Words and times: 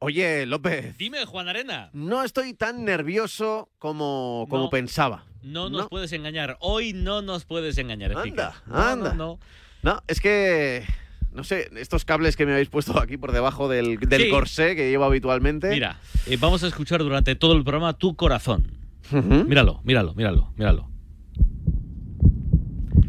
Oye, 0.00 0.46
López, 0.46 0.96
Dime, 0.96 1.24
Juan 1.26 1.48
Arena. 1.48 1.90
no 1.92 2.22
estoy 2.22 2.54
tan 2.54 2.84
nervioso 2.84 3.68
como, 3.78 4.46
como 4.48 4.64
No. 4.64 4.70
pensaba. 4.70 5.24
No 5.42 5.70
nos 5.70 5.82
No. 5.82 5.88
puedes 5.88 6.12
engañar. 6.12 6.56
Hoy 6.60 6.92
no 6.92 7.20
nos 7.22 7.44
puedes 7.44 7.76
engañar, 7.78 8.16
Anda. 8.16 8.54
No, 8.66 8.76
anda. 8.76 9.14
No, 9.14 10.02
es 10.06 10.20
que, 10.20 10.84
no 11.32 11.42
sé, 11.42 11.68
estos 11.76 12.04
cables 12.04 12.36
que 12.36 12.46
me 12.46 12.52
habéis 12.52 12.68
puesto 12.68 12.98
aquí 13.00 13.16
por 13.16 13.32
debajo 13.32 13.68
del, 13.68 13.98
del 13.98 14.22
Sí. 14.24 14.30
corsé 14.30 14.76
que 14.76 14.88
llevo 14.90 15.04
habitualmente. 15.04 15.68
Mira, 15.70 15.98
eh, 16.26 16.36
vamos 16.40 16.62
a 16.62 16.68
escuchar 16.68 17.00
durante 17.00 17.34
todo 17.34 17.54
el 17.54 17.62
programa 17.64 17.92
tu 17.98 18.14
corazón. 18.14 18.72
Míralo, 19.10 19.80
míralo, 19.84 20.14
míralo, 20.14 20.52
míralo. 20.56 20.88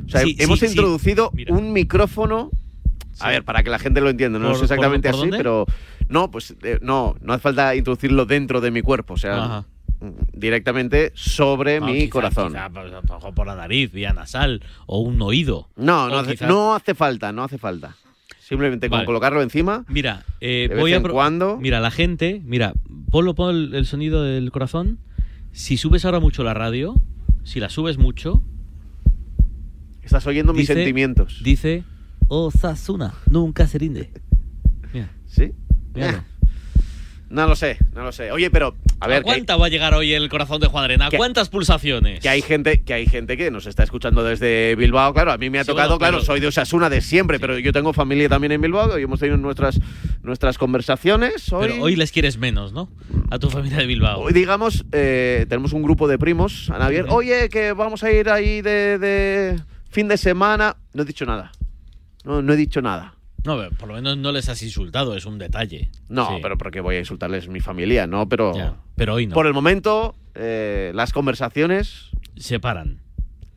O 0.05 0.09
sea, 0.09 0.21
Sí, 0.21 0.35
hemos 0.39 0.59
sí, 0.59 0.65
introducido 0.67 1.31
un 1.49 1.71
micrófono. 1.71 2.49
A 3.21 3.25
Sí. 3.25 3.29
ver, 3.31 3.43
para 3.43 3.63
que 3.63 3.69
la 3.69 3.79
gente 3.79 4.01
lo 4.01 4.09
entienda, 4.09 4.39
no 4.39 4.47
¿Por- 4.47 4.55
es 4.57 4.61
exactamente 4.63 5.09
por- 5.09 5.17
por 5.19 5.21
así, 5.25 5.29
dónde? 5.31 5.37
pero 5.37 5.65
no, 6.07 6.31
pues 6.31 6.55
eh, 6.63 6.79
no, 6.81 7.15
no 7.21 7.33
hace 7.33 7.41
falta 7.41 7.75
introducirlo 7.75 8.25
dentro 8.25 8.61
de 8.61 8.71
mi 8.71 8.81
cuerpo, 8.81 9.15
o 9.15 9.17
sea, 9.17 9.43
Ajá. 9.43 9.65
directamente 10.33 11.11
sobre 11.15 11.77
Ah, 11.77 11.81
mi 11.81 11.93
quizá- 12.01 12.09
corazón. 12.09 12.47
quizá, 12.53 12.69
pues, 12.69 12.91
lo 12.91 13.01
mejor 13.01 13.33
por 13.33 13.47
la 13.47 13.55
nariz, 13.55 13.91
vía 13.91 14.13
nasal 14.13 14.61
o 14.85 14.99
un 14.99 15.21
oído. 15.21 15.67
No, 15.75 16.05
O 16.05 16.09
no 16.09 16.19
hace, 16.19 16.31
quizá- 16.31 16.47
no 16.47 16.73
hace 16.75 16.95
falta, 16.95 17.31
no 17.31 17.43
hace 17.43 17.57
falta. 17.57 17.95
Simplemente 18.39 18.89
con 18.89 18.97
Vale. 18.97 19.05
colocarlo 19.05 19.41
encima, 19.43 19.85
Mira, 19.89 20.23
eh, 20.41 20.65
de 20.69 20.75
vez 20.75 20.79
voy 20.79 20.93
a 20.93 20.97
en 20.97 21.03
cuando. 21.03 21.57
Mira, 21.57 21.79
la 21.79 21.91
gente, 21.91 22.41
mira, 22.45 22.73
ponlo, 23.11 23.35
pon 23.35 23.55
el, 23.55 23.75
el 23.75 23.85
sonido 23.85 24.23
del 24.23 24.51
corazón. 24.51 24.97
Si 25.51 25.77
subes 25.77 26.03
ahora 26.05 26.19
mucho 26.19 26.43
la 26.43 26.53
radio, 26.55 26.95
si 27.43 27.59
la 27.59 27.69
subes 27.69 27.97
mucho, 27.99 28.41
Estás 30.01 30.25
oyendo 30.25 30.53
mis 30.53 30.65
sentimientos. 30.67 31.41
dice 31.43 31.83
Osasuna, 32.29 33.13
nunca 33.29 33.67
se 33.67 33.77
rinde. 33.79 34.11
Mira, 34.93 35.09
¿Sí? 35.27 35.51
míralo. 35.93 36.23
No 37.29 37.45
lo 37.45 37.55
sé, 37.55 37.77
no 37.93 38.03
lo 38.03 38.11
sé. 38.11 38.31
Oye, 38.31 38.49
pero, 38.49 38.75
a 38.99 39.07
ver, 39.07 39.17
hay, 39.17 39.21
cuánta 39.23 39.55
va 39.55 39.67
a 39.67 39.69
llegar 39.69 39.93
hoy 39.93 40.13
el 40.13 40.29
corazón 40.29 40.59
de 40.61 40.65
Juan 40.65 40.85
Arena? 40.85 41.09
Que- 41.11 41.17
¿Cuántas 41.17 41.49
pulsaciones? 41.49 42.21
que 42.21 42.29
hay 42.29 42.41
gente 42.41 42.81
que 42.81 42.91
hay 42.95 43.05
gente 43.05 43.37
que 43.37 43.51
nos 43.51 43.67
está 43.67 43.83
escuchando 43.83 44.23
desde 44.23 44.73
Bilbao. 44.75 45.13
Claro, 45.13 45.31
a 45.31 45.37
mí 45.37 45.51
me 45.51 45.59
ha 45.59 45.63
Sí, 45.63 45.67
tocado, 45.67 45.89
bueno, 45.89 45.99
claro, 45.99 46.17
pero- 46.17 46.25
soy 46.25 46.39
de 46.39 46.47
Osasuna 46.47 46.89
de 46.89 47.01
siempre, 47.01 47.37
Sí. 47.37 47.41
pero 47.41 47.59
yo 47.59 47.71
tengo 47.71 47.93
familia 47.93 48.29
también 48.29 48.51
en 48.53 48.61
Bilbao 48.61 48.97
y 48.97 49.03
hemos 49.03 49.19
tenido 49.19 49.37
nuestras, 49.37 49.79
nuestras 50.23 50.57
conversaciones. 50.57 51.53
Hoy, 51.53 51.67
Pero 51.69 51.83
hoy 51.83 51.95
les 51.95 52.11
quieres 52.11 52.39
menos, 52.39 52.73
¿no? 52.73 52.89
A 53.29 53.37
tu 53.37 53.51
familia 53.51 53.77
de 53.77 53.85
Bilbao. 53.85 54.21
hoy, 54.21 54.33
digamos, 54.33 54.85
eh, 54.91 55.45
tenemos 55.49 55.73
un 55.73 55.83
grupo 55.83 56.07
de 56.07 56.17
primos, 56.17 56.71
Ana. 56.71 56.89
Oye, 57.09 57.49
que 57.49 57.73
vamos 57.73 58.03
a 58.03 58.11
ir 58.11 58.27
ahí 58.29 58.61
de, 58.63 58.97
de 58.97 59.61
fin 59.91 60.07
de 60.07 60.17
semana. 60.17 60.77
No 60.95 61.03
he 61.03 61.05
dicho 61.05 61.27
nada. 61.27 61.51
No, 62.23 62.41
no 62.41 62.53
he 62.53 62.55
dicho 62.57 62.81
nada. 62.81 63.15
No, 63.45 63.57
pero 63.57 63.69
por 63.71 63.87
lo 63.87 63.95
menos 63.95 64.17
no 64.17 64.31
les 64.33 64.49
has 64.49 64.61
insultado, 64.63 65.15
es 65.15 65.25
un 65.25 65.37
detalle. 65.39 65.89
No, 66.09 66.27
Sí, 66.27 66.33
pero 66.41 66.57
porque 66.57 66.81
voy 66.81 66.97
a 66.97 66.99
insultarles 66.99 67.47
mi 67.47 67.61
familia, 67.61 68.05
¿no? 68.05 68.27
Pero 68.27 68.53
ya, 68.55 68.75
pero 68.95 69.13
hoy 69.13 69.27
no. 69.27 69.33
por 69.33 69.47
el 69.47 69.53
momento 69.53 70.15
eh, 70.35 70.91
las 70.93 71.13
conversaciones 71.13 72.09
Se 72.35 72.59
paran. 72.59 72.99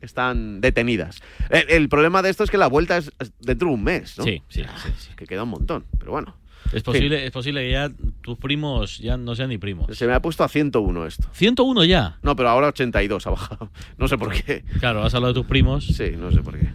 están 0.01 0.61
detenidas. 0.61 1.21
El, 1.49 1.69
el 1.69 1.89
problema 1.89 2.21
de 2.21 2.29
esto 2.29 2.43
es 2.45 2.49
que 2.51 2.57
la 2.57 2.67
vuelta 2.67 2.97
es 2.97 3.11
dentro 3.39 3.67
de 3.67 3.73
un 3.73 3.83
mes, 3.83 4.17
¿no? 4.17 4.23
Sí, 4.23 4.41
sí, 4.47 4.63
sí, 4.63 4.89
sí. 4.97 5.09
Que 5.17 5.25
queda 5.25 5.43
un 5.43 5.49
montón, 5.49 5.85
pero 5.99 6.11
bueno. 6.11 6.37
Es 6.71 6.81
posible, 6.81 7.25
es 7.25 7.31
posible 7.31 7.61
que 7.61 7.71
ya 7.71 7.91
tus 8.21 8.37
primos 8.37 8.97
ya 8.97 9.15
no 9.17 9.35
sean 9.35 9.49
ni 9.49 9.57
primos. 9.59 9.95
Se 9.95 10.07
me 10.07 10.13
ha 10.13 10.21
puesto 10.21 10.43
a 10.43 10.47
101 10.49 11.05
esto. 11.05 11.27
101 11.33 11.83
ya. 11.83 12.17
No, 12.23 12.35
pero 12.35 12.49
ahora 12.49 12.69
82 12.69 13.27
ha 13.27 13.29
bajado. 13.31 13.69
No 13.97 14.07
sé 14.07 14.17
por 14.17 14.31
qué. 14.33 14.63
Claro, 14.79 15.03
has 15.03 15.13
hablado 15.13 15.33
de 15.33 15.39
tus 15.41 15.47
primos. 15.47 15.85
Sí, 15.85 16.13
no 16.17 16.31
sé 16.31 16.41
por 16.41 16.57
qué. 16.57 16.69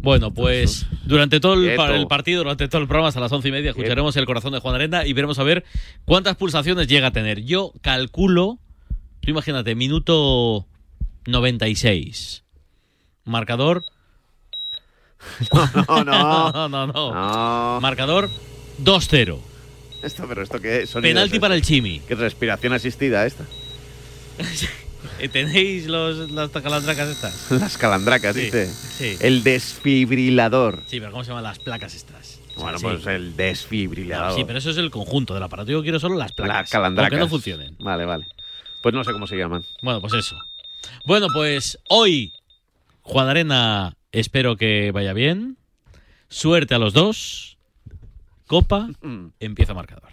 Bueno, 0.00 0.32
pues 0.32 0.86
durante 1.04 1.40
todo 1.40 1.54
el, 1.54 2.06
partido, 2.06 2.42
durante 2.42 2.68
todo 2.68 2.80
el 2.80 2.86
programa, 2.86 3.08
hasta 3.08 3.20
las 3.20 3.32
once 3.32 3.48
y 3.48 3.52
media, 3.52 3.70
escucharemos 3.70 4.16
el 4.16 4.26
corazón 4.26 4.52
de 4.52 4.60
Juan 4.60 4.74
Arena 4.76 5.04
y 5.04 5.12
veremos 5.12 5.38
a 5.38 5.42
ver 5.42 5.64
cuántas 6.04 6.36
pulsaciones 6.36 6.86
llega 6.86 7.08
a 7.08 7.10
tener. 7.10 7.44
Yo 7.44 7.72
calculo, 7.82 8.58
tú 9.20 9.30
imagínate, 9.30 9.74
minuto 9.74 10.66
96. 11.26 12.44
Marcador. 13.24 13.84
No, 15.52 16.04
no. 16.04 16.52
No, 16.52 16.68
no, 16.68 16.86
no. 16.86 17.12
No. 17.12 17.80
Marcador 17.80 18.30
2-0. 18.82 19.38
Esto, 20.02 20.26
pero 20.28 20.42
esto 20.42 20.60
qué 20.60 20.82
es? 20.82 20.92
Penalti 20.92 21.40
para 21.40 21.56
el 21.56 21.62
Chimi. 21.62 22.00
¿Qué 22.06 22.14
respiración 22.14 22.72
asistida 22.72 23.26
esta? 23.26 23.44
Eh, 25.20 25.28
¿Tenéis 25.28 25.86
los, 25.86 26.30
las 26.30 26.50
calandracas 26.50 27.08
estas? 27.08 27.50
Las 27.60 27.78
calandracas, 27.78 28.34
Sí, 28.34 28.42
dice. 28.42 28.66
sí. 28.66 29.16
El 29.20 29.42
desfibrilador. 29.44 30.82
Sí, 30.86 30.98
pero 31.00 31.12
¿cómo 31.12 31.24
se 31.24 31.28
llaman 31.30 31.44
las 31.44 31.58
placas 31.58 31.94
estas? 31.94 32.40
O 32.50 32.54
sea, 32.54 32.62
Bueno, 32.62 32.78
sí. 32.78 32.84
pues 32.86 33.06
el 33.06 33.36
desfibrilador. 33.36 34.30
No, 34.30 34.36
sí, 34.36 34.44
pero 34.44 34.58
eso 34.58 34.70
es 34.70 34.76
el 34.76 34.90
conjunto 34.90 35.34
del 35.34 35.42
aparato. 35.42 35.70
Yo 35.70 35.82
quiero 35.82 36.00
solo 36.00 36.16
las 36.16 36.32
placas. 36.32 36.56
Las 36.56 36.70
calandracas. 36.70 37.12
Aunque 37.12 37.24
no 37.24 37.28
funcionen. 37.28 37.76
Vale, 37.78 38.04
vale. 38.04 38.26
Pues 38.82 38.94
no 38.94 39.04
sé 39.04 39.12
cómo 39.12 39.26
se 39.26 39.36
llaman. 39.36 39.64
Bueno, 39.82 40.00
pues 40.00 40.12
eso. 40.14 40.36
Bueno, 41.04 41.28
pues 41.32 41.78
hoy, 41.88 42.32
Juan 43.02 43.28
Arena, 43.28 43.96
espero 44.12 44.56
que 44.56 44.90
vaya 44.92 45.12
bien. 45.12 45.56
Suerte 46.28 46.74
a 46.74 46.78
los 46.78 46.92
dos. 46.92 47.56
Copa, 48.46 48.88
Mm. 49.02 49.28
empieza 49.40 49.74
marcador. 49.74 50.10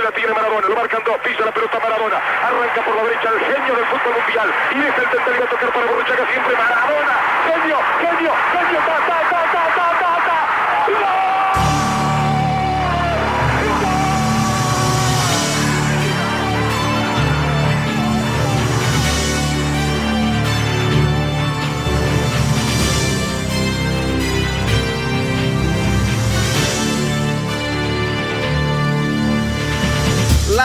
Ahí 0.00 0.06
la 0.06 0.12
tiene 0.12 0.32
Maradona, 0.32 0.66
lo 0.66 0.76
marcan 0.76 1.02
dos, 1.04 1.18
pisa 1.18 1.44
la 1.44 1.52
pelota 1.52 1.78
Maradona, 1.78 2.16
arranca 2.16 2.80
por 2.82 2.96
la 2.96 3.02
derecha 3.02 3.28
el 3.28 3.40
genio 3.40 3.74
del 3.76 3.84
fútbol 3.84 4.14
mundial. 4.16 4.48
Y 4.70 4.78
deja 4.78 5.02
el 5.02 5.10
tentativo 5.10 5.44
a 5.44 5.46
tocar 5.46 5.72
para 5.74 5.86
Borruchaga 5.86 6.26
siempre. 6.32 6.56
Maradona, 6.56 7.16
genio, 7.44 7.78
genio, 8.00 8.32
genio, 8.50 8.80
ta, 8.80 8.96
ta, 9.06 9.30
ta. 9.30 9.60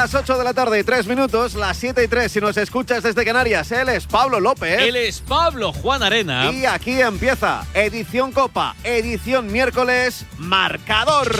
Las 0.05 0.13
8 0.13 0.37
de 0.37 0.43
la 0.43 0.53
tarde 0.53 0.79
y 0.79 0.83
3 0.83 1.07
minutos, 1.07 1.55
las 1.55 1.77
7 1.77 2.03
y 2.03 2.07
3 2.07 2.31
si 2.31 2.39
nos 2.39 2.55
escuchas 2.57 3.01
desde 3.01 3.25
Canarias. 3.25 3.71
Él 3.71 3.89
es 3.89 4.05
Pablo 4.05 4.39
López. 4.39 4.79
Él 4.79 4.95
es 4.95 5.19
Pablo 5.19 5.73
Juan 5.73 6.03
Arena. 6.03 6.51
Y 6.51 6.63
aquí 6.67 7.01
empieza 7.01 7.65
edición 7.73 8.31
Copa, 8.31 8.75
edición 8.83 9.51
miércoles, 9.51 10.27
marcador. 10.37 11.35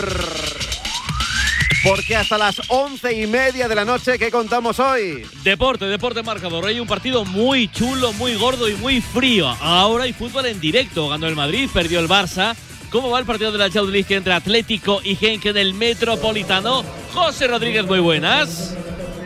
Porque 1.84 2.16
hasta 2.16 2.38
las 2.38 2.60
once 2.66 3.12
y 3.12 3.28
media 3.28 3.68
de 3.68 3.74
la 3.76 3.84
noche, 3.84 4.18
¿qué 4.18 4.32
contamos 4.32 4.80
hoy? 4.80 5.24
Deporte, 5.44 5.84
deporte 5.84 6.24
marcador. 6.24 6.66
Hay 6.66 6.80
un 6.80 6.88
partido 6.88 7.24
muy 7.24 7.68
chulo, 7.68 8.12
muy 8.14 8.34
gordo 8.34 8.68
y 8.68 8.74
muy 8.74 9.00
frío. 9.00 9.46
Ahora 9.60 10.02
hay 10.02 10.12
fútbol 10.12 10.46
en 10.46 10.58
directo. 10.58 11.08
Ganó 11.08 11.28
el 11.28 11.36
Madrid, 11.36 11.70
perdió 11.72 12.00
el 12.00 12.08
Barça. 12.08 12.56
¿Cómo 12.90 13.10
va 13.10 13.20
el 13.20 13.26
partido 13.26 13.52
de 13.52 13.58
la 13.58 13.66
Champions 13.66 13.92
League 13.92 14.16
entre 14.16 14.32
Atlético 14.32 15.00
y 15.04 15.14
Genk 15.14 15.44
en 15.46 15.56
el 15.56 15.74
Metropolitano? 15.74 17.05
José 17.12 17.46
Rodríguez, 17.46 17.84
muy 17.86 18.00
buenas. 18.00 18.74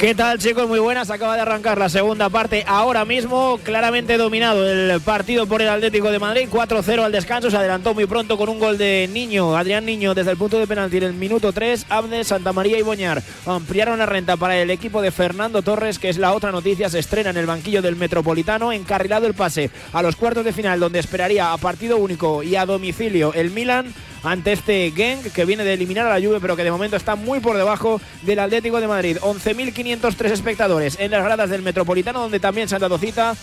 ¿Qué 0.01 0.15
tal 0.15 0.39
chicos? 0.39 0.67
Muy 0.67 0.79
buenas. 0.79 1.11
Acaba 1.11 1.35
de 1.35 1.43
arrancar 1.43 1.77
la 1.77 1.91
segunda 1.91 2.31
parte 2.31 2.65
ahora 2.67 3.05
mismo. 3.05 3.61
Claramente 3.63 4.17
dominado 4.17 4.67
el 4.67 4.99
partido 5.03 5.47
por 5.47 5.61
el 5.61 5.69
Atlético 5.69 6.11
de 6.11 6.19
Madrid. 6.19 6.49
4-0 6.51 7.03
al 7.03 7.13
descanso. 7.13 7.51
Se 7.51 7.59
adelantó 7.59 7.93
muy 7.93 8.07
pronto 8.07 8.39
con 8.39 8.49
un 8.49 8.59
gol 8.59 8.79
de 8.79 9.11
Niño. 9.13 9.55
Adrián 9.55 9.85
Niño 9.85 10.15
desde 10.15 10.31
el 10.31 10.39
punto 10.39 10.59
de 10.59 10.67
penalti 10.67 10.97
en 10.97 11.03
el 11.03 11.13
minuto 11.13 11.53
3. 11.53 11.85
Abde, 11.91 12.25
Santa 12.25 12.55
María 12.55 12.79
y 12.79 12.83
Boñar 12.83 13.23
ampliaron 13.45 13.99
la 13.99 14.07
renta 14.07 14.39
para 14.39 14.57
el 14.57 14.71
equipo 14.71 15.03
de 15.03 15.11
Fernando 15.11 15.61
Torres, 15.61 15.99
que 15.99 16.09
es 16.09 16.17
la 16.17 16.33
otra 16.33 16.51
noticia. 16.51 16.89
Se 16.89 16.99
estrena 16.99 17.29
en 17.29 17.37
el 17.37 17.45
banquillo 17.45 17.83
del 17.83 17.97
Metropolitano. 17.97 18.73
Encarrilado 18.73 19.27
el 19.27 19.35
pase 19.35 19.71
a 19.93 20.01
los 20.01 20.17
cuartos 20.17 20.47
de 20.47 20.55
final, 20.55 20.81
donde 20.81 20.99
esperaría 20.99 21.53
a 21.53 21.59
partido 21.59 21.99
único 21.99 22.43
y 22.43 22.57
a 22.57 22.65
domicilio 22.65 23.35
el 23.35 23.51
Milan 23.51 23.93
ante 24.23 24.53
este 24.53 24.93
Genk 24.95 25.33
que 25.33 25.45
viene 25.45 25.65
de 25.65 25.75
eliminar 25.75 26.07
a 26.07 26.19
la 26.19 26.27
Juve 26.27 26.39
pero 26.41 26.57
que 26.57 26.65
de 26.65 26.71
momento 26.71 26.97
está 26.97 27.17
muy 27.17 27.41
por 27.41 27.57
debajo 27.57 28.01
del 28.23 28.39
Atlético 28.39 28.81
de 28.81 28.89
Madrid. 28.89 29.17
11.503 29.21 30.31
espectadores 30.31 30.99
en 31.01 31.11
las 31.11 31.25
gradas 31.25 31.51
del 31.51 31.63
Metropolitano 31.63 32.21
donde 32.21 32.41
también 32.41 32.69
se 32.69 32.75
han 32.75 32.81
dado 32.81 32.99
cita 32.99 33.35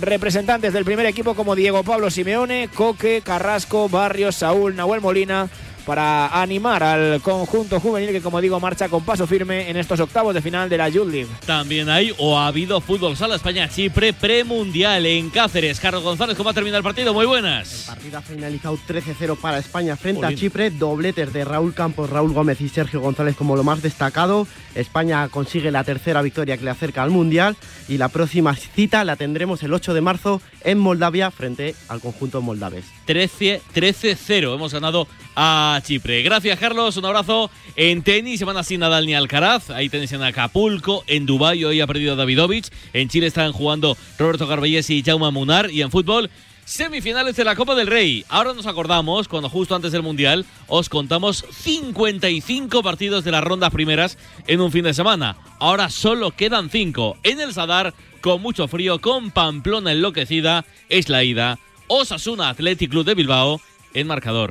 representantes 0.00 0.72
del 0.72 0.84
primer 0.84 1.06
equipo 1.06 1.34
como 1.34 1.54
Diego 1.54 1.84
Pablo 1.84 2.10
Simeone, 2.10 2.68
Coque, 2.74 3.22
Carrasco, 3.24 3.88
Barrios, 3.88 4.36
Saúl, 4.36 4.74
Nahuel 4.74 5.00
Molina 5.00 5.48
para 5.84 6.28
animar 6.40 6.82
al 6.82 7.20
conjunto 7.20 7.80
juvenil 7.80 8.10
que 8.10 8.20
como 8.20 8.40
digo 8.40 8.58
marcha 8.60 8.88
con 8.88 9.04
paso 9.04 9.26
firme 9.26 9.68
en 9.70 9.76
estos 9.76 10.00
octavos 10.00 10.34
de 10.34 10.42
final 10.42 10.68
de 10.68 10.78
la 10.78 10.88
Youth 10.88 11.10
League. 11.10 11.28
También 11.46 11.88
hay 11.88 12.14
o 12.18 12.38
ha 12.38 12.46
habido 12.46 12.80
fútbol 12.80 13.16
sala 13.16 13.36
España-Chipre 13.36 14.12
premundial 14.12 15.06
en 15.06 15.30
Cáceres. 15.30 15.80
Carlos 15.80 16.02
González, 16.02 16.36
¿cómo 16.36 16.50
ha 16.50 16.54
terminado 16.54 16.78
el 16.78 16.84
partido? 16.84 17.12
Muy 17.12 17.26
buenas. 17.26 17.80
El 17.80 17.86
partido 17.94 18.18
ha 18.18 18.22
finalizado 18.22 18.78
13-0 18.88 19.36
para 19.36 19.58
España 19.58 19.96
frente 19.96 20.26
a 20.26 20.34
Chipre. 20.34 20.70
Dobletes 20.70 21.32
de 21.32 21.44
Raúl 21.44 21.74
Campos, 21.74 22.10
Raúl 22.10 22.32
Gómez 22.32 22.60
y 22.60 22.68
Sergio 22.68 23.00
González 23.00 23.36
como 23.36 23.56
lo 23.56 23.64
más 23.64 23.82
destacado. 23.82 24.46
España 24.74 25.28
consigue 25.28 25.70
la 25.70 25.84
tercera 25.84 26.22
victoria 26.22 26.56
que 26.56 26.64
le 26.64 26.70
acerca 26.70 27.02
al 27.02 27.10
Mundial 27.10 27.56
y 27.88 27.98
la 27.98 28.08
próxima 28.08 28.56
cita 28.56 29.04
la 29.04 29.16
tendremos 29.16 29.62
el 29.62 29.72
8 29.72 29.94
de 29.94 30.00
marzo 30.00 30.40
en 30.62 30.78
Moldavia 30.78 31.30
frente 31.30 31.74
al 31.88 32.00
conjunto 32.00 32.40
moldaves. 32.42 32.84
13 33.04 33.44
13-0. 33.74 34.54
Hemos 34.54 34.72
ganado 34.72 35.06
a 35.36 35.80
Chipre. 35.82 36.22
Gracias, 36.22 36.58
Carlos. 36.58 36.96
Un 36.96 37.04
abrazo. 37.04 37.50
En 37.76 38.02
tenis 38.02 38.38
se 38.38 38.44
van 38.44 38.56
así 38.56 38.78
Nadal 38.78 39.06
ni 39.06 39.14
Alcaraz. 39.14 39.70
Ahí 39.70 39.88
tenéis 39.88 40.12
en 40.12 40.22
Acapulco. 40.22 41.04
En 41.06 41.26
Dubái 41.26 41.64
hoy 41.64 41.80
ha 41.80 41.86
perdido 41.86 42.16
Davidovich. 42.16 42.70
En 42.92 43.08
Chile 43.08 43.26
están 43.26 43.52
jugando 43.52 43.96
Roberto 44.18 44.48
Carballés 44.48 44.90
y 44.90 45.02
Jaume 45.02 45.30
Munar. 45.30 45.70
Y 45.70 45.82
en 45.82 45.90
fútbol, 45.90 46.30
semifinales 46.64 47.36
de 47.36 47.44
la 47.44 47.56
Copa 47.56 47.74
del 47.74 47.86
Rey. 47.86 48.24
Ahora 48.28 48.54
nos 48.54 48.66
acordamos, 48.66 49.28
cuando 49.28 49.48
justo 49.48 49.74
antes 49.74 49.92
del 49.92 50.02
Mundial 50.02 50.44
os 50.66 50.88
contamos 50.88 51.44
55 51.50 52.82
partidos 52.82 53.24
de 53.24 53.30
las 53.30 53.44
rondas 53.44 53.70
primeras 53.70 54.18
en 54.46 54.60
un 54.60 54.72
fin 54.72 54.84
de 54.84 54.94
semana. 54.94 55.36
Ahora 55.58 55.90
solo 55.90 56.30
quedan 56.30 56.70
5. 56.70 57.18
En 57.22 57.40
el 57.40 57.52
Sadar, 57.52 57.94
con 58.20 58.40
mucho 58.40 58.68
frío, 58.68 59.00
con 59.00 59.30
Pamplona 59.30 59.92
enloquecida, 59.92 60.64
es 60.88 61.08
la 61.08 61.24
ida. 61.24 61.58
Osasuna 61.86 62.48
Athletic 62.48 62.90
Club 62.90 63.04
de 63.04 63.14
Bilbao 63.14 63.60
en 63.92 64.06
marcador. 64.06 64.50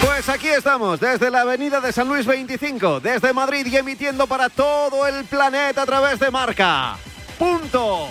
Pues 0.00 0.28
aquí 0.28 0.48
estamos, 0.48 1.00
desde 1.00 1.30
la 1.30 1.42
avenida 1.42 1.80
de 1.80 1.92
San 1.92 2.08
Luis 2.08 2.26
25, 2.26 3.00
desde 3.00 3.32
Madrid 3.32 3.66
y 3.66 3.76
emitiendo 3.76 4.26
para 4.26 4.48
todo 4.48 5.06
el 5.06 5.24
planeta 5.24 5.82
a 5.82 5.86
través 5.86 6.18
de 6.18 6.30
marca. 6.30 6.96
Punto. 7.38 8.08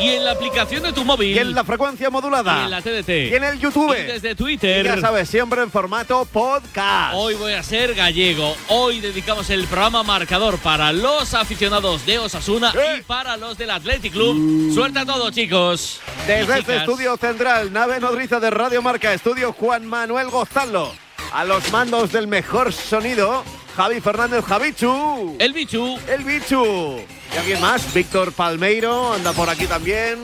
Y 0.00 0.10
en 0.10 0.24
la 0.24 0.32
aplicación 0.32 0.82
de 0.82 0.92
tu 0.92 1.04
móvil. 1.04 1.36
Y 1.36 1.38
en 1.38 1.54
la 1.54 1.62
frecuencia 1.64 2.10
modulada. 2.10 2.62
y 2.62 2.64
en 2.64 2.70
la 2.70 2.82
TDT. 2.82 3.08
Y 3.30 3.34
en 3.34 3.44
el 3.44 3.58
YouTube. 3.60 3.94
Y 3.96 4.02
desde 4.04 4.30
Y 4.32 4.34
Twitter. 4.34 4.84
ya 4.84 5.00
sabes, 5.00 5.28
siempre 5.28 5.62
en 5.62 5.70
formato 5.70 6.24
podcast. 6.24 7.14
Hoy 7.14 7.34
voy 7.34 7.52
a 7.52 7.62
ser 7.62 7.94
gallego. 7.94 8.56
Hoy 8.68 9.00
dedicamos 9.00 9.48
el 9.50 9.64
programa 9.66 10.02
marcador 10.02 10.58
para 10.58 10.92
los 10.92 11.34
aficionados 11.34 12.04
de 12.04 12.18
Osasuna 12.18 12.72
¡Eh! 12.74 12.96
y 12.98 13.02
para 13.02 13.36
los 13.36 13.56
del 13.58 13.70
Athletic 13.70 14.12
Club. 14.12 14.72
Suelta 14.74 15.04
todo, 15.06 15.30
chicos. 15.30 16.00
Desde 16.26 16.56
Y 16.56 16.58
este 16.60 16.76
estudio 16.78 17.16
central, 17.16 17.72
nave 17.72 18.00
nodriza 18.00 18.40
de 18.40 18.50
Radio 18.50 18.82
Marca, 18.82 19.12
estudio 19.12 19.52
Juan 19.52 19.86
Manuel 19.86 20.30
Gozalo. 20.30 20.92
A 21.32 21.44
los 21.44 21.70
mandos 21.70 22.10
del 22.12 22.26
mejor 22.26 22.72
sonido, 22.72 23.44
Javi 23.76 24.00
Fernández 24.00 24.44
Javichu. 24.44 25.36
El 25.38 25.52
bichu. 25.52 25.98
El 26.08 26.24
bichu. 26.24 27.00
¿Y 27.34 27.38
alguien 27.38 27.60
más? 27.60 27.92
Víctor 27.94 28.32
Palmeiro 28.32 29.14
anda 29.14 29.32
por 29.32 29.48
aquí 29.48 29.66
también. 29.66 30.18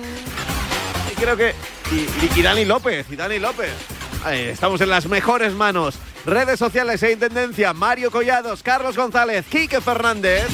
Y 1.11 1.15
creo 1.15 1.37
que. 1.37 1.55
Y, 1.91 2.39
y 2.39 2.43
Dani 2.43 2.65
López. 2.65 3.07
Y 3.11 3.17
Dani 3.17 3.39
López. 3.39 3.73
Estamos 4.31 4.81
en 4.81 4.91
las 4.91 5.07
mejores 5.07 5.55
manos. 5.55 5.95
Redes 6.27 6.59
sociales 6.59 7.03
e 7.03 7.13
intendencia. 7.13 7.73
Mario 7.73 8.11
Collados, 8.11 8.63
Carlos 8.63 8.97
González, 8.97 9.47
Quique 9.49 9.81
Fernández. 9.81 10.47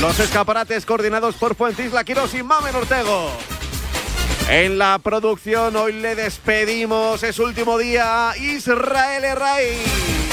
Los 0.00 0.18
escaparates 0.18 0.86
coordinados 0.86 1.34
por 1.36 1.54
Fuentisla 1.54 2.04
Quirós 2.04 2.34
y 2.34 2.42
Mamen 2.42 2.74
Ortego. 2.74 3.30
En 4.48 4.78
la 4.78 4.98
producción 4.98 5.76
hoy 5.76 5.92
le 5.92 6.14
despedimos, 6.14 7.22
es 7.22 7.38
último 7.38 7.76
día, 7.76 8.32
Israel 8.38 9.24
Herray. 9.24 10.27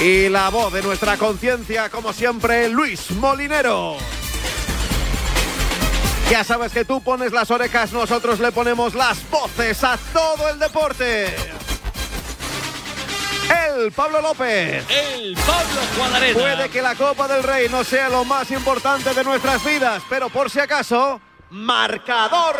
Y 0.00 0.28
la 0.28 0.50
voz 0.50 0.72
de 0.72 0.82
nuestra 0.82 1.16
conciencia, 1.16 1.88
como 1.88 2.12
siempre, 2.12 2.68
Luis 2.68 3.10
Molinero. 3.12 3.96
Ya 6.30 6.44
sabes 6.44 6.72
que 6.72 6.84
tú 6.84 7.00
pones 7.02 7.32
las 7.32 7.50
orejas, 7.50 7.92
nosotros 7.92 8.38
le 8.40 8.52
ponemos 8.52 8.94
las 8.94 9.18
voces 9.30 9.82
a 9.84 9.96
todo 10.12 10.50
el 10.50 10.58
deporte. 10.58 11.34
El 13.74 13.92
Pablo 13.92 14.20
López. 14.20 14.84
El 14.90 15.34
Pablo 15.34 15.80
Juan 15.96 16.14
Arena. 16.14 16.40
Puede 16.40 16.68
que 16.68 16.82
la 16.82 16.94
Copa 16.94 17.28
del 17.28 17.42
Rey 17.42 17.68
no 17.70 17.84
sea 17.84 18.08
lo 18.08 18.24
más 18.24 18.50
importante 18.50 19.14
de 19.14 19.24
nuestras 19.24 19.64
vidas, 19.64 20.02
pero 20.10 20.28
por 20.28 20.50
si 20.50 20.58
acaso, 20.58 21.20
marcador. 21.50 22.56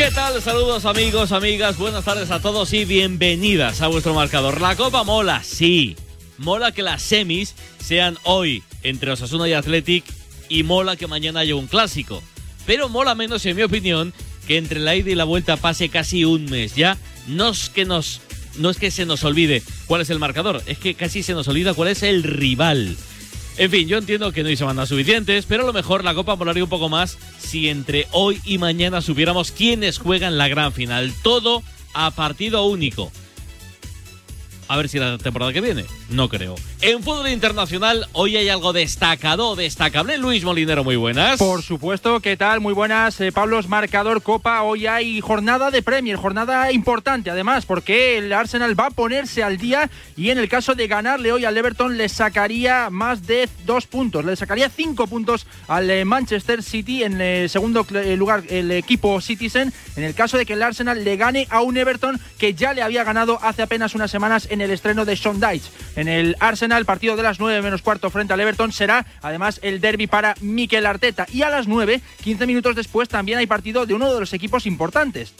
¿Qué 0.00 0.10
tal? 0.12 0.40
Saludos 0.40 0.86
amigos, 0.86 1.30
amigas, 1.30 1.76
buenas 1.76 2.06
tardes 2.06 2.30
a 2.30 2.40
todos 2.40 2.72
y 2.72 2.86
bienvenidas 2.86 3.82
a 3.82 3.88
vuestro 3.88 4.14
marcador. 4.14 4.58
La 4.58 4.74
Copa 4.74 5.04
mola, 5.04 5.42
sí. 5.44 5.94
Mola 6.38 6.72
que 6.72 6.82
las 6.82 7.02
semis 7.02 7.54
sean 7.84 8.16
hoy 8.22 8.62
entre 8.82 9.10
Osasuna 9.10 9.46
y 9.46 9.52
Athletic 9.52 10.04
y 10.48 10.62
mola 10.62 10.96
que 10.96 11.06
mañana 11.06 11.40
haya 11.40 11.54
un 11.54 11.66
clásico. 11.66 12.22
Pero 12.64 12.88
mola 12.88 13.14
menos, 13.14 13.44
en 13.44 13.56
mi 13.56 13.62
opinión, 13.62 14.14
que 14.46 14.56
entre 14.56 14.80
la 14.80 14.96
ida 14.96 15.10
y 15.10 15.14
la 15.14 15.24
vuelta 15.24 15.58
pase 15.58 15.90
casi 15.90 16.24
un 16.24 16.46
mes 16.46 16.74
ya. 16.74 16.96
No 17.26 17.50
es 17.50 17.68
que 17.68 17.84
no 17.84 18.00
es 18.00 18.20
que 18.78 18.90
se 18.90 19.04
nos 19.04 19.22
olvide 19.22 19.62
cuál 19.86 20.00
es 20.00 20.08
el 20.08 20.18
marcador, 20.18 20.62
es 20.64 20.78
que 20.78 20.94
casi 20.94 21.22
se 21.22 21.34
nos 21.34 21.46
olvida 21.46 21.74
cuál 21.74 21.90
es 21.90 22.02
el 22.02 22.22
rival. 22.22 22.96
En 23.60 23.70
fin, 23.70 23.86
yo 23.86 23.98
entiendo 23.98 24.32
que 24.32 24.42
no 24.42 24.48
hay 24.48 24.56
semanas 24.56 24.88
suficientes, 24.88 25.44
pero 25.44 25.64
a 25.64 25.66
lo 25.66 25.74
mejor 25.74 26.02
la 26.02 26.14
Copa 26.14 26.34
molaría 26.34 26.64
un 26.64 26.70
poco 26.70 26.88
más 26.88 27.18
si 27.38 27.68
entre 27.68 28.06
hoy 28.10 28.40
y 28.46 28.56
mañana 28.56 29.02
supiéramos 29.02 29.52
quiénes 29.52 29.98
juegan 29.98 30.38
la 30.38 30.48
gran 30.48 30.72
final. 30.72 31.12
Todo 31.22 31.62
a 31.92 32.10
partido 32.10 32.64
único. 32.64 33.12
A 34.70 34.76
ver 34.76 34.88
si 34.88 35.00
la 35.00 35.18
temporada 35.18 35.52
que 35.52 35.60
viene. 35.60 35.84
No 36.10 36.28
creo. 36.28 36.54
En 36.80 37.02
fútbol 37.02 37.28
internacional, 37.28 38.06
hoy 38.12 38.36
hay 38.36 38.48
algo 38.48 38.72
destacado, 38.72 39.56
destacable. 39.56 40.16
Luis 40.16 40.44
Molinero, 40.44 40.84
muy 40.84 40.94
buenas. 40.94 41.40
Por 41.40 41.62
supuesto, 41.62 42.20
¿qué 42.20 42.36
tal? 42.36 42.60
Muy 42.60 42.72
buenas, 42.72 43.20
eh, 43.20 43.32
Pablos, 43.32 43.66
marcador 43.68 44.22
Copa. 44.22 44.62
Hoy 44.62 44.86
hay 44.86 45.20
jornada 45.20 45.72
de 45.72 45.82
Premier, 45.82 46.14
jornada 46.14 46.70
importante 46.70 47.30
además, 47.30 47.66
porque 47.66 48.18
el 48.18 48.32
Arsenal 48.32 48.78
va 48.78 48.86
a 48.86 48.90
ponerse 48.90 49.42
al 49.42 49.56
día 49.58 49.90
y 50.16 50.30
en 50.30 50.38
el 50.38 50.48
caso 50.48 50.76
de 50.76 50.86
ganarle 50.86 51.32
hoy 51.32 51.44
al 51.44 51.56
Everton 51.56 51.96
le 51.96 52.08
sacaría 52.08 52.90
más 52.90 53.26
de 53.26 53.48
dos 53.66 53.88
puntos, 53.88 54.24
le 54.24 54.36
sacaría 54.36 54.68
cinco 54.68 55.08
puntos 55.08 55.46
al 55.66 55.90
eh, 55.90 56.04
Manchester 56.04 56.62
City 56.62 57.02
en 57.02 57.20
eh, 57.20 57.48
segundo 57.48 57.84
eh, 57.94 58.16
lugar 58.16 58.44
el 58.48 58.70
equipo 58.70 59.20
Citizen. 59.20 59.72
En 59.96 60.04
el 60.04 60.14
caso 60.14 60.38
de 60.38 60.46
que 60.46 60.52
el 60.52 60.62
Arsenal 60.62 61.02
le 61.02 61.16
gane 61.16 61.48
a 61.50 61.60
un 61.60 61.76
Everton 61.76 62.20
que 62.38 62.54
ya 62.54 62.72
le 62.72 62.82
había 62.82 63.02
ganado 63.02 63.42
hace 63.42 63.62
apenas 63.62 63.96
unas 63.96 64.10
semanas 64.10 64.46
en 64.50 64.59
el 64.60 64.70
estreno 64.70 65.04
de 65.04 65.16
Sean 65.16 65.40
Dyche. 65.40 65.70
En 65.96 66.08
el 66.08 66.36
Arsenal, 66.40 66.84
partido 66.84 67.16
de 67.16 67.22
las 67.22 67.40
9 67.40 67.62
menos 67.62 67.82
cuarto 67.82 68.10
frente 68.10 68.32
al 68.32 68.40
Everton, 68.40 68.72
será 68.72 69.06
además 69.22 69.60
el 69.62 69.80
derby 69.80 70.06
para 70.06 70.34
Mikel 70.40 70.86
Arteta. 70.86 71.26
Y 71.32 71.42
a 71.42 71.50
las 71.50 71.68
9, 71.68 72.00
15 72.22 72.46
minutos 72.46 72.76
después, 72.76 73.08
también 73.08 73.38
hay 73.38 73.46
partido 73.46 73.86
de 73.86 73.94
uno 73.94 74.12
de 74.12 74.20
los 74.20 74.32
equipos 74.32 74.66
importantes. 74.66 75.34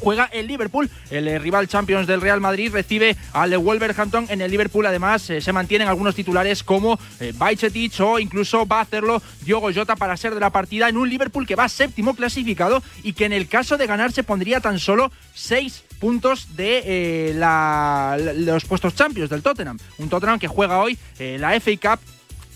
Juega 0.00 0.24
el 0.32 0.46
Liverpool, 0.46 0.88
el 1.10 1.28
eh, 1.28 1.38
rival 1.38 1.68
Champions 1.68 2.06
del 2.06 2.20
Real 2.20 2.40
Madrid, 2.40 2.72
recibe 2.72 3.16
al 3.32 3.56
Wolverhampton. 3.58 4.26
En 4.28 4.40
el 4.40 4.50
Liverpool, 4.50 4.86
además, 4.86 5.28
eh, 5.30 5.40
se 5.40 5.52
mantienen 5.52 5.88
algunos 5.88 6.14
titulares 6.14 6.62
como 6.62 6.98
eh, 7.20 7.32
Bajcetic 7.36 8.00
o 8.00 8.18
incluso 8.18 8.66
va 8.66 8.78
a 8.78 8.82
hacerlo 8.82 9.22
Diogo 9.42 9.70
Jota 9.74 9.96
para 9.96 10.16
ser 10.16 10.34
de 10.34 10.40
la 10.40 10.50
partida 10.50 10.88
en 10.88 10.96
un 10.96 11.08
Liverpool 11.08 11.46
que 11.46 11.56
va 11.56 11.68
séptimo 11.68 12.14
clasificado 12.14 12.82
y 13.02 13.12
que 13.12 13.24
en 13.24 13.32
el 13.32 13.48
caso 13.48 13.76
de 13.76 13.86
ganar 13.86 14.12
se 14.12 14.22
pondría 14.22 14.60
tan 14.60 14.78
solo 14.78 15.10
seis 15.34 15.84
puntos 15.98 16.56
de 16.56 17.32
la- 17.34 18.16
los 18.36 18.64
puestos 18.64 18.94
Champions 18.94 19.30
del 19.30 19.42
Tottenham. 19.42 19.78
Un 19.98 20.08
Tottenham 20.08 20.38
que 20.38 20.46
juega 20.48 20.78
hoy 20.78 20.96
la 21.18 21.54
FA 21.58 21.72
Cup 21.96 22.00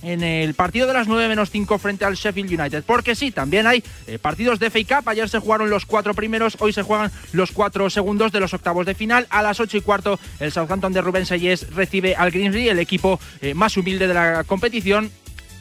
en 0.02 0.23
el 0.23 0.54
partido 0.54 0.87
de 0.87 0.92
las 0.92 1.09
9 1.09 1.28
menos 1.28 1.50
5 1.50 1.78
frente 1.78 2.04
al 2.04 2.14
Sheffield 2.14 2.61
United. 2.61 2.85
Porque 2.85 3.14
sí, 3.14 3.30
también 3.30 3.66
hay 3.66 3.82
eh, 4.06 4.18
partidos 4.18 4.59
de 4.59 4.71
FA 4.71 5.00
Cup. 5.00 5.09
Ayer 5.09 5.28
se 5.28 5.38
jugaron 5.38 5.71
los 5.71 5.87
cuatro 5.87 6.14
primeros, 6.14 6.56
hoy 6.61 6.73
se 6.73 6.82
juegan 6.82 7.11
los 7.32 7.52
cuatro 7.52 7.88
segundos 7.90 8.32
de 8.32 8.40
los 8.40 8.54
octavos 8.54 8.87
de 8.87 8.94
final. 8.94 9.26
A 9.30 9.42
las 9.42 9.61
8 9.61 9.76
y 9.76 9.80
cuarto, 9.80 10.18
el 10.40 10.52
Southampton 10.52 10.92
de 10.92 11.00
Rubén 11.00 11.26
Sayes 11.26 11.75
recibe 11.75 12.14
al 12.14 12.30
Grimsby, 12.30 12.68
el 12.68 12.78
equipo 12.78 13.21
eh, 13.40 13.54
más 13.54 13.76
humilde 13.76 14.06
de 14.06 14.14
la 14.14 14.44
competición. 14.44 15.11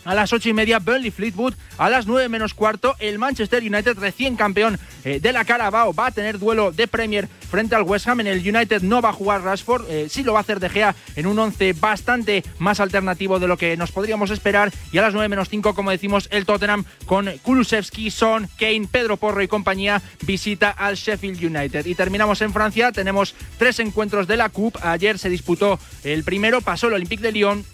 A 0.04 0.16
las 0.16 0.34
ocho 0.34 0.50
y 0.50 0.54
media, 0.54 0.80
Burnley 0.80 1.12
Fleetwood. 1.12 1.54
A 1.78 1.90
las 1.90 2.08
nueve 2.08 2.30
menos 2.30 2.54
cuarto, 2.54 2.96
el 3.00 3.20
Manchester 3.20 3.62
United, 3.62 3.98
recién 3.98 4.36
campeón 4.36 4.80
eh, 5.04 5.20
de 5.20 5.32
la 5.32 5.46
Carabao, 5.46 5.94
va 5.94 6.08
a 6.08 6.12
tener 6.12 6.40
duelo 6.40 6.72
de 6.72 6.88
Premier 6.88 7.28
frente 7.28 7.76
al 7.76 7.84
West 7.84 8.08
Ham. 8.08 8.20
En 8.20 8.28
el 8.28 8.40
United 8.40 8.82
no 8.82 9.02
va 9.02 9.10
a 9.10 9.14
jugar 9.14 9.44
Rashford, 9.44 9.90
eh, 9.90 10.08
sí 10.10 10.24
lo 10.24 10.34
va 10.34 10.40
a 10.40 10.42
hacer 10.42 10.60
De 10.60 10.70
Gea 10.70 10.96
en 11.16 11.28
un 11.28 11.38
once 11.40 11.74
bastante 11.74 12.44
más 12.60 12.80
alternativo 12.80 13.40
de 13.40 13.48
lo 13.48 13.58
que 13.58 13.78
nos 13.78 13.92
podríamos 13.92 14.30
esperar. 14.32 14.72
Y 14.92 14.98
a 14.98 15.02
las 15.02 15.14
nueve 15.14 15.30
menos 15.30 15.50
cinco, 15.50 15.76
como 15.76 15.92
decimos, 15.92 16.28
el 16.32 16.46
Tottenham 16.46 16.86
con 17.06 17.30
Kulusevski, 17.44 18.12
Son, 18.12 18.48
Kane, 18.60 18.88
Pedro 18.92 19.18
Porro 19.18 19.42
y 19.42 19.48
compañía 19.48 20.02
visita 20.24 20.70
al 20.70 20.96
Sheffield 20.96 21.44
United. 21.44 21.86
Y 21.86 21.96
terminamos 21.96 22.42
en 22.42 22.54
Francia, 22.54 22.92
tenemos 22.92 23.36
tres 23.58 23.80
encuentros 23.80 24.28
de 24.28 24.38
la 24.38 24.50
Coupe. 24.50 24.80
Ayer 24.82 25.20
se 25.20 25.30
disputó 25.30 25.80
el 26.04 26.24
primero, 26.24 26.62
pasó 26.62 26.88
el 26.88 26.94
Olympique 26.94 27.24
de 27.24 27.32
Lyon. 27.32 27.66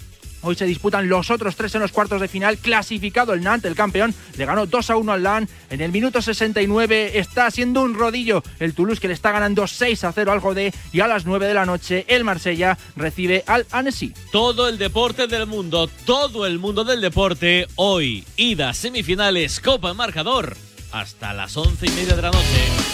Hoy 0.48 0.56
se 0.56 0.66
disputan 0.66 1.10
los 1.10 1.30
otros 1.30 1.58
tres 1.58 1.76
en 1.76 1.82
los 1.82 1.92
cuartos 1.92 2.22
de 2.22 2.30
final. 2.30 2.58
Clasificado 2.58 3.34
el 3.34 3.44
Nantes, 3.44 3.70
el 3.70 3.76
campeón, 3.76 4.16
le 4.38 4.46
ganó 4.46 4.66
2 4.66 4.90
a 4.92 4.96
1 4.96 5.12
al 5.12 5.22
LAN. 5.24 5.50
En 5.70 5.82
el 5.82 5.92
minuto 5.92 6.22
69 6.22 7.20
está 7.20 7.48
haciendo 7.48 7.82
un 7.82 7.96
rodillo 7.96 8.42
el 8.62 8.74
Toulouse 8.74 9.02
que 9.02 9.10
le 9.10 9.14
está 9.14 9.34
ganando 9.34 9.68
6 9.68 10.06
a 10.06 10.14
0 10.14 10.32
al 10.32 10.40
Godé. 10.40 10.74
Y 10.94 11.02
a 11.02 11.08
las 11.08 11.26
9 11.26 11.48
de 11.48 11.54
la 11.54 11.66
noche 11.66 12.06
el 12.08 12.24
Marsella 12.24 12.78
recibe 12.96 13.44
al 13.46 13.66
Annecy. 13.72 14.14
Todo 14.32 14.70
el 14.70 14.78
deporte 14.78 15.28
del 15.28 15.48
mundo, 15.48 15.90
todo 16.06 16.46
el 16.46 16.60
mundo 16.60 16.86
del 16.86 17.02
deporte, 17.02 17.68
hoy, 17.76 18.24
ida, 18.38 18.74
semifinales, 18.74 19.60
Copa 19.60 19.94
marcador, 19.94 20.56
hasta 20.94 21.34
las 21.34 21.58
once 21.58 21.88
y 21.88 21.90
media 21.90 22.16
de 22.16 22.22
la 22.22 22.32
noche. 22.32 22.87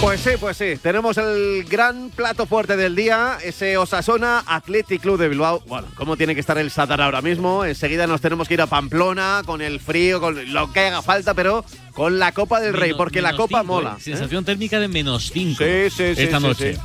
Pues 0.00 0.20
sí, 0.20 0.30
pues 0.38 0.56
sí. 0.56 0.76
Tenemos 0.80 1.18
el 1.18 1.64
gran 1.64 2.10
plato 2.10 2.46
fuerte 2.46 2.76
del 2.76 2.94
día, 2.94 3.36
ese 3.42 3.76
Osasona 3.76 4.44
Athletic 4.46 5.02
Club 5.02 5.18
de 5.18 5.28
Bilbao. 5.28 5.60
Bueno, 5.66 5.88
¿cómo 5.96 6.16
tiene 6.16 6.34
que 6.34 6.40
estar 6.40 6.56
el 6.56 6.70
Sadar 6.70 7.00
ahora 7.00 7.20
mismo? 7.20 7.64
Enseguida 7.64 8.06
nos 8.06 8.20
tenemos 8.20 8.46
que 8.46 8.54
ir 8.54 8.60
a 8.62 8.68
Pamplona 8.68 9.42
con 9.44 9.60
el 9.60 9.80
frío, 9.80 10.20
con 10.20 10.52
lo 10.52 10.72
que 10.72 10.80
haga 10.80 11.02
falta, 11.02 11.34
pero 11.34 11.64
con 11.94 12.20
la 12.20 12.30
Copa 12.30 12.60
del 12.60 12.74
Rey, 12.74 12.94
porque 12.94 13.20
la 13.20 13.34
Copa 13.34 13.60
cinco, 13.60 13.74
mola. 13.74 13.94
eh. 13.94 13.98
¿eh? 13.98 14.02
Sensación 14.02 14.44
térmica 14.44 14.78
de 14.78 14.86
menos 14.86 15.30
5 15.32 15.58
Sí, 15.58 15.90
sí, 15.90 16.14
sí, 16.14 16.22
esta 16.22 16.38
noche. 16.38 16.78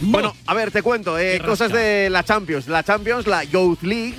Bueno, 0.00 0.36
a 0.46 0.54
ver, 0.54 0.70
te 0.70 0.82
cuento, 0.82 1.18
eh, 1.18 1.42
cosas 1.44 1.72
de 1.72 2.08
la 2.08 2.22
Champions. 2.22 2.68
La 2.68 2.84
Champions, 2.84 3.26
la 3.26 3.42
Youth 3.42 3.82
League, 3.82 4.14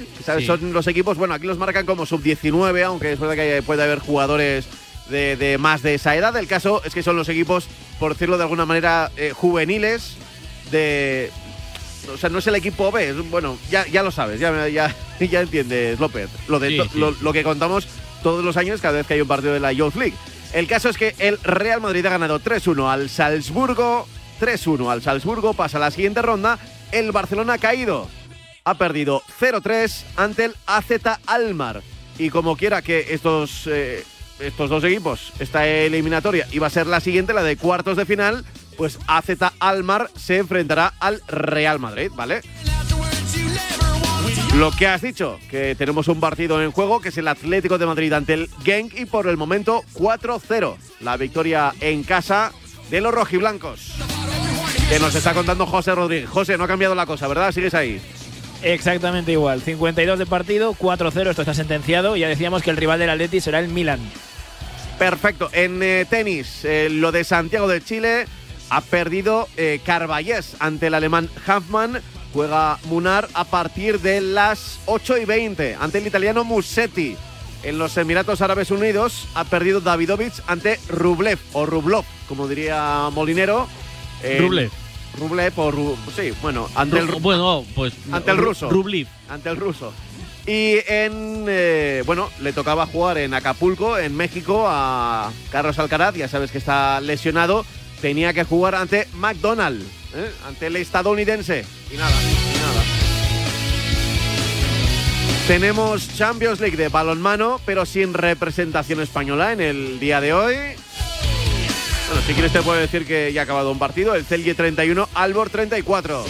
son 0.46 0.74
los 0.74 0.86
equipos, 0.88 1.18
bueno, 1.18 1.34
aquí 1.34 1.48
los 1.48 1.58
marcan 1.58 1.86
como 1.86 2.06
sub-19, 2.06 2.84
aunque 2.84 3.13
es 3.13 3.20
verdad 3.20 3.36
que 3.36 3.63
puede 3.65 3.82
haber 3.84 4.00
jugadores 4.00 4.68
de, 5.10 5.36
de 5.38 5.58
más 5.58 5.82
de 5.82 5.96
esa 5.96 6.16
edad. 6.16 6.36
El 6.38 6.48
caso 6.48 6.82
es 6.84 6.94
que 6.94 7.04
son 7.04 7.16
los 7.16 7.30
equipos, 7.30 7.68
por 8.00 8.14
decirlo 8.14 8.38
de 8.38 8.44
alguna 8.44 8.66
manera, 8.66 9.12
eh, 9.18 9.32
juveniles 9.36 10.16
de... 10.72 11.32
O 12.14 12.18
sea, 12.18 12.30
no 12.30 12.38
es 12.40 12.46
el 12.48 12.56
equipo 12.56 12.92
B, 12.92 13.10
es- 13.10 13.30
bueno, 13.32 13.58
ya, 13.70 13.86
ya 13.88 14.04
lo 14.04 14.12
sabes, 14.12 14.40
ya, 14.40 14.68
ya, 14.68 14.96
ya 15.20 15.42
entiendes, 15.42 16.00
López. 16.00 16.30
Lo, 16.48 16.60
de 16.60 16.70
Sí, 16.70 16.78
to- 16.78 16.84
sí. 16.86 17.00
Lo, 17.00 17.12
lo 17.22 17.34
que 17.34 17.44
contamos 17.44 17.88
todos 18.22 18.44
los 18.44 18.58
años 18.58 18.80
cada 18.82 18.98
vez 18.98 19.08
que 19.08 19.16
hay 19.16 19.22
un 19.22 19.28
partido 19.28 19.54
de 19.54 19.60
la 19.60 19.72
Youth 19.74 19.96
League. 19.96 20.14
El 20.54 20.68
caso 20.68 20.90
es 20.90 20.98
que 20.98 21.16
el 21.20 21.38
Real 21.44 21.82
Madrid 21.82 22.06
ha 22.06 22.10
ganado 22.12 22.40
3-1 22.40 22.90
al 22.92 23.10
Salzburgo. 23.10 24.08
3-1 24.40 24.90
al 24.92 25.02
Salzburgo, 25.02 25.54
pasa 25.54 25.78
a 25.78 25.82
la 25.82 25.92
siguiente 25.92 26.22
ronda. 26.22 26.60
El 26.92 27.12
Barcelona 27.12 27.54
ha 27.54 27.58
caído. 27.58 28.08
Ha 28.64 28.76
perdido 28.76 29.22
0-3 29.40 30.04
ante 30.16 30.46
el 30.46 30.56
AZ 30.66 30.86
Almar. 31.26 31.82
Y 32.18 32.30
como 32.30 32.56
quiera 32.56 32.82
que 32.82 33.08
estos, 33.10 33.64
eh, 33.68 34.04
estos 34.39 34.70
dos 34.70 34.84
equipos, 34.84 35.32
esta 35.39 35.68
eliminatoria 35.68 36.48
iba 36.51 36.68
a 36.68 36.70
ser 36.70 36.88
la 36.88 37.00
siguiente, 37.00 37.34
la 37.34 37.44
de 37.44 37.58
cuartos 37.58 37.98
de 37.98 38.06
final, 38.06 38.46
pues 38.77 39.00
AZ 39.08 39.30
Almar 39.60 40.10
se 40.15 40.38
enfrentará 40.38 40.94
al 41.00 41.22
Real 41.27 41.80
Madrid, 41.80 42.12
¿vale? 42.15 42.42
Lo 44.56 44.72
que 44.72 44.88
has 44.88 45.01
dicho, 45.01 45.38
que 45.51 45.75
tenemos 45.75 46.08
un 46.08 46.22
partido 46.22 46.63
en 46.63 46.72
juego, 46.72 47.01
que 47.01 47.10
es 47.10 47.18
el 47.18 47.27
Atlético 47.27 47.77
de 47.77 47.86
Madrid 47.86 48.13
ante 48.13 48.34
el 48.34 48.50
Genk 48.63 48.98
y 48.98 49.06
por 49.06 49.27
el 49.27 49.36
momento 49.36 49.84
4-0. 49.96 50.77
La 51.01 51.18
victoria 51.18 51.74
en 51.82 52.04
casa 52.04 52.54
de 52.89 53.01
los 53.01 53.13
rojiblancos. 53.13 53.96
Que 54.88 55.00
nos 55.00 55.13
está 55.13 55.34
contando 55.34 55.65
José 55.65 55.94
Rodríguez. 55.94 56.30
José, 56.30 56.58
no 56.58 56.63
ha 56.63 56.68
cambiado 56.68 56.96
la 56.96 57.06
cosa, 57.06 57.27
¿verdad? 57.27 57.51
Sigues 57.51 57.74
ahí. 57.74 58.00
Exactamente 58.65 59.31
igual. 59.31 59.62
52 59.62 60.17
de 60.17 60.25
partido, 60.25 60.74
4-0, 60.74 61.29
esto 61.29 61.41
está 61.43 61.53
sentenciado. 61.53 62.15
Ya 62.17 62.27
decíamos 62.27 62.63
que 62.63 62.72
el 62.72 62.77
rival 62.77 62.98
del 63.00 63.12
Atleti 63.12 63.39
será 63.39 63.60
el 63.60 63.67
Milan. 63.69 64.00
Perfecto. 64.98 65.50
En 65.53 65.84
eh, 65.84 66.05
tenis, 66.10 66.65
eh, 66.65 66.88
lo 66.91 67.12
de 67.12 67.24
Santiago 67.24 67.67
de 67.67 67.84
Chile 67.84 68.25
ha 68.72 68.81
perdido 68.81 69.48
eh, 69.55 69.79
Carballés 69.86 70.55
ante 70.60 70.88
el 70.88 70.95
alemán 70.95 71.29
Hanfmann. 71.45 72.01
Juega 72.34 72.79
Munar 72.86 73.29
a 73.34 73.45
partir 73.45 74.00
de 74.01 74.19
las 74.19 74.79
8 74.88 75.19
y 75.19 75.25
20 75.25 75.77
ante 75.79 76.00
el 76.00 76.07
italiano 76.07 76.43
Musetti. 76.43 77.15
En 77.63 77.77
los 77.77 77.95
Emiratos 77.98 78.41
Árabes 78.41 78.72
Unidos 78.72 79.27
ha 79.36 79.43
perdido 79.45 79.79
Davidovich 79.79 80.41
ante 80.48 80.79
Rublev 80.89 81.39
o 81.53 81.65
Rublov, 81.65 82.03
como 82.27 82.48
diría 82.48 83.10
Molinero. 83.12 83.67
En- 84.24 84.41
Rublev. 84.41 84.72
Rublev 85.15 85.53
o 85.60 85.72
Ru- 85.72 85.95
sí, 86.15 86.31
bueno, 86.41 86.69
ante 86.75 87.00
el, 87.00 87.07
bueno, 87.07 87.65
pues. 87.75 87.93
Ante 88.12 88.31
el 88.31 88.38
Ru- 88.38 88.45
ruso. 88.45 88.69
Rublev. 88.69 89.07
ante 89.29 89.50
el 89.50 89.55
ruso. 89.57 89.93
Y 90.48 90.75
en. 90.88 91.45
eh, 91.48 92.03
bueno, 92.05 92.29
le 92.41 92.53
tocaba 92.53 92.86
jugar 92.86 93.17
en 93.17 93.34
Acapulco, 93.34 93.98
en 93.98 94.15
México, 94.15 94.65
a 94.67 95.31
Carlos 95.51 95.79
Alcaraz. 95.79 96.15
Ya 96.15 96.27
sabes 96.27 96.51
que 96.51 96.60
está 96.60 97.01
lesionado. 97.01 97.65
Tenía 98.01 98.34
que 98.34 98.43
jugar 98.43 98.75
ante 98.75 99.07
McDonald, 99.15 99.81
¿eh? 100.15 100.31
ante 100.48 100.67
el 100.67 100.75
estadounidense. 100.75 101.65
Y 101.91 101.98
nada, 101.98 102.12
y 102.12 102.57
nada. 102.60 102.84
Tenemos 105.48 106.15
Champions 106.15 106.60
League 106.60 106.75
de 106.77 106.89
balonmano, 106.89 107.60
pero 107.65 107.86
sin 107.86 108.13
representación 108.13 109.00
española 109.01 109.53
en 109.53 109.62
el 109.62 110.00
día 110.00 110.19
de 110.19 110.34
hoy. 110.34 110.55
Bueno, 112.08 112.22
si 112.22 112.34
quieres 112.34 112.54
te 112.54 112.62
puedo 112.62 112.80
decir 112.80 113.06
que 113.06 113.34
ya 113.34 113.42
ha 113.42 113.44
acabado 113.44 113.72
un 113.72 113.80
partido. 113.80 114.16
El 114.16 114.26
Celje 114.26 114.54
31, 114.54 115.10
Albor 115.14 115.50
34. 115.50 116.24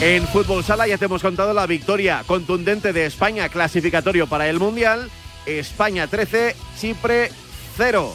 En 0.00 0.26
fútbol 0.28 0.62
sala 0.62 0.86
ya 0.86 0.98
te 0.98 1.06
hemos 1.06 1.22
contado 1.22 1.54
la 1.54 1.66
victoria 1.66 2.22
contundente 2.26 2.92
de 2.92 3.06
España 3.06 3.48
clasificatorio 3.48 4.26
para 4.26 4.48
el 4.48 4.60
Mundial. 4.60 5.10
España 5.46 6.06
13, 6.06 6.54
Chipre 6.78 7.30
0. 7.76 8.14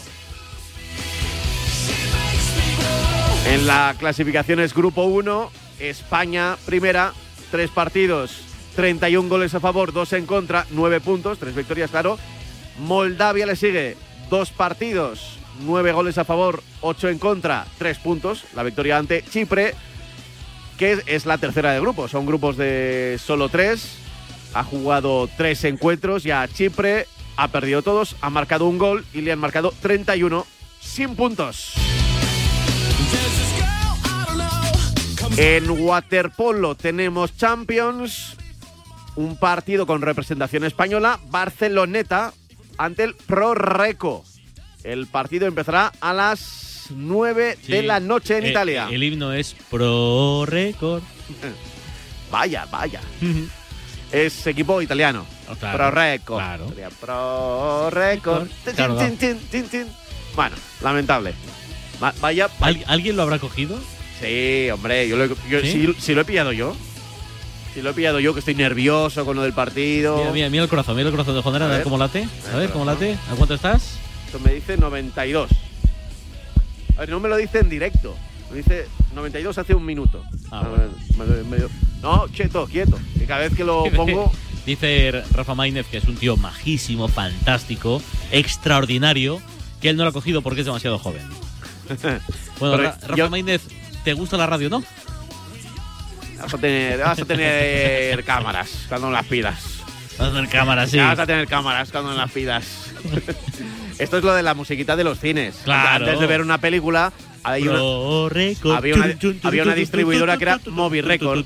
En 3.48 3.68
la 3.68 3.96
clasificación 3.98 4.60
es 4.60 4.74
Grupo 4.74 5.04
1, 5.06 5.52
España 5.80 6.58
primera, 6.66 7.14
tres 7.50 7.70
partidos, 7.70 8.44
31 8.76 9.28
goles 9.28 9.54
a 9.56 9.60
favor, 9.60 9.92
dos 9.92 10.14
en 10.14 10.26
contra, 10.26 10.66
9 10.70 11.02
puntos, 11.02 11.40
tres 11.40 11.56
victorias, 11.56 11.92
claro. 11.92 12.18
Moldavia 12.80 13.46
le 13.46 13.56
sigue, 13.56 13.98
dos 14.30 14.52
partidos, 14.52 15.41
9 15.62 15.92
goles 15.92 16.18
a 16.18 16.26
favor, 16.26 16.64
8 16.82 17.10
en 17.10 17.20
contra, 17.20 17.66
3 17.78 17.98
puntos, 18.00 18.46
la 18.56 18.64
victoria 18.64 18.98
ante 18.98 19.24
Chipre 19.24 19.76
que 20.82 21.04
es, 21.06 21.28
la 21.28 21.38
tercera 21.38 21.74
de 21.74 21.80
grupo. 21.80 22.08
Son 22.08 22.26
grupos 22.26 22.58
de 22.58 23.20
solo 23.24 23.50
tres. 23.50 23.98
Ha 24.56 24.64
jugado 24.64 25.30
tres 25.38 25.64
encuentros. 25.64 26.24
Ya 26.24 26.48
Chipre 26.48 27.06
ha 27.38 27.50
perdido 27.50 27.84
todos. 27.84 28.16
Ha 28.20 28.32
marcado 28.32 28.66
un 28.66 28.80
gol 28.80 29.06
y 29.14 29.22
le 29.22 29.32
han 29.32 29.38
marcado 29.38 29.76
31 29.80 30.44
sin 30.80 31.16
puntos. 31.16 31.74
En 35.38 35.70
waterpolo 35.70 36.74
tenemos 36.74 37.38
Champions. 37.38 38.36
Un 39.16 39.38
partido 39.38 39.86
con 39.86 40.02
representación 40.02 40.64
española. 40.64 41.20
Barceloneta 41.30 42.34
ante 42.80 43.04
el 43.04 43.14
Pro 43.14 43.54
Reco. 43.54 44.24
El 44.84 45.08
partido 45.08 45.48
empezará 45.48 45.92
a 46.02 46.14
las 46.14 46.88
9 46.90 47.58
de 47.68 47.84
la 47.84 48.00
noche 48.00 48.38
en 48.38 48.46
Eh, 48.46 48.50
Italia. 48.50 48.88
El 48.92 49.04
himno 49.04 49.32
es 49.34 49.56
Pro 49.70 50.46
Record. 50.46 51.04
Vaya, 52.32 52.66
vaya. 52.72 53.02
Es 54.12 54.48
equipo 54.48 54.82
italiano. 54.82 55.26
Oh, 55.50 55.56
claro, 55.56 55.78
Pro 55.78 55.92
Record. 55.92 56.38
claro. 56.38 56.66
Pro 57.02 57.90
Record. 57.90 58.48
Claro. 58.76 58.98
Bueno, 60.36 60.56
lamentable. 60.82 61.34
Va- 62.02 62.14
Vaya, 62.22 62.50
vaya. 62.60 62.80
¿Al- 62.88 62.94
¿Alguien 62.94 63.18
lo 63.18 63.24
habrá 63.24 63.38
cogido? 63.40 63.78
Sí, 64.22 64.70
hombre, 64.72 65.08
yo, 65.10 65.18
lo, 65.18 65.26
he- 65.26 65.36
yo- 65.50 65.60
¿Sí? 65.62 65.72
si, 65.94 66.02
si 66.02 66.14
lo 66.16 66.22
he 66.22 66.26
pillado 66.26 66.54
yo. 66.54 66.74
Si 67.74 67.82
lo 67.82 67.90
he 67.90 67.94
pillado 67.94 68.20
yo, 68.20 68.34
que 68.34 68.40
estoy 68.40 68.56
nervioso 68.56 69.26
con 69.26 69.36
lo 69.36 69.44
del 69.44 69.54
partido. 69.54 70.18
Mira, 70.18 70.32
mira, 70.32 70.50
mira 70.50 70.64
el 70.64 70.70
corazón, 70.70 70.96
mira 70.96 71.10
el 71.10 71.14
corazón 71.14 71.36
de 71.36 71.42
Juan 71.42 71.62
A 71.62 71.68
ver 71.68 71.84
cómo 71.84 71.98
late. 71.98 72.28
A 72.52 72.56
ver 72.56 72.66
el 72.68 72.72
cómo 72.72 72.86
late. 72.86 73.18
¿A 73.30 73.36
cuánto 73.36 73.54
estás? 73.56 73.98
Esto 74.32 74.40
me 74.48 74.54
dice 74.54 74.78
92. 74.78 75.50
A 76.96 77.00
ver, 77.02 77.10
no 77.10 77.20
me 77.20 77.28
lo 77.28 77.36
dice 77.36 77.60
en 77.60 77.68
directo. 77.68 78.16
Me 78.50 78.58
dice 78.58 78.88
92 79.14 79.58
hace 79.58 79.74
un 79.76 79.86
minuto. 79.86 80.24
Ah, 80.50 80.64
me- 81.18 81.26
me- 81.58 81.66
no, 82.02 82.26
quieto, 82.34 82.66
quieto. 82.66 82.98
Que 83.20 83.26
cada 83.26 83.42
vez 83.42 83.54
que 83.54 83.66
lo 83.66 83.84
pongo. 83.96 84.32
Dice 84.66 85.12
Rafa 85.34 85.54
Maínez 85.54 85.86
que 85.88 85.98
es 85.98 86.06
un 86.06 86.16
tío 86.16 86.38
majísimo, 86.38 87.10
fantástico, 87.10 88.02
extraordinario, 88.32 89.42
que 89.82 89.90
él 89.90 89.98
no 89.98 90.04
lo 90.04 90.12
ha 90.12 90.14
cogido 90.14 90.42
porque 90.42 90.62
es 90.62 90.66
demasiado 90.66 90.98
joven. 90.98 91.24
Bueno, 92.60 92.78
Ra- 92.78 92.98
Rafa 93.02 93.16
yo- 93.16 93.30
Maínez, 93.30 93.64
¿te 94.06 94.14
gusta 94.14 94.38
la 94.38 94.48
radio, 94.48 94.70
no? 94.70 94.82
Vas 96.40 96.54
a 96.54 96.58
tener, 96.58 97.00
vas 97.00 97.20
a 97.20 97.26
tener 97.26 98.24
cámaras 98.26 98.86
cuando 98.88 99.12
las 99.12 99.26
pidas. 99.26 99.62
Vas 100.18 100.30
a 100.30 100.32
hacer 100.32 100.48
cámara, 100.48 100.88
sí. 100.88 100.98
Vas 101.00 101.20
a 101.20 101.26
tener 101.26 101.48
cámaras 101.48 101.92
cuando 101.92 102.14
las 102.14 102.32
pidas. 102.32 102.66
Esto 104.00 104.18
es 104.18 104.24
lo 104.24 104.34
de 104.34 104.44
la 104.44 104.54
musiquita 104.54 104.96
de 104.96 105.04
los 105.04 105.20
cines. 105.20 105.56
Claro. 105.64 106.06
Antes 106.06 106.20
de 106.20 106.28
ver 106.28 106.42
una 106.42 106.58
película, 106.60 107.12
hay 107.44 107.64
una, 107.68 107.80
había 108.76 108.96
una- 108.96 109.06
había 109.44 109.64
distribuidora 109.80 110.38
que 110.38 110.44
era 110.44 110.58
tun, 110.60 110.76
Record. 111.02 111.38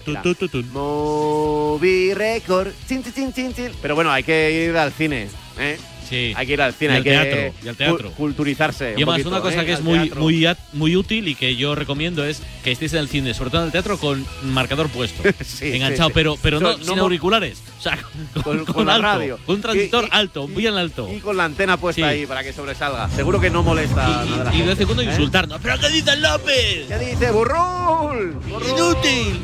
Pero 3.81 3.95
bueno, 3.95 4.11
hay 4.11 4.23
que 4.23 4.67
ir 4.69 4.77
al 4.77 4.91
cine. 4.91 5.27
¿eh? 5.59 5.77
Sí. 6.09 6.33
Hay 6.35 6.45
que 6.47 6.53
ir 6.53 6.61
al 6.61 6.73
cine, 6.73 6.93
Y 6.93 6.97
hay 6.97 7.03
que 7.03 7.09
teatro, 7.09 7.53
y 7.63 7.67
al 7.67 7.75
teatro. 7.75 8.09
cu- 8.11 8.15
culturizarse. 8.15 8.91
Y 8.97 9.03
un 9.03 9.09
además, 9.09 9.13
poquito, 9.15 9.29
una 9.29 9.41
cosa 9.41 9.61
¿eh? 9.61 9.65
que 9.65 9.73
es 9.73 9.81
muy, 9.81 10.09
muy, 10.11 10.47
muy 10.73 10.95
útil 10.95 11.27
y 11.27 11.35
que 11.35 11.55
yo 11.55 11.75
recomiendo 11.75 12.23
es 12.25 12.41
que 12.63 12.71
estéis 12.71 12.93
en 12.93 12.99
el 12.99 13.09
cine, 13.09 13.33
sobre 13.33 13.49
todo 13.49 13.61
en 13.61 13.65
el 13.67 13.71
teatro, 13.71 13.97
con 13.97 14.25
marcador 14.43 14.89
puesto. 14.89 15.23
Sí, 15.45 15.73
enganchado, 15.73 16.09
sí, 16.09 16.13
pero, 16.15 16.37
pero 16.41 16.59
no, 16.59 16.77
No- 16.77 16.83
sin 16.83 16.99
auriculares. 16.99 17.61
O 17.79 17.81
sea, 17.81 17.97
con, 18.33 18.43
Con- 18.43 18.65
con 18.65 18.73
con 18.75 18.85
la 18.87 18.95
alto, 18.95 19.07
radio. 19.07 19.39
Con 19.45 19.55
un 19.55 19.61
transistor 19.61 20.03
Y- 20.03 20.07
y- 20.07 20.09
alto, 20.11 20.47
muy 20.47 20.67
en 20.67 20.73
alto. 20.75 21.09
Y 21.13 21.19
con 21.19 21.37
la 21.37 21.45
antena 21.45 21.77
puesta 21.77 22.07
ahí 22.07 22.25
para 22.25 22.43
que 22.43 22.53
sobresalga. 22.53 23.09
Seguro 23.09 23.39
que 23.39 23.49
no 23.49 23.63
molesta 23.63 24.23
Y, 24.25 24.29
nada. 24.31 24.53
y 24.55 24.59
de 24.59 24.65
vez 24.67 24.79
en 24.79 24.85
cuando 24.85 25.03
¿eh? 25.03 25.05
insultarnos. 25.07 25.59
¿Pero 25.61 25.79
qué 25.79 25.89
dice 25.89 26.15
López? 26.17 26.85
¿Qué 26.87 26.97
dice? 26.99 27.31
¡Burrul! 27.31 28.33
¡Burrul! 28.49 28.69
¡Inútil! 28.69 29.41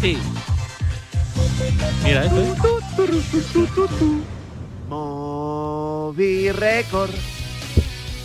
Sí. 0.00 0.16
Mira 2.04 2.24
esto. 2.24 2.40
¿eh? 2.40 2.54
Movi 6.08 6.50
Record. 6.52 7.10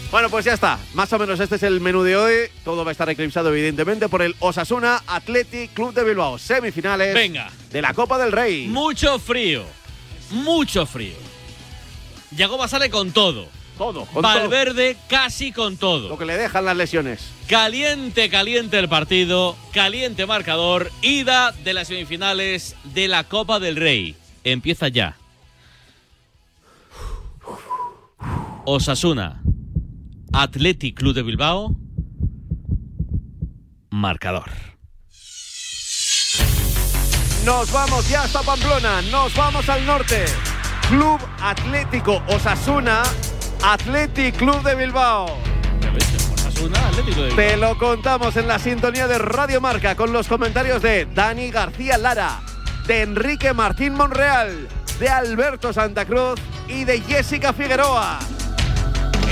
Bueno, 0.10 0.30
pues 0.30 0.46
ya 0.46 0.54
está. 0.54 0.80
Más 0.94 1.12
o 1.12 1.20
menos 1.20 1.38
este 1.42 1.56
es 1.56 1.64
el 1.64 1.82
menú 1.82 2.02
de 2.04 2.16
hoy. 2.16 2.34
Todo 2.64 2.86
va 2.86 2.92
a 2.92 2.94
estar 2.94 3.10
eclipsado, 3.10 3.50
evidentemente, 3.50 4.08
por 4.08 4.22
el 4.22 4.38
Osasuna 4.40 5.04
Athletic 5.06 5.74
Club 5.74 5.94
de 5.94 6.06
Bilbao. 6.06 6.38
Semifinales 6.38 7.14
Venga. 7.14 7.52
de 7.72 7.82
la 7.82 7.94
Copa 7.94 8.18
del 8.18 8.32
Rey. 8.32 8.68
Mucho 8.68 9.20
frío. 9.20 9.66
Mucho 10.32 10.86
frío. 10.86 11.16
Yagoba 12.32 12.70
sale 12.70 12.90
con 12.90 13.12
todo. 13.12 13.50
todo. 13.78 14.06
con 14.06 14.22
Valverde 14.22 14.96
casi 15.10 15.52
con 15.52 15.76
todo. 15.76 16.04
todo. 16.04 16.10
Lo 16.10 16.18
que 16.18 16.26
le 16.26 16.38
dejan 16.38 16.64
las 16.64 16.78
lesiones. 16.78 17.20
Caliente, 17.50 18.30
caliente 18.30 18.80
el 18.80 18.88
partido. 18.88 19.58
Caliente 19.74 20.26
marcador. 20.26 20.90
Ida 21.02 21.52
de 21.52 21.74
las 21.74 21.90
semifinales 21.90 22.78
de 22.94 23.10
la 23.10 23.26
Copa 23.26 23.60
del 23.60 23.76
Rey. 23.76 24.16
Empieza 24.46 24.88
ya. 24.88 25.18
Osasuna. 28.66 29.42
Athletic 30.32 30.98
Club 30.98 31.14
de 31.14 31.24
Bilbao. 31.24 31.76
Marcador. 33.92 34.50
Nos 37.46 37.72
vamos 37.74 38.10
ya 38.10 38.24
hasta 38.24 38.42
Pamplona. 38.42 39.02
Nos 39.12 39.36
vamos 39.36 39.68
al 39.68 39.86
norte. 39.86 40.24
Club 40.88 41.20
Atlético 41.42 42.24
Osasuna. 42.30 43.04
Athletic 43.64 44.38
Club 44.38 44.64
de 44.64 44.76
Bilbao. 44.76 45.26
Osasuna, 46.34 46.88
Atlético 46.88 47.22
de 47.22 47.28
Bilbao. 47.28 47.36
Te 47.36 47.58
lo 47.58 47.78
contamos 47.78 48.38
en 48.38 48.48
la 48.48 48.60
sintonía 48.60 49.08
de 49.08 49.18
Radio 49.18 49.60
Marca 49.60 49.96
con 49.96 50.14
los 50.14 50.30
comentarios 50.30 50.82
de 50.82 51.06
Dani 51.14 51.52
García 51.52 51.98
Lara, 51.98 52.40
de 52.88 53.02
Enrique 53.02 53.54
Martín 53.54 53.94
Monreal, 53.94 54.70
de 55.00 55.10
Alberto 55.10 55.74
Santa 55.74 56.06
Cruz 56.06 56.40
y 56.70 56.86
de 56.86 57.02
Jessica 57.02 57.52
Figueroa. 57.52 58.20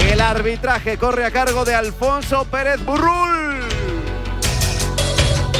El 0.09 0.21
arbitraje 0.21 0.97
corre 0.97 1.25
a 1.25 1.31
cargo 1.31 1.65
de 1.65 1.75
Alfonso 1.75 2.45
Pérez 2.45 2.83
Burrul. 2.83 3.59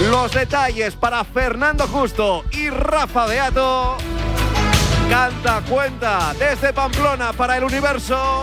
Los 0.10 0.32
detalles 0.32 0.96
para 0.96 1.24
Fernando 1.24 1.88
Justo 1.88 2.44
y 2.52 2.70
Rafa 2.70 3.28
Beato. 3.28 3.98
Canta 5.10 5.62
cuenta 5.70 6.34
desde 6.40 6.74
Pamplona 6.74 7.34
para 7.34 7.58
el 7.58 7.64
universo. 7.64 8.42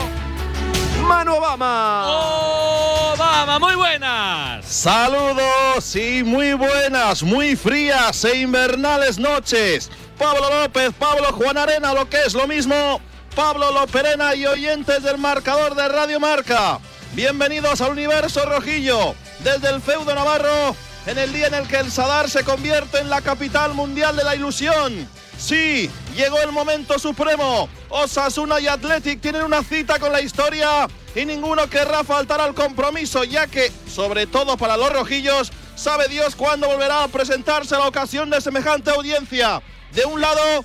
Manu 1.02 1.34
Obama. 1.34 2.04
Obama, 2.06 3.58
muy 3.58 3.74
buenas. 3.74 4.64
Saludos 4.66 5.96
y 5.96 6.22
muy 6.22 6.52
buenas, 6.52 7.22
muy 7.22 7.56
frías 7.56 8.24
e 8.24 8.38
invernales 8.38 9.18
noches. 9.18 9.90
Pablo 10.18 10.48
López, 10.62 10.92
Pablo 10.98 11.32
Juan 11.32 11.56
Arena, 11.56 11.94
lo 11.94 12.08
que 12.08 12.22
es 12.24 12.34
lo 12.34 12.46
mismo. 12.46 13.00
Pablo 13.38 13.70
Loperena 13.70 14.34
y 14.34 14.46
oyentes 14.46 15.00
del 15.04 15.16
marcador 15.16 15.76
de 15.76 15.86
Radio 15.86 16.18
Marca. 16.18 16.80
Bienvenidos 17.12 17.80
al 17.80 17.92
universo 17.92 18.44
rojillo. 18.44 19.14
Desde 19.44 19.68
el 19.70 19.80
feudo 19.80 20.12
navarro, 20.12 20.74
en 21.06 21.18
el 21.18 21.32
día 21.32 21.46
en 21.46 21.54
el 21.54 21.68
que 21.68 21.76
el 21.76 21.92
Sadar 21.92 22.28
se 22.28 22.42
convierte 22.42 22.98
en 22.98 23.08
la 23.08 23.20
capital 23.20 23.74
mundial 23.74 24.16
de 24.16 24.24
la 24.24 24.34
ilusión. 24.34 25.08
Sí, 25.38 25.88
llegó 26.16 26.40
el 26.40 26.50
momento 26.50 26.98
supremo. 26.98 27.68
Osasuna 27.90 28.58
y 28.58 28.66
Athletic 28.66 29.20
tienen 29.20 29.44
una 29.44 29.62
cita 29.62 30.00
con 30.00 30.10
la 30.10 30.20
historia 30.20 30.88
y 31.14 31.24
ninguno 31.24 31.70
querrá 31.70 32.02
faltar 32.02 32.40
al 32.40 32.54
compromiso, 32.54 33.22
ya 33.22 33.46
que, 33.46 33.70
sobre 33.88 34.26
todo 34.26 34.56
para 34.56 34.76
los 34.76 34.92
rojillos, 34.92 35.52
sabe 35.76 36.08
Dios 36.08 36.34
cuándo 36.34 36.66
volverá 36.66 37.04
a 37.04 37.08
presentarse 37.08 37.76
la 37.76 37.86
ocasión 37.86 38.30
de 38.30 38.40
semejante 38.40 38.90
audiencia. 38.90 39.62
De 39.92 40.04
un 40.06 40.20
lado, 40.20 40.64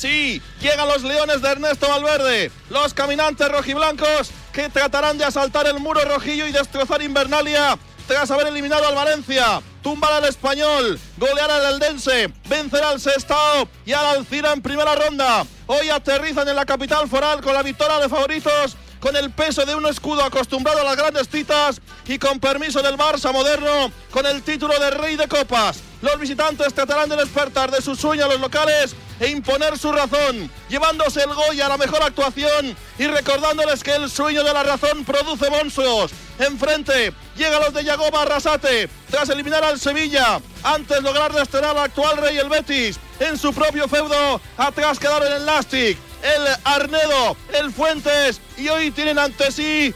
Sí, 0.00 0.40
llegan 0.62 0.88
los 0.88 1.02
Leones 1.02 1.42
de 1.42 1.50
Ernesto 1.50 1.86
Valverde, 1.86 2.50
los 2.70 2.94
caminantes 2.94 3.46
rojiblancos 3.52 4.30
que 4.50 4.70
tratarán 4.70 5.18
de 5.18 5.26
asaltar 5.26 5.66
el 5.66 5.78
muro 5.78 6.00
rojillo 6.00 6.46
y 6.46 6.52
destrozar 6.52 7.02
Invernalia 7.02 7.78
tras 8.06 8.30
haber 8.30 8.46
eliminado 8.46 8.88
al 8.88 8.94
Valencia, 8.94 9.60
tumbar 9.82 10.14
al 10.14 10.24
Español, 10.24 10.98
golear 11.18 11.50
al 11.50 11.74
Eldense, 11.74 12.32
vencer 12.48 12.82
al 12.82 12.98
Sestao 12.98 13.68
y 13.84 13.92
al 13.92 14.06
Alcira 14.06 14.54
en 14.54 14.62
primera 14.62 14.94
ronda. 14.94 15.44
Hoy 15.66 15.90
aterrizan 15.90 16.48
en 16.48 16.56
la 16.56 16.64
capital 16.64 17.06
foral 17.06 17.42
con 17.42 17.52
la 17.52 17.62
victoria 17.62 17.98
de 17.98 18.08
favoritos 18.08 18.78
con 19.00 19.16
el 19.16 19.30
peso 19.30 19.64
de 19.64 19.74
un 19.74 19.86
escudo 19.86 20.22
acostumbrado 20.22 20.80
a 20.80 20.84
las 20.84 20.96
grandes 20.96 21.28
citas 21.28 21.80
y 22.06 22.18
con 22.18 22.38
permiso 22.38 22.82
del 22.82 22.96
Barça 22.96 23.32
moderno 23.32 23.90
con 24.10 24.26
el 24.26 24.42
título 24.42 24.78
de 24.78 24.90
Rey 24.90 25.16
de 25.16 25.26
Copas. 25.26 25.80
Los 26.02 26.18
visitantes 26.18 26.72
tratarán 26.72 27.08
de 27.08 27.16
despertar 27.16 27.70
de 27.70 27.82
sus 27.82 27.98
sueños 27.98 28.26
a 28.26 28.28
los 28.28 28.40
locales 28.40 28.94
e 29.18 29.28
imponer 29.28 29.76
su 29.76 29.92
razón, 29.92 30.50
llevándose 30.68 31.22
el 31.22 31.34
Goya 31.34 31.66
a 31.66 31.68
la 31.68 31.76
mejor 31.76 32.02
actuación 32.02 32.74
y 32.98 33.06
recordándoles 33.06 33.82
que 33.82 33.94
el 33.94 34.10
sueño 34.10 34.42
de 34.42 34.52
la 34.52 34.62
razón 34.62 35.04
produce 35.04 35.50
monstruos. 35.50 36.12
Enfrente 36.38 37.12
llegan 37.36 37.60
los 37.60 37.74
de 37.74 37.84
Yagoba 37.84 38.22
Arrasate 38.22 38.88
tras 39.10 39.28
eliminar 39.28 39.62
al 39.62 39.78
Sevilla, 39.78 40.40
antes 40.62 41.02
lograr 41.02 41.34
destrenar 41.34 41.76
al 41.76 41.84
actual 41.84 42.16
Rey 42.16 42.38
el 42.38 42.48
Betis 42.48 42.98
en 43.18 43.36
su 43.36 43.52
propio 43.52 43.86
feudo, 43.86 44.40
atrás 44.56 44.98
quedaron 44.98 45.26
el 45.30 45.42
Elastic, 45.42 45.98
el 46.22 46.46
Arnedo, 46.64 47.36
el 47.54 47.72
Fuentes 47.72 48.40
y 48.56 48.68
hoy 48.68 48.90
tienen 48.90 49.18
ante 49.18 49.50
sí 49.50 49.94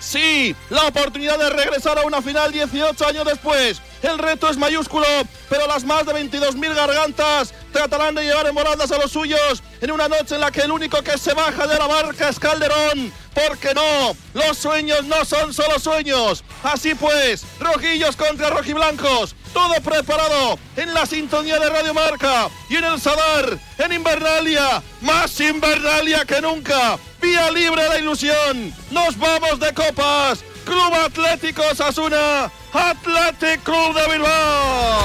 Sí, 0.00 0.56
la 0.70 0.86
oportunidad 0.86 1.38
de 1.38 1.50
regresar 1.50 1.98
a 1.98 2.06
una 2.06 2.22
final 2.22 2.50
18 2.50 3.06
años 3.06 3.26
después. 3.26 3.82
El 4.02 4.18
reto 4.18 4.48
es 4.48 4.56
mayúsculo, 4.56 5.06
pero 5.50 5.66
las 5.66 5.84
más 5.84 6.06
de 6.06 6.14
22.000 6.14 6.74
gargantas 6.74 7.52
tratarán 7.70 8.14
de 8.14 8.24
llevar 8.24 8.46
en 8.46 8.54
volandas 8.54 8.90
a 8.92 8.98
los 8.98 9.12
suyos 9.12 9.62
en 9.82 9.90
una 9.90 10.08
noche 10.08 10.36
en 10.36 10.40
la 10.40 10.50
que 10.50 10.62
el 10.62 10.72
único 10.72 11.02
que 11.02 11.18
se 11.18 11.34
baja 11.34 11.66
de 11.66 11.78
la 11.78 11.86
barca 11.86 12.30
es 12.30 12.38
Calderón. 12.38 13.12
Porque 13.34 13.74
no, 13.74 14.16
los 14.32 14.56
sueños 14.56 15.04
no 15.04 15.22
son 15.26 15.52
solo 15.52 15.78
sueños. 15.78 16.44
Así 16.62 16.94
pues, 16.94 17.44
rojillos 17.60 18.16
contra 18.16 18.48
rojiblancos. 18.48 19.36
Todo 19.52 19.74
preparado 19.82 20.58
en 20.76 20.94
la 20.94 21.06
sintonía 21.06 21.58
de 21.58 21.68
Radio 21.68 21.92
Marca 21.94 22.48
y 22.68 22.76
en 22.76 22.84
el 22.84 23.00
Sadar, 23.00 23.58
en 23.78 23.92
Invernalia, 23.92 24.82
más 25.00 25.40
Invernalia 25.40 26.24
que 26.24 26.40
nunca. 26.40 26.98
Vía 27.20 27.50
libre 27.50 27.88
la 27.88 27.98
ilusión. 27.98 28.72
Nos 28.90 29.18
vamos 29.18 29.58
de 29.58 29.74
copas. 29.74 30.44
Club 30.64 30.94
Atlético 30.94 31.62
Sasuna, 31.74 32.50
Athletic 32.72 33.62
Club 33.64 33.94
de 33.94 34.12
Bilbao. 34.12 35.00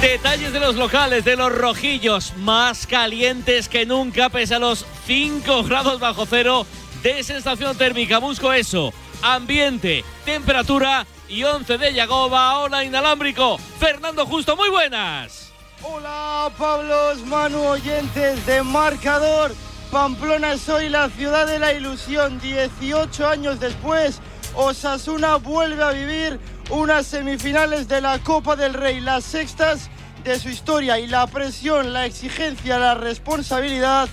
Detalles 0.00 0.52
de 0.52 0.60
los 0.60 0.76
locales, 0.76 1.24
de 1.24 1.34
los 1.34 1.50
rojillos, 1.50 2.34
más 2.36 2.86
calientes 2.86 3.68
que 3.68 3.86
nunca, 3.86 4.28
pese 4.28 4.54
a 4.54 4.58
los 4.58 4.84
5 5.06 5.64
grados 5.64 5.98
bajo 5.98 6.26
cero 6.26 6.66
de 7.02 7.22
sensación 7.22 7.76
térmica. 7.76 8.18
Busco 8.18 8.52
eso. 8.52 8.92
Ambiente, 9.22 10.04
temperatura 10.24 11.06
y 11.34 11.42
11 11.42 11.78
de 11.78 11.92
Yagoba. 11.92 12.60
Hola, 12.60 12.84
inalámbrico. 12.84 13.58
Fernando 13.58 14.24
Justo, 14.24 14.56
muy 14.56 14.70
buenas. 14.70 15.52
Hola, 15.82 16.48
Pablos, 16.56 17.26
Manu, 17.26 17.60
oyentes 17.60 18.46
de 18.46 18.62
marcador. 18.62 19.52
Pamplona 19.90 20.56
soy 20.56 20.88
la 20.88 21.10
ciudad 21.10 21.48
de 21.48 21.58
la 21.58 21.72
ilusión. 21.72 22.38
18 22.38 23.26
años 23.26 23.58
después, 23.58 24.20
Osasuna 24.54 25.36
vuelve 25.36 25.82
a 25.82 25.90
vivir 25.90 26.38
unas 26.70 27.06
semifinales 27.06 27.88
de 27.88 28.00
la 28.00 28.20
Copa 28.20 28.54
del 28.54 28.72
Rey, 28.72 29.00
las 29.00 29.24
sextas 29.24 29.90
de 30.22 30.38
su 30.38 30.48
historia 30.48 31.00
y 31.00 31.08
la 31.08 31.26
presión, 31.26 31.92
la 31.92 32.06
exigencia, 32.06 32.78
la 32.78 32.94
responsabilidad, 32.94 34.08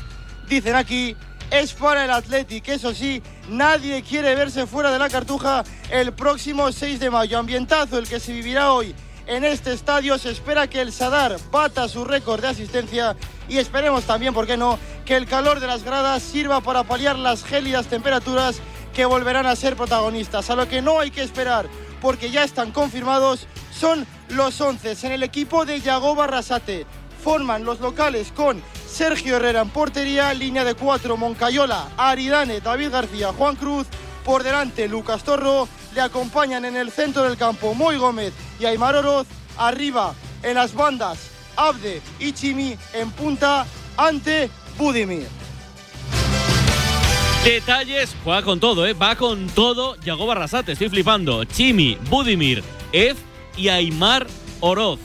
dicen 0.49 0.75
aquí, 0.75 1.15
es 1.51 1.73
para 1.73 2.05
el 2.05 2.11
Athletic. 2.11 2.67
Eso 2.69 2.93
sí, 2.93 3.21
nadie 3.49 4.01
quiere 4.01 4.33
verse 4.33 4.65
fuera 4.65 4.91
de 4.91 4.97
la 4.97 5.09
cartuja 5.09 5.63
el 5.91 6.13
próximo 6.13 6.71
6 6.71 6.99
de 6.99 7.09
mayo. 7.09 7.37
Ambientazo 7.37 7.99
el 7.99 8.07
que 8.07 8.19
se 8.19 8.33
vivirá 8.33 8.73
hoy 8.73 8.95
en 9.27 9.43
este 9.43 9.73
estadio. 9.73 10.17
Se 10.17 10.31
espera 10.31 10.67
que 10.67 10.81
el 10.81 10.91
Sadar 10.91 11.37
bata 11.51 11.87
su 11.87 12.05
récord 12.05 12.41
de 12.41 12.47
asistencia 12.47 13.15
y 13.47 13.57
esperemos 13.57 14.05
también, 14.05 14.33
¿por 14.33 14.47
qué 14.47 14.57
no?, 14.57 14.79
que 15.05 15.15
el 15.15 15.27
calor 15.27 15.59
de 15.59 15.67
las 15.67 15.83
gradas 15.83 16.23
sirva 16.23 16.61
para 16.61 16.83
paliar 16.83 17.17
las 17.17 17.43
gélidas 17.43 17.87
temperaturas 17.87 18.61
que 18.93 19.05
volverán 19.05 19.45
a 19.45 19.55
ser 19.55 19.75
protagonistas. 19.75 20.49
A 20.49 20.55
lo 20.55 20.67
que 20.67 20.81
no 20.81 20.99
hay 20.99 21.11
que 21.11 21.21
esperar, 21.21 21.67
porque 22.01 22.31
ya 22.31 22.43
están 22.43 22.71
confirmados, 22.71 23.47
son 23.77 24.07
los 24.29 24.59
11 24.61 24.95
en 25.03 25.11
el 25.11 25.23
equipo 25.23 25.65
de 25.65 25.81
Yago 25.81 26.15
Barrasate. 26.15 26.85
Forman 27.23 27.65
los 27.65 27.79
locales 27.79 28.31
con 28.31 28.61
Sergio 28.91 29.37
Herrera 29.37 29.61
en 29.61 29.69
portería, 29.69 30.33
línea 30.33 30.65
de 30.65 30.75
cuatro, 30.75 31.15
Moncayola, 31.15 31.87
Aridane, 31.97 32.59
David 32.59 32.89
García, 32.89 33.31
Juan 33.31 33.55
Cruz, 33.55 33.87
por 34.25 34.43
delante 34.43 34.87
Lucas 34.87 35.23
Torro, 35.23 35.67
le 35.95 36.01
acompañan 36.01 36.65
en 36.65 36.75
el 36.75 36.91
centro 36.91 37.23
del 37.23 37.37
campo 37.37 37.73
Moy 37.73 37.97
Gómez 37.97 38.33
y 38.59 38.65
Aymar 38.65 38.95
Oroz, 38.95 39.27
arriba 39.57 40.13
en 40.43 40.55
las 40.55 40.73
bandas 40.73 41.29
Abde 41.55 42.01
y 42.19 42.33
Chimi 42.33 42.77
en 42.93 43.11
punta 43.11 43.65
ante 43.97 44.49
Budimir. 44.77 45.27
Detalles, 47.43 48.15
juega 48.23 48.43
con 48.43 48.59
todo, 48.59 48.85
¿eh? 48.85 48.93
Va 48.93 49.15
con 49.15 49.47
todo 49.47 49.95
Yago 50.01 50.27
Barrasate, 50.27 50.73
estoy 50.73 50.89
flipando. 50.89 51.43
Chimi, 51.45 51.97
Budimir, 52.09 52.63
Ed 52.91 53.15
y 53.57 53.69
Aymar 53.69 54.27
Oroz. 54.59 54.99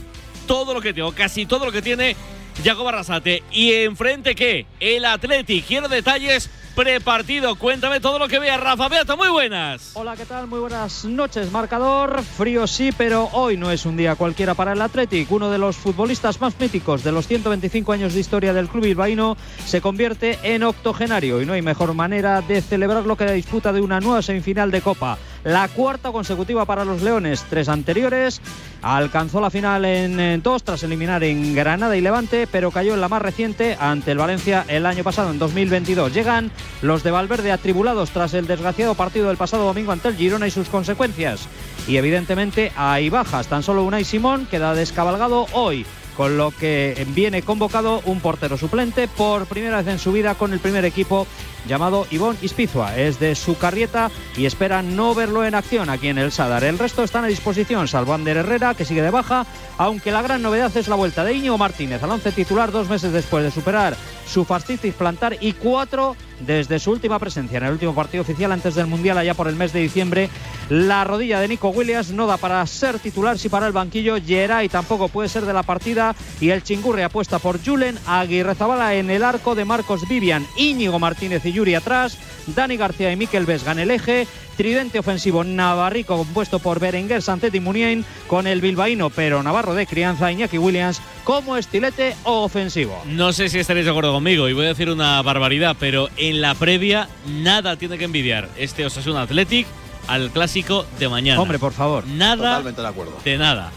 Todo 0.47 0.75
lo 0.75 0.81
que 0.81 0.93
tengo, 0.93 1.13
casi 1.13 1.47
todo 1.47 1.65
lo 1.65 1.73
que 1.73 1.83
tiene 1.83 2.15
Yago 2.63 2.85
Barrasate. 2.85 3.43
¿Y 3.51 3.73
enfrente 3.73 4.35
qué? 4.35 4.67
El 4.81 5.05
Athletic. 5.05 5.67
Quiero 5.67 5.89
detalles 5.89 6.51
prepartido. 6.77 7.57
Cuéntame 7.57 8.01
todo 8.01 8.19
lo 8.19 8.29
que 8.29 8.39
veas, 8.39 8.61
Rafa 8.61 8.89
Beato. 8.89 9.17
Muy 9.17 9.31
buenas. 9.31 9.93
Hola, 9.95 10.15
¿qué 10.15 10.27
tal? 10.27 10.47
Muy 10.47 10.61
buenas 10.61 11.07
noches. 11.07 11.51
Marcador 11.51 12.23
frío 12.23 12.67
sí, 12.67 12.91
pero 12.97 13.31
hoy 13.33 13.57
no 13.57 13.71
es 13.71 13.87
un 13.87 13.97
día 13.97 14.15
cualquiera 14.15 14.53
para 14.55 14.75
el 14.75 14.83
Athletic. 14.83 15.33
Uno 15.33 15.51
de 15.51 15.57
los 15.57 15.77
futbolistas 15.77 16.39
más 16.41 16.61
míticos 16.61 17.03
de 17.03 17.13
los 17.13 17.27
125 17.27 17.93
años 17.93 18.13
de 18.13 18.21
historia 18.21 18.53
del 18.53 18.69
club 18.69 18.85
bilbaíno 18.85 19.39
se 19.65 19.81
convierte 19.81 20.39
en 20.43 20.65
octogenario 20.65 21.41
y 21.41 21.47
no 21.47 21.55
hay 21.55 21.63
mejor 21.63 21.95
manera 21.95 22.43
de 22.43 22.61
celebrarlo 22.61 23.17
que 23.17 23.25
la 23.25 23.33
disputa 23.33 23.73
de 23.73 23.81
una 23.81 23.99
nueva 23.99 24.21
semifinal 24.21 24.71
de 24.71 24.83
Copa 24.83 25.17
la 25.47 25.69
cuarta 25.69 26.11
consecutiva 26.11 26.65
para 26.65 26.85
los 26.85 27.03
Leones, 27.03 27.45
tres 27.49 27.69
anteriores. 27.69 28.41
Alcanzó 28.83 29.41
la 29.41 29.49
final 29.49 29.85
en, 29.85 30.43
dos 30.43 30.65
tras 30.65 30.83
eliminar 30.83 31.23
en 31.23 31.55
Granada 31.55 31.97
y 31.97 32.01
Levante, 32.01 32.49
pero 32.51 32.73
cayó 32.73 32.95
en 32.95 33.01
la 33.01 33.09
más 33.09 33.23
reciente 33.23 33.77
ante 33.79 34.11
el 34.11 34.19
Valencia 34.19 34.65
el 34.67 34.87
año 34.87 35.05
pasado, 35.05 35.31
en 35.31 35.39
2022. 35.39 36.13
Llegan 36.13 36.51
los 36.83 37.03
de 37.03 37.11
Valverde 37.11 37.53
atribulados 37.53 38.11
tras 38.11 38.35
el 38.35 38.47
desgraciado 38.47 38.95
partido 38.95 39.29
del 39.29 39.37
pasado 39.37 39.65
domingo 39.65 39.93
ante 39.93 40.09
el 40.09 40.17
Girona 40.17 40.47
y 40.47 40.51
sus 40.51 40.69
consecuencias. 40.69 41.49
Y 41.89 41.97
evidentemente 41.97 42.73
hay 42.77 43.09
bajas. 43.11 43.49
Tan 43.49 43.63
solo 43.63 43.85
Unai 43.85 44.05
Simón 44.05 44.47
queda 44.51 44.75
descabalgado 44.75 45.47
hoy 45.53 45.87
con 46.17 46.39
lo 46.39 46.51
que 46.51 47.07
viene 47.15 47.43
convocado 47.43 48.01
un 48.07 48.21
portero 48.21 48.57
suplente 48.57 49.07
por 49.07 49.47
primera 49.47 49.79
vez 49.79 49.89
en 49.89 49.99
su 49.99 50.13
vida 50.13 50.35
con 50.35 50.53
el 50.53 50.61
primer 50.61 50.85
equipo 50.85 51.27
llamado 51.67 52.07
Ivón 52.11 52.37
Ispizua. 52.43 52.97
Es 52.97 53.19
de 53.19 53.35
su 53.35 53.59
carrieta 53.59 54.11
y 54.37 54.47
espera 54.47 54.83
no 54.83 55.15
verlo 55.15 55.45
en 55.45 55.55
acción 55.55 55.91
aquí 55.91 56.09
en 56.09 56.19
el 56.19 56.33
Sadar. 56.33 56.65
El 56.65 56.79
resto 56.79 57.03
están 57.03 57.25
a 57.25 57.29
disposición, 57.29 57.89
salvo 57.89 58.15
Ander 58.15 58.37
Herrera, 58.37 58.75
que 58.75 58.85
sigue 58.85 59.03
de 59.03 59.11
baja, 59.11 59.47
aunque 59.79 60.13
la 60.13 60.23
gran 60.23 60.43
novedad 60.43 60.75
es 60.77 60.89
la 60.89 60.97
vuelta 60.97 61.25
de 61.25 61.35
Íñigo 61.35 61.59
Martínez 61.59 62.03
al 62.03 62.11
once 62.11 62.33
titular 62.33 62.73
dos 62.73 62.89
meses 62.89 63.13
después 63.13 63.45
de 63.45 63.51
superar 63.51 63.97
su 64.27 64.45
fascitis 64.45 64.95
plantar 64.95 65.37
y 65.41 65.53
cuatro 65.53 66.17
desde 66.41 66.79
su 66.79 66.91
última 66.91 67.19
presencia 67.19 67.59
en 67.59 67.65
el 67.65 67.73
último 67.73 67.95
partido 67.95 68.23
oficial 68.23 68.53
antes 68.53 68.75
del 68.75 68.87
Mundial 68.87 69.17
allá 69.17 69.35
por 69.35 69.49
el 69.49 69.57
mes 69.57 69.73
de 69.73 69.81
diciembre. 69.81 70.29
La 70.69 71.05
rodilla 71.05 71.41
de 71.41 71.49
Nico 71.49 71.69
Williams 71.69 72.11
no 72.11 72.27
da 72.27 72.37
para 72.37 72.67
ser 72.67 72.99
titular 72.99 73.39
si 73.39 73.49
para 73.49 73.67
el 73.67 73.73
banquillo. 73.73 74.17
Geray 74.17 74.69
tampoco 74.69 75.09
puede 75.09 75.29
ser 75.29 75.47
de 75.47 75.55
la 75.55 75.63
partida 75.63 76.15
y 76.41 76.51
el 76.51 76.63
Chingurri 76.63 77.03
apuesta 77.03 77.39
por 77.39 77.65
Julen 77.65 77.99
Aguirre 78.07 78.55
Zabala 78.55 78.95
en 78.95 79.11
el 79.11 79.23
arco 79.23 79.55
de 79.55 79.65
Marcos 79.65 80.07
Vivian, 80.09 80.47
Íñigo 80.57 80.99
Martínez 80.99 81.45
y 81.47 81.56
Yuri 81.57 81.75
atrás, 81.75 82.19
Dani 82.47 82.77
García 82.77 83.11
y 83.11 83.17
Miquel 83.17 83.47
Vesga 83.47 83.73
en 83.73 83.81
el 83.81 83.91
eje, 83.91 84.27
tridente 84.57 84.99
ofensivo 84.99 85.43
Navarrico 85.43 86.17
compuesto 86.17 86.59
por 86.59 86.81
Berenguer, 86.81 87.23
Sancet 87.23 87.55
y 87.55 87.61
Munien 87.61 88.05
con 88.27 88.47
el 88.47 88.61
bilbaíno 88.61 89.11
pero 89.11 89.43
Navarro 89.43 89.75
de 89.75 89.87
crianza 89.87 90.31
Iñaki 90.31 90.59
Williams 90.59 91.01
como 91.25 91.57
estilete 91.57 92.15
ofensivo. 92.25 93.03
No 93.07 93.33
sé 93.33 93.49
si 93.49 93.59
estaréis 93.59 93.87
de 93.87 93.91
acuerdo 93.91 94.13
conmigo 94.13 94.49
y 94.49 94.53
voy 94.53 94.67
a 94.67 94.69
decir 94.69 94.89
una 94.91 95.21
barbaridad, 95.23 95.77
pero 95.81 96.09
en 96.17 96.41
la 96.41 96.55
previa 96.55 97.09
nada 97.27 97.77
tiene 97.77 97.99
que 97.99 98.05
envidiar 98.05 98.49
este 98.57 98.85
Osasuna 98.87 99.23
Athletic 99.23 99.67
al 100.09 100.31
clásico 100.31 100.87
de 100.99 101.09
mañana. 101.09 101.41
Hombre, 101.41 101.59
por 101.59 101.73
favor. 101.73 102.07
Nada 102.07 102.37
Totalmente 102.37 102.81
de 102.83 102.89
acuerdo. 102.89 103.19
de 103.25 103.39
nada. 103.39 103.73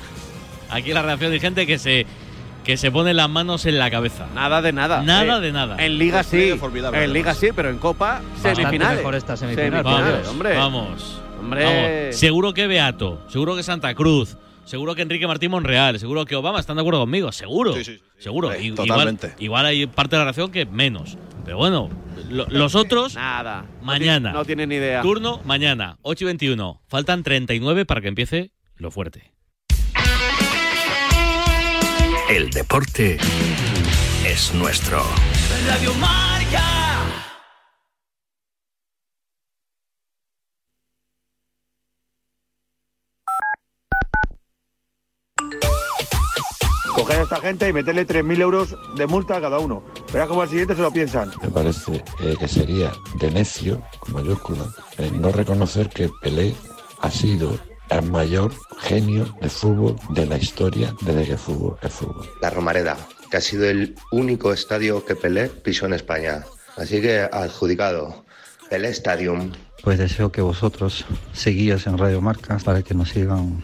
Aquí 0.69 0.93
la 0.93 1.01
reacción 1.01 1.31
de 1.31 1.39
gente 1.39 1.65
que 1.65 1.79
se 1.79 2.05
que 2.69 2.77
se 2.77 2.91
pone 2.91 3.15
las 3.15 3.27
manos 3.27 3.65
en 3.65 3.79
la 3.79 3.89
cabeza. 3.89 4.27
Nada 4.35 4.61
de 4.61 4.71
nada. 4.71 5.01
Nada 5.01 5.37
Eh, 5.39 5.41
de 5.41 5.51
nada. 5.51 5.83
En 5.83 5.97
Liga 5.97 6.21
sí. 6.21 6.37
Playoff 6.37 6.59
formidable, 6.59 7.03
En 7.03 7.13
Liga 7.13 7.33
sí, 7.33 7.47
pero 7.55 7.71
en 7.71 7.79
Copa 7.79 8.21
Bastante 8.33 8.57
semifinales. 8.61 8.97
mejor 8.97 9.15
esta 9.15 9.35
semifinal, 9.35 9.81
Vamos, 9.81 10.27
hombre. 10.27 10.55
vamos. 10.55 11.21
Hombre. 11.39 11.63
Vamos. 11.63 12.15
Seguro 12.15 12.53
que 12.53 12.67
Beato, 12.67 13.23
seguro 13.27 13.55
que 13.55 13.63
Santa 13.63 13.95
Cruz, 13.95 14.37
seguro 14.65 14.93
que 14.93 15.01
Enrique 15.01 15.25
Martín 15.25 15.49
Monreal, 15.49 15.97
seguro 15.97 16.25
que 16.25 16.35
Obama 16.35 16.59
están 16.59 16.75
de 16.75 16.81
acuerdo 16.81 16.99
conmigo, 16.99 17.31
seguro. 17.31 17.73
Sí, 17.73 17.83
sí, 17.83 17.93
sí, 17.93 17.97
sí. 18.17 18.23
seguro. 18.23 18.51
Sí, 18.53 18.69
totalmente. 18.71 19.33
Igual, 19.39 19.39
igual 19.39 19.65
hay 19.65 19.87
parte 19.87 20.15
de 20.15 20.19
la 20.19 20.25
relación 20.25 20.51
que 20.51 20.67
menos. 20.67 21.17
Pero 21.45 21.57
bueno, 21.57 21.89
lo- 22.29 22.45
los 22.51 22.75
otros, 22.75 23.15
Nada. 23.15 23.65
Mañana. 23.81 24.31
No 24.31 24.45
tienen 24.45 24.69
ni 24.69 24.75
idea. 24.75 25.01
turno 25.01 25.41
mañana, 25.43 25.97
8 26.03 26.23
y 26.23 26.27
21. 26.27 26.79
Faltan 26.87 27.23
39 27.23 27.85
para 27.85 28.01
que 28.01 28.09
empiece 28.09 28.51
lo 28.75 28.91
fuerte. 28.91 29.31
El 32.29 32.51
deporte 32.51 33.17
es 34.23 34.53
nuestro. 34.53 35.01
Radio 35.67 35.91
Marca. 35.95 36.63
coger 46.95 47.19
a 47.19 47.23
esta 47.23 47.37
gente 47.37 47.67
y 47.67 47.73
meterle 47.73 48.05
3.000 48.05 48.41
euros 48.41 48.75
de 48.95 49.07
multa 49.07 49.37
a 49.37 49.41
cada 49.41 49.57
uno. 49.57 49.83
Verás 50.13 50.27
como 50.27 50.43
al 50.43 50.49
siguiente 50.49 50.75
se 50.75 50.83
lo 50.83 50.91
piensan. 50.91 51.31
Me 51.41 51.49
parece 51.49 52.03
eh, 52.19 52.35
que 52.39 52.47
sería 52.47 52.91
de 53.15 53.31
necio, 53.31 53.81
con 53.99 54.13
mayúscula, 54.13 54.65
eh, 54.99 55.09
no 55.11 55.31
reconocer 55.31 55.89
que 55.89 56.11
Pelé 56.21 56.53
ha 57.01 57.09
sido 57.09 57.57
el 57.89 58.03
mayor 58.03 58.51
genio 58.79 59.35
de 59.41 59.49
fútbol 59.49 59.95
de 60.09 60.25
la 60.25 60.37
historia 60.37 60.93
desde 61.01 61.25
que 61.25 61.31
el 61.33 61.37
fútbol 61.37 61.77
es 61.81 61.91
fútbol. 61.91 62.29
La 62.41 62.49
Romareda, 62.49 62.97
que 63.29 63.37
ha 63.37 63.41
sido 63.41 63.65
el 63.65 63.95
único 64.11 64.53
estadio 64.53 65.05
que 65.05 65.15
Pelé 65.15 65.49
pisó 65.49 65.85
en 65.85 65.93
España. 65.93 66.43
Así 66.77 67.01
que 67.01 67.27
adjudicado. 67.31 68.25
Pelé 68.69 68.89
Stadium. 68.89 69.51
Pues 69.83 69.97
deseo 69.97 70.31
que 70.31 70.41
vosotros 70.41 71.05
seguíos 71.33 71.87
en 71.87 71.97
Radio 71.97 72.21
Marca 72.21 72.57
para 72.63 72.83
que 72.83 72.93
nos 72.93 73.09
sigan 73.09 73.63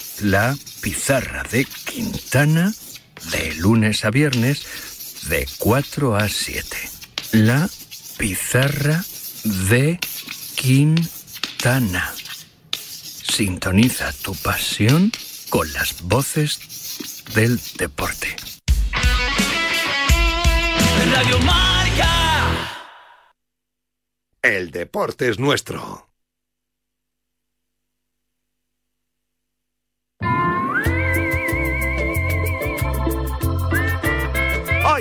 la 0.23 0.55
pizarra 0.81 1.43
de 1.51 1.65
Quintana 1.65 2.73
de 3.31 3.55
lunes 3.55 4.05
a 4.05 4.11
viernes 4.11 4.65
de 5.29 5.47
4 5.57 6.15
a 6.15 6.27
7. 6.27 6.77
La 7.33 7.69
pizarra 8.17 9.03
de 9.43 9.99
Quintana. 10.55 12.13
Sintoniza 12.71 14.11
tu 14.13 14.35
pasión 14.35 15.11
con 15.49 15.71
las 15.73 16.01
voces 16.03 16.59
del 17.33 17.59
deporte. 17.77 18.35
Radio 21.13 21.39
Marca. 21.39 22.81
El 24.41 24.71
deporte 24.71 25.29
es 25.29 25.39
nuestro. 25.39 26.10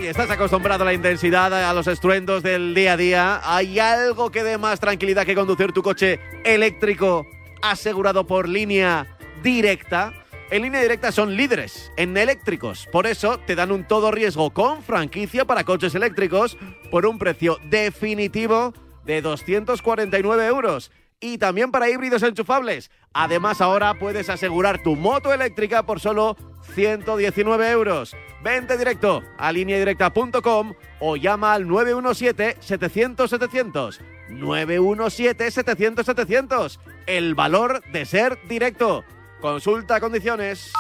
Estás 0.03 0.31
acostumbrado 0.31 0.83
a 0.83 0.87
la 0.87 0.95
intensidad, 0.95 1.53
a 1.53 1.73
los 1.75 1.87
estruendos 1.87 2.43
del 2.43 2.75
día 2.75 2.95
a 2.95 2.97
día. 2.97 3.41
¿Hay 3.45 3.79
algo 3.79 4.31
que 4.31 4.43
dé 4.43 4.57
más 4.57 4.81
tranquilidad 4.81 5.27
que 5.27 5.35
conducir 5.35 5.73
tu 5.73 5.83
coche 5.83 6.19
eléctrico 6.43 7.27
asegurado 7.63 8.27
por 8.27 8.49
línea 8.49 9.19
directa? 9.43 10.13
En 10.51 10.63
línea 10.63 10.81
directa 10.81 11.13
son 11.13 11.37
líderes 11.37 11.93
en 11.97 12.17
eléctricos. 12.17 12.89
Por 12.91 13.07
eso 13.07 13.39
te 13.47 13.55
dan 13.55 13.71
un 13.71 13.87
todo 13.87 14.11
riesgo 14.11 14.51
con 14.51 14.83
franquicia 14.83 15.45
para 15.45 15.65
coches 15.65 15.95
eléctricos 15.95 16.57
por 16.91 17.07
un 17.07 17.19
precio 17.19 17.59
definitivo 17.69 18.73
de 19.05 19.23
249 19.23 20.47
euros. 20.47 20.91
Y 21.21 21.37
también 21.37 21.71
para 21.71 21.91
híbridos 21.91 22.23
enchufables. 22.23 22.91
Además, 23.13 23.61
ahora 23.61 23.95
puedes 23.99 24.31
asegurar 24.31 24.83
tu 24.83 24.97
moto 24.97 25.33
eléctrica 25.33 25.85
por 25.85 26.01
solo 26.01 26.37
119 26.75 27.71
euros. 27.71 28.17
Vente 28.43 28.79
directo 28.79 29.23
a 29.39 29.53
lineadirecta.com 29.53 30.75
o 31.01 31.17
llama 31.17 31.53
al 31.55 31.67
917-700-700. 31.67 33.99
917-700-700. 34.31 36.79
El 37.07 37.35
valor 37.35 37.83
de 37.93 38.07
ser 38.07 38.39
directo. 38.49 39.05
Consulta 39.41 40.01
condiciones. 40.01 40.73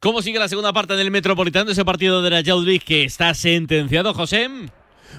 ¿Cómo 0.00 0.22
sigue 0.22 0.38
la 0.38 0.48
segunda 0.48 0.72
parte 0.72 0.96
del 0.96 1.10
Metropolitano, 1.10 1.70
ese 1.70 1.84
partido 1.84 2.22
de 2.22 2.30
la 2.30 2.40
League 2.40 2.80
que 2.80 3.04
está 3.04 3.34
sentenciado, 3.34 4.14
José? 4.14 4.48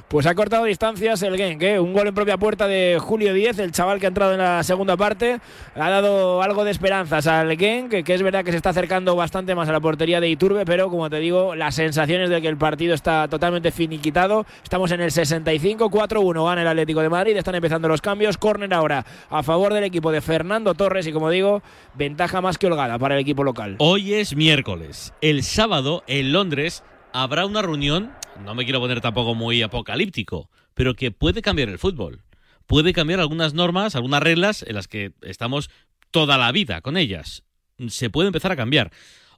Pues 0.08 0.26
ha 0.26 0.36
cortado 0.36 0.66
distancias 0.66 1.22
el 1.24 1.38
Genk, 1.38 1.62
¿eh? 1.62 1.80
un 1.80 1.94
gol 1.94 2.08
en 2.08 2.14
propia 2.14 2.38
puerta 2.38 2.68
de 2.68 2.98
Julio 3.00 3.34
10, 3.34 3.60
el 3.60 3.72
chaval 3.72 4.00
que 4.00 4.08
ha 4.08 4.10
entrado 4.10 4.34
en 4.34 4.40
la 4.40 4.64
segunda 4.64 4.98
parte, 4.98 5.40
ha 5.76 5.90
dado 5.90 6.42
algo 6.42 6.64
de 6.64 6.72
esperanzas 6.72 7.28
al 7.28 7.58
Genk, 7.58 8.04
que 8.04 8.14
es 8.14 8.22
verdad 8.22 8.44
que 8.44 8.52
se 8.52 8.58
está 8.58 8.72
acercando 8.72 9.16
bastante 9.16 9.56
más 9.56 9.70
a 9.70 9.72
la 9.72 9.80
portería 9.80 10.20
de 10.20 10.30
Iturbe, 10.30 10.66
pero 10.66 10.90
como 10.90 11.10
te 11.10 11.20
digo, 11.20 11.56
las 11.56 11.76
sensaciones 11.76 12.30
de 12.30 12.42
que 12.42 12.48
el 12.48 12.58
partido 12.58 12.94
está 12.94 13.28
totalmente 13.28 13.72
finiquitado. 13.72 14.46
Estamos 14.64 14.92
en 14.92 15.02
el 15.02 15.12
65, 15.12 15.90
4-1 15.90 16.46
gana 16.46 16.62
el 16.62 16.68
Atlético 16.68 17.02
de 17.02 17.10
Madrid, 17.10 17.38
están 17.38 17.56
empezando 17.56 17.88
los 17.88 18.02
cambios, 18.02 18.38
córner 18.38 18.74
ahora 18.74 19.06
a 19.30 19.44
favor 19.44 19.74
del 19.74 19.84
equipo 19.84 20.12
de 20.12 20.22
Fernando 20.22 20.74
Torres 20.74 21.08
y 21.08 21.14
como 21.14 21.30
digo, 21.30 21.62
ventaja 21.94 22.42
más 22.42 22.58
que 22.58 22.68
holgada 22.68 22.98
para 23.00 23.16
el 23.16 23.22
equipo 23.22 23.44
local. 23.44 23.76
Hoy 23.80 24.14
es 24.14 24.36
miércoles. 24.36 25.14
El 25.22 25.44
sábado 25.44 26.04
en 26.08 26.32
Londres 26.32 26.84
habrá 27.14 27.46
una 27.46 27.62
reunión, 27.62 28.12
no 28.44 28.56
me 28.56 28.64
quiero 28.64 28.80
poner 28.80 29.02
tampoco 29.02 29.36
muy 29.36 29.62
apocalíptico, 29.62 30.50
pero 30.74 30.94
que 30.94 31.12
puede 31.12 31.42
cambiar 31.42 31.70
el 31.70 31.80
fútbol. 31.80 32.22
Puede 32.68 32.94
cambiar 32.94 33.20
algunas 33.20 33.54
normas, 33.54 33.96
algunas 33.96 34.24
reglas 34.24 34.64
en 34.64 34.76
las 34.76 34.88
que 34.88 35.12
estamos 35.22 35.70
toda 36.12 36.38
la 36.38 36.52
vida 36.52 36.82
con 36.82 36.98
ellas. 36.98 37.44
Se 37.88 38.10
puede 38.10 38.28
empezar 38.28 38.52
a 38.52 38.56
cambiar. 38.56 38.92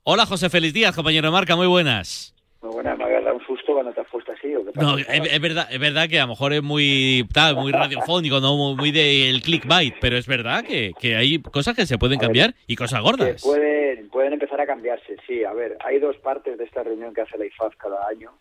Hola 0.03 0.25
José 0.25 0.49
Félix 0.49 0.73
Díaz, 0.73 0.95
compañero 0.95 1.27
de 1.27 1.31
marca, 1.31 1.55
muy 1.55 1.67
buenas. 1.67 2.36
Muy 2.62 2.73
buenas, 2.73 2.97
dado 2.97 3.36
un 3.36 3.45
te 3.93 4.01
has 4.01 4.07
puesto 4.07 4.31
así. 4.31 4.55
¿o 4.55 4.65
qué 4.65 4.71
pasa? 4.71 4.88
No, 4.88 4.97
es, 4.97 5.07
es 5.07 5.41
verdad, 5.41 5.67
es 5.71 5.79
verdad 5.79 6.09
que 6.09 6.19
a 6.19 6.23
lo 6.23 6.29
mejor 6.29 6.53
es 6.53 6.62
muy 6.62 7.27
tal, 7.33 7.55
muy 7.55 7.71
radiofónico, 7.71 8.39
no 8.39 8.75
muy, 8.75 8.91
del 8.91 9.41
clickbait, 9.41 9.95
pero 9.99 10.17
es 10.17 10.27
verdad 10.27 10.63
que, 10.63 10.93
que 10.99 11.15
hay 11.15 11.41
cosas 11.41 11.75
que 11.75 11.86
se 11.86 11.97
pueden 11.97 12.19
ver, 12.19 12.27
cambiar 12.27 12.55
y 12.67 12.75
cosas 12.75 13.01
gordas. 13.01 13.41
pueden, 13.41 14.09
pueden 14.09 14.33
empezar 14.33 14.62
a 14.62 14.65
cambiarse, 14.65 15.17
sí. 15.27 15.43
A 15.43 15.53
ver, 15.53 15.77
hay 15.83 15.99
dos 15.99 16.17
partes 16.17 16.57
de 16.57 16.63
esta 16.63 16.83
reunión 16.83 17.13
que 17.13 17.21
hace 17.21 17.38
la 17.38 17.45
IFAF 17.45 17.75
cada 17.77 18.07
año, 18.07 18.31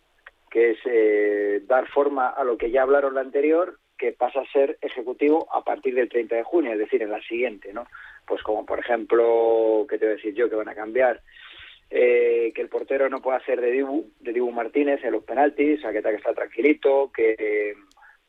que 0.49 0.71
es 0.71 0.77
eh, 0.85 1.61
dar 1.67 1.87
forma 1.87 2.29
a 2.29 2.43
lo 2.43 2.57
que 2.57 2.71
ya 2.71 2.83
hablaron 2.83 3.15
la 3.15 3.21
anterior, 3.21 3.79
que 3.97 4.11
pasa 4.11 4.41
a 4.41 4.51
ser 4.51 4.77
ejecutivo 4.81 5.47
a 5.53 5.63
partir 5.63 5.95
del 5.95 6.09
30 6.09 6.35
de 6.35 6.43
junio, 6.43 6.73
es 6.73 6.79
decir, 6.79 7.01
en 7.01 7.11
la 7.11 7.21
siguiente, 7.21 7.73
¿no? 7.73 7.87
Pues 8.25 8.41
como 8.43 8.65
por 8.65 8.79
ejemplo, 8.79 9.85
¿qué 9.89 9.97
te 9.97 10.05
voy 10.05 10.13
a 10.13 10.15
decir 10.15 10.33
yo? 10.33 10.49
Que 10.49 10.55
van 10.55 10.69
a 10.69 10.75
cambiar 10.75 11.21
eh, 11.95 12.51
que 12.55 12.61
el 12.61 12.69
portero 12.69 13.07
no 13.07 13.21
puede 13.21 13.37
hacer 13.37 13.61
de 13.61 13.71
Dibu, 13.71 14.09
de 14.19 14.33
Dibu 14.33 14.51
Martínez 14.51 15.03
en 15.03 15.11
los 15.11 15.23
penaltis, 15.23 15.85
a 15.85 15.91
que 15.93 16.01
que 16.01 16.15
está 16.15 16.33
tranquilito, 16.33 17.11
que 17.15 17.35
eh, 17.37 17.73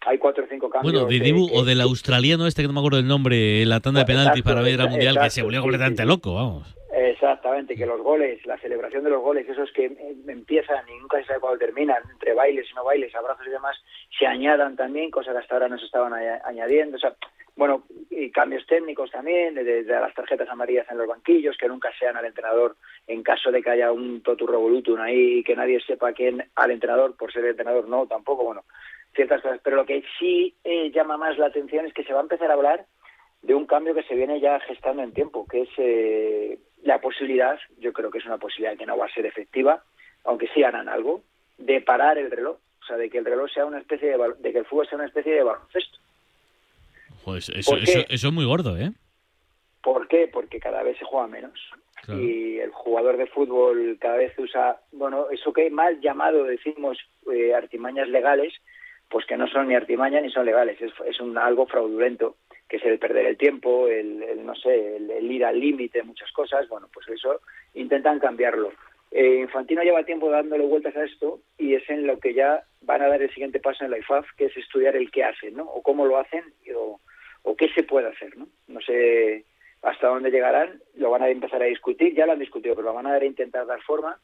hay 0.06 0.18
cuatro 0.18 0.44
o 0.44 0.46
cinco 0.46 0.68
cambios. 0.68 0.92
Bueno, 0.92 1.08
de 1.08 1.18
Dibu 1.18 1.48
que- 1.48 1.56
o 1.56 1.64
del 1.64 1.80
australiano 1.80 2.46
este 2.46 2.60
que 2.60 2.68
no 2.68 2.74
me 2.74 2.80
acuerdo 2.80 2.98
el 2.98 3.08
nombre, 3.08 3.62
en 3.62 3.68
la 3.70 3.80
tanda 3.80 4.00
de 4.00 4.06
penaltis 4.06 4.40
Exacto, 4.40 4.50
para 4.50 4.62
ver 4.62 4.80
al 4.82 4.90
mundial, 4.90 5.18
que 5.18 5.30
se 5.30 5.42
volvió 5.42 5.62
completamente 5.62 6.02
sí. 6.02 6.08
loco, 6.08 6.34
vamos. 6.34 6.76
Exactamente, 6.96 7.74
que 7.74 7.86
los 7.86 8.00
goles, 8.02 8.44
la 8.44 8.58
celebración 8.58 9.02
de 9.02 9.10
los 9.10 9.22
goles, 9.22 9.48
esos 9.48 9.70
que 9.72 9.86
eh, 9.86 10.14
empiezan 10.28 10.84
y 10.88 11.00
nunca 11.00 11.18
se 11.20 11.24
sabe 11.24 11.40
cuándo 11.40 11.58
terminan, 11.58 12.02
entre 12.12 12.34
bailes 12.34 12.66
y 12.70 12.74
no 12.74 12.84
bailes, 12.84 13.14
abrazos 13.14 13.46
y 13.46 13.50
demás, 13.50 13.76
se 14.18 14.26
añadan 14.26 14.76
también, 14.76 15.10
cosas 15.10 15.34
que 15.34 15.40
hasta 15.40 15.54
ahora 15.54 15.68
no 15.68 15.78
se 15.78 15.86
estaban 15.86 16.12
añadiendo. 16.44 16.96
O 16.96 17.00
sea, 17.00 17.14
bueno, 17.56 17.84
y 18.10 18.30
cambios 18.30 18.66
técnicos 18.66 19.10
también, 19.10 19.54
de, 19.54 19.64
de 19.64 19.84
las 19.84 20.14
tarjetas 20.14 20.48
amarillas 20.48 20.86
en 20.90 20.98
los 20.98 21.06
banquillos, 21.06 21.56
que 21.56 21.68
nunca 21.68 21.90
sean 21.98 22.16
al 22.16 22.24
entrenador 22.24 22.76
en 23.06 23.22
caso 23.22 23.50
de 23.50 23.62
que 23.62 23.70
haya 23.70 23.92
un 23.92 24.22
totu 24.22 24.46
revolutum 24.46 25.00
ahí 25.00 25.38
y 25.38 25.44
que 25.44 25.54
nadie 25.54 25.80
sepa 25.80 26.12
quién 26.12 26.44
al 26.54 26.70
entrenador, 26.70 27.16
por 27.16 27.32
ser 27.32 27.44
entrenador, 27.44 27.88
no, 27.88 28.06
tampoco, 28.06 28.44
bueno, 28.44 28.64
ciertas 29.14 29.40
cosas. 29.40 29.60
Pero 29.62 29.76
lo 29.76 29.86
que 29.86 30.02
sí 30.18 30.54
eh, 30.64 30.90
llama 30.90 31.16
más 31.16 31.38
la 31.38 31.46
atención 31.46 31.86
es 31.86 31.92
que 31.92 32.04
se 32.04 32.12
va 32.12 32.20
a 32.20 32.22
empezar 32.22 32.50
a 32.50 32.54
hablar 32.54 32.86
de 33.42 33.54
un 33.54 33.66
cambio 33.66 33.94
que 33.94 34.02
se 34.04 34.14
viene 34.14 34.40
ya 34.40 34.58
gestando 34.60 35.02
en 35.02 35.12
tiempo, 35.12 35.46
que 35.46 35.62
es 35.62 35.68
eh, 35.76 36.58
la 36.82 37.00
posibilidad, 37.00 37.58
yo 37.78 37.92
creo 37.92 38.10
que 38.10 38.18
es 38.18 38.26
una 38.26 38.38
posibilidad 38.38 38.76
que 38.76 38.86
no 38.86 38.96
va 38.96 39.06
a 39.06 39.12
ser 39.12 39.26
efectiva, 39.26 39.82
aunque 40.24 40.48
sí 40.54 40.62
harán 40.62 40.88
algo, 40.88 41.22
de 41.58 41.80
parar 41.82 42.18
el 42.18 42.30
reloj, 42.30 42.56
o 42.84 42.86
sea, 42.86 42.96
de 42.96 43.08
que 43.08 43.18
el 43.18 43.24
reloj 43.24 43.50
sea 43.50 43.64
una 43.64 43.78
especie 43.78 44.10
de, 44.10 44.34
de 44.38 44.52
que 44.52 44.58
el 44.58 44.66
fútbol 44.66 44.86
sea 44.86 44.96
una 44.98 45.06
especie 45.06 45.32
de 45.32 45.42
baloncesto. 45.42 45.98
Pues 47.24 47.48
eso, 47.48 47.76
eso 47.76 48.28
es 48.28 48.32
muy 48.32 48.44
gordo, 48.44 48.76
¿eh? 48.76 48.92
¿Por 49.82 50.06
qué? 50.08 50.28
Porque 50.30 50.60
cada 50.60 50.82
vez 50.82 50.98
se 50.98 51.04
juega 51.04 51.26
menos. 51.26 51.58
Y 52.06 52.58
el 52.58 52.70
jugador 52.70 53.16
de 53.16 53.26
fútbol 53.26 53.96
cada 53.98 54.16
vez 54.16 54.38
usa, 54.38 54.78
bueno, 54.92 55.30
eso 55.30 55.54
que 55.54 55.70
mal 55.70 56.02
llamado, 56.02 56.44
decimos, 56.44 56.98
eh, 57.32 57.54
artimañas 57.54 58.08
legales, 58.08 58.52
pues 59.08 59.24
que 59.24 59.38
no 59.38 59.48
son 59.48 59.68
ni 59.68 59.74
artimañas 59.74 60.22
ni 60.22 60.30
son 60.30 60.44
legales, 60.44 60.78
es, 60.82 60.92
es 61.06 61.18
un, 61.20 61.38
algo 61.38 61.66
fraudulento, 61.66 62.36
que 62.68 62.76
es 62.76 62.84
el 62.84 62.98
perder 62.98 63.24
el 63.24 63.38
tiempo, 63.38 63.88
el, 63.88 64.22
el, 64.22 64.44
no 64.44 64.54
sé, 64.54 64.96
el, 64.96 65.10
el 65.10 65.32
ir 65.32 65.46
al 65.46 65.58
límite, 65.58 66.02
muchas 66.02 66.30
cosas, 66.32 66.68
bueno, 66.68 66.88
pues 66.92 67.08
eso 67.08 67.40
intentan 67.72 68.18
cambiarlo. 68.18 68.70
Eh, 69.16 69.36
Infantino 69.42 69.80
lleva 69.84 70.02
tiempo 70.02 70.28
dándole 70.28 70.66
vueltas 70.66 70.96
a 70.96 71.04
esto 71.04 71.38
y 71.56 71.74
es 71.74 71.88
en 71.88 72.04
lo 72.04 72.18
que 72.18 72.34
ya 72.34 72.64
van 72.80 73.00
a 73.00 73.06
dar 73.06 73.22
el 73.22 73.30
siguiente 73.30 73.60
paso 73.60 73.84
en 73.84 73.92
la 73.92 73.98
IFAF, 73.98 74.26
que 74.36 74.46
es 74.46 74.56
estudiar 74.56 74.96
el 74.96 75.12
qué 75.12 75.22
hacen, 75.22 75.54
¿no? 75.54 75.62
O 75.62 75.82
cómo 75.82 76.04
lo 76.04 76.18
hacen 76.18 76.42
o, 76.74 77.00
qué 77.56 77.68
se 77.76 77.84
puede 77.84 78.08
hacer, 78.08 78.36
¿no? 78.36 78.48
No 78.66 78.80
sé 78.80 79.44
hasta 79.82 80.08
dónde 80.08 80.32
llegarán, 80.32 80.80
lo 80.96 81.10
van 81.10 81.22
a 81.22 81.28
empezar 81.28 81.62
a 81.62 81.66
discutir, 81.66 82.12
ya 82.16 82.26
lo 82.26 82.32
han 82.32 82.40
discutido, 82.40 82.74
pero 82.74 82.88
lo 82.88 82.94
van 82.94 83.06
a 83.06 83.12
dar 83.12 83.22
a 83.22 83.26
intentar 83.26 83.64
dar 83.66 83.80
forma 83.82 84.18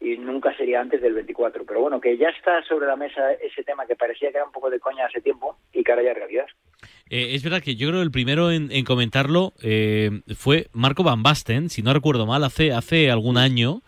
y 0.00 0.16
nunca 0.16 0.56
sería 0.56 0.80
antes 0.80 1.02
del 1.02 1.12
24. 1.12 1.66
Pero 1.66 1.82
bueno, 1.82 2.00
que 2.00 2.16
ya 2.16 2.30
está 2.30 2.62
sobre 2.62 2.86
la 2.86 2.96
mesa 2.96 3.32
ese 3.32 3.62
tema 3.62 3.84
que 3.84 3.96
parecía 3.96 4.30
que 4.30 4.38
era 4.38 4.46
un 4.46 4.52
poco 4.52 4.70
de 4.70 4.80
coña 4.80 5.04
hace 5.04 5.20
tiempo 5.20 5.58
y 5.74 5.84
que 5.84 5.92
ahora 5.92 6.04
ya 6.04 6.12
es 6.12 6.16
realidad. 6.16 6.46
Eh, 7.10 7.34
es 7.34 7.44
verdad 7.44 7.60
que 7.60 7.76
yo 7.76 7.88
creo 7.88 8.00
que 8.00 8.04
el 8.04 8.10
primero 8.10 8.50
en, 8.50 8.72
en 8.72 8.86
comentarlo 8.86 9.52
eh, 9.62 10.22
fue 10.34 10.68
Marco 10.72 11.02
Van 11.02 11.22
Basten, 11.22 11.68
si 11.68 11.82
no 11.82 11.92
recuerdo 11.92 12.24
mal, 12.24 12.42
hace, 12.42 12.72
hace 12.72 13.10
algún 13.10 13.36
año. 13.36 13.82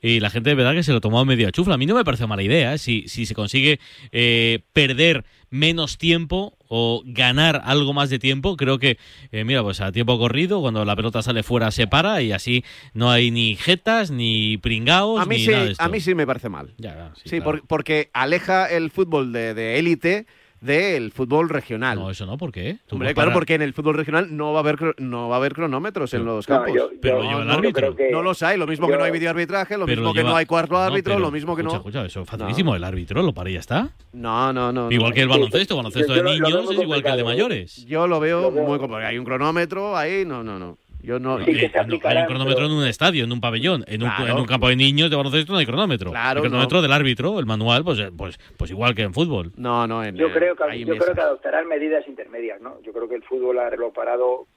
Y 0.00 0.20
la 0.20 0.30
gente 0.30 0.50
de 0.50 0.54
verdad 0.56 0.74
que 0.74 0.82
se 0.82 0.92
lo 0.92 1.00
tomó 1.00 1.18
a 1.20 1.24
media 1.24 1.50
chufla. 1.50 1.74
A 1.74 1.78
mí 1.78 1.86
no 1.86 1.94
me 1.94 2.04
parece 2.04 2.26
mala 2.26 2.42
idea. 2.42 2.74
¿eh? 2.74 2.78
Si, 2.78 3.08
si 3.08 3.24
se 3.26 3.34
consigue 3.34 3.80
eh, 4.12 4.60
perder 4.72 5.24
menos 5.50 5.96
tiempo 5.96 6.56
o 6.68 7.02
ganar 7.06 7.62
algo 7.64 7.92
más 7.94 8.10
de 8.10 8.18
tiempo, 8.18 8.56
creo 8.56 8.78
que, 8.78 8.98
eh, 9.32 9.44
mira, 9.44 9.62
pues 9.62 9.80
a 9.80 9.92
tiempo 9.92 10.18
corrido, 10.18 10.60
cuando 10.60 10.84
la 10.84 10.94
pelota 10.96 11.22
sale 11.22 11.42
fuera, 11.42 11.70
se 11.70 11.86
para 11.86 12.20
y 12.20 12.32
así 12.32 12.62
no 12.92 13.10
hay 13.10 13.30
ni 13.30 13.56
jetas, 13.56 14.10
ni 14.10 14.58
pringaos, 14.58 15.20
A 15.20 15.24
mí, 15.24 15.36
ni 15.36 15.44
sí, 15.44 15.50
nada 15.50 15.64
de 15.64 15.70
esto. 15.72 15.82
a 15.84 15.88
mí 15.88 16.00
sí 16.00 16.14
me 16.14 16.26
parece 16.26 16.48
mal. 16.50 16.74
Ya, 16.78 17.12
sí, 17.16 17.22
Sí, 17.24 17.28
claro. 17.40 17.44
por- 17.44 17.66
porque 17.66 18.10
aleja 18.12 18.66
el 18.66 18.90
fútbol 18.90 19.32
de 19.32 19.54
de 19.54 19.78
élite 19.78 20.26
del 20.60 21.12
fútbol 21.12 21.48
regional. 21.48 21.98
No, 21.98 22.10
eso 22.10 22.26
no, 22.26 22.38
¿por 22.38 22.50
qué? 22.52 22.78
Hombre, 22.90 23.12
claro, 23.14 23.28
para- 23.28 23.34
porque 23.34 23.54
en 23.54 23.62
el 23.62 23.72
fútbol 23.74 23.94
regional 23.94 24.34
no 24.36 24.52
va 24.52 24.58
a 24.58 24.62
haber 24.62 24.94
no 25.00 25.28
va 25.28 25.36
a 25.36 25.38
haber 25.38 25.52
cronómetros 25.54 26.12
en 26.14 26.24
los 26.24 26.48
No, 26.48 26.56
campos. 26.56 26.74
yo- 26.74 26.90
Pero 27.00 27.18
lo 27.18 27.28
lleva 27.28 27.40
el 27.42 27.46
no, 27.46 27.52
árbitro. 27.54 27.94
creo 27.94 27.96
que- 27.96 28.10
No 28.10 28.22
los 28.22 28.42
hay, 28.42 28.58
lo 28.58 28.66
mismo 28.66 28.86
que 28.88 28.96
no 28.96 29.04
hay 29.04 29.10
videoarbitraje, 29.12 29.76
lo 29.76 29.86
Pero 29.86 30.00
mismo 30.00 30.12
que 30.12 30.20
lleva- 30.20 30.30
no 30.30 30.36
hay 30.36 30.46
cuarto 30.46 30.76
árbitro, 30.78 31.14
pero, 31.14 31.24
lo 31.24 31.30
mismo 31.30 31.54
que 31.54 31.62
escucha, 31.62 31.76
no. 31.76 31.80
Escucha, 31.80 32.04
eso 32.06 32.22
es 32.22 32.28
facilísimo. 32.28 32.74
El 32.74 32.84
árbitro 32.84 33.22
lo 33.22 33.32
para 33.34 33.50
y 33.50 33.54
ya 33.54 33.60
está. 33.60 33.90
No, 34.12 34.52
no, 34.52 34.72
no. 34.72 34.90
Igual 34.90 35.10
no. 35.10 35.14
que 35.14 35.20
el 35.22 35.28
baloncesto, 35.28 35.76
baloncesto 35.76 36.12
de 36.14 36.22
niños 36.22 36.70
es 36.70 36.80
igual 36.82 37.02
que 37.02 37.08
el 37.10 37.16
de 37.16 37.22
¿eh? 37.22 37.24
mayores. 37.24 37.84
Yo 37.86 38.06
lo 38.06 38.18
veo 38.20 38.50
muy 38.50 38.78
complicado. 38.78 39.06
Hay 39.08 39.18
un 39.18 39.24
cronómetro 39.24 39.96
ahí, 39.96 40.24
no, 40.26 40.42
no, 40.42 40.58
no. 40.58 40.78
Yo 41.06 41.20
no. 41.20 41.38
Eh, 41.38 41.70
no, 41.86 41.98
hay 42.02 42.16
un 42.18 42.26
cronómetro 42.26 42.66
en 42.66 42.72
un 42.72 42.84
estadio, 42.84 43.22
en 43.22 43.30
un 43.30 43.40
pabellón, 43.40 43.84
en 43.86 44.02
un, 44.02 44.10
Claro. 44.10 44.32
en 44.32 44.38
un 44.40 44.44
campo 44.44 44.68
de 44.68 44.74
niños 44.74 45.08
de 45.08 45.14
baloncesto 45.14 45.52
no 45.52 45.60
hay 45.60 45.64
cronómetro. 45.64 46.10
Claro, 46.10 46.40
el 46.42 46.48
cronómetro 46.48 46.78
no. 46.78 46.82
del 46.82 46.92
árbitro, 46.92 47.38
el 47.38 47.46
manual, 47.46 47.84
pues, 47.84 48.00
eh, 48.00 48.10
pues, 48.16 48.36
pues 48.56 48.72
igual 48.72 48.92
que 48.96 49.02
en 49.02 49.14
fútbol. 49.14 49.52
No, 49.56 49.86
no, 49.86 50.02
en, 50.02 50.16
Yo 50.16 50.32
creo 50.32 50.56
que 50.56 50.84
yo 50.84 50.96
creo 50.98 51.14
que 51.14 51.20
adoptarán 51.20 51.68
medidas 51.68 52.08
intermedias, 52.08 52.60
¿no? 52.60 52.82
Yo 52.82 52.92
creo 52.92 53.08
que 53.08 53.14
el 53.14 53.22
fútbol 53.22 53.56
a 53.60 53.70
reloj 53.70 53.94
parado 53.94 54.48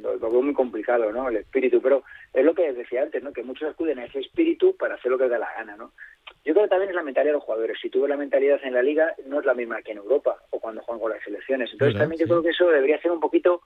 lo, 0.00 0.16
lo 0.18 0.30
veo 0.30 0.42
muy 0.42 0.54
complicado, 0.54 1.10
¿no? 1.10 1.28
El 1.28 1.38
espíritu, 1.38 1.82
pero 1.82 2.04
es 2.32 2.44
lo 2.44 2.54
que 2.54 2.72
decía 2.72 3.02
antes, 3.02 3.20
¿no? 3.20 3.32
Que 3.32 3.42
muchos 3.42 3.68
acuden 3.68 3.98
a 3.98 4.04
ese 4.04 4.20
espíritu 4.20 4.76
para 4.76 4.94
hacer 4.94 5.10
lo 5.10 5.18
que 5.18 5.24
les 5.24 5.32
da 5.32 5.38
la 5.38 5.52
gana, 5.52 5.76
¿no? 5.76 5.90
Yo 6.44 6.54
creo 6.54 6.66
que 6.66 6.70
también 6.70 6.90
es 6.90 6.96
la 6.96 7.02
mentalidad 7.02 7.32
de 7.32 7.38
los 7.38 7.44
jugadores. 7.44 7.76
Si 7.82 7.90
tú 7.90 8.02
ves 8.02 8.10
la 8.10 8.16
mentalidad 8.16 8.60
en 8.62 8.74
la 8.74 8.82
liga, 8.82 9.14
no 9.26 9.40
es 9.40 9.46
la 9.46 9.54
misma 9.54 9.82
que 9.82 9.90
en 9.90 9.98
Europa 9.98 10.36
o 10.50 10.60
cuando 10.60 10.80
juegan 10.82 11.00
con 11.00 11.10
las 11.10 11.24
selecciones. 11.24 11.70
Entonces 11.72 11.94
Verdad, 11.94 12.04
también 12.04 12.20
yo 12.20 12.26
creo 12.26 12.42
que 12.42 12.50
eso 12.50 12.68
debería 12.68 13.00
ser 13.00 13.10
un 13.10 13.20
poquito 13.20 13.62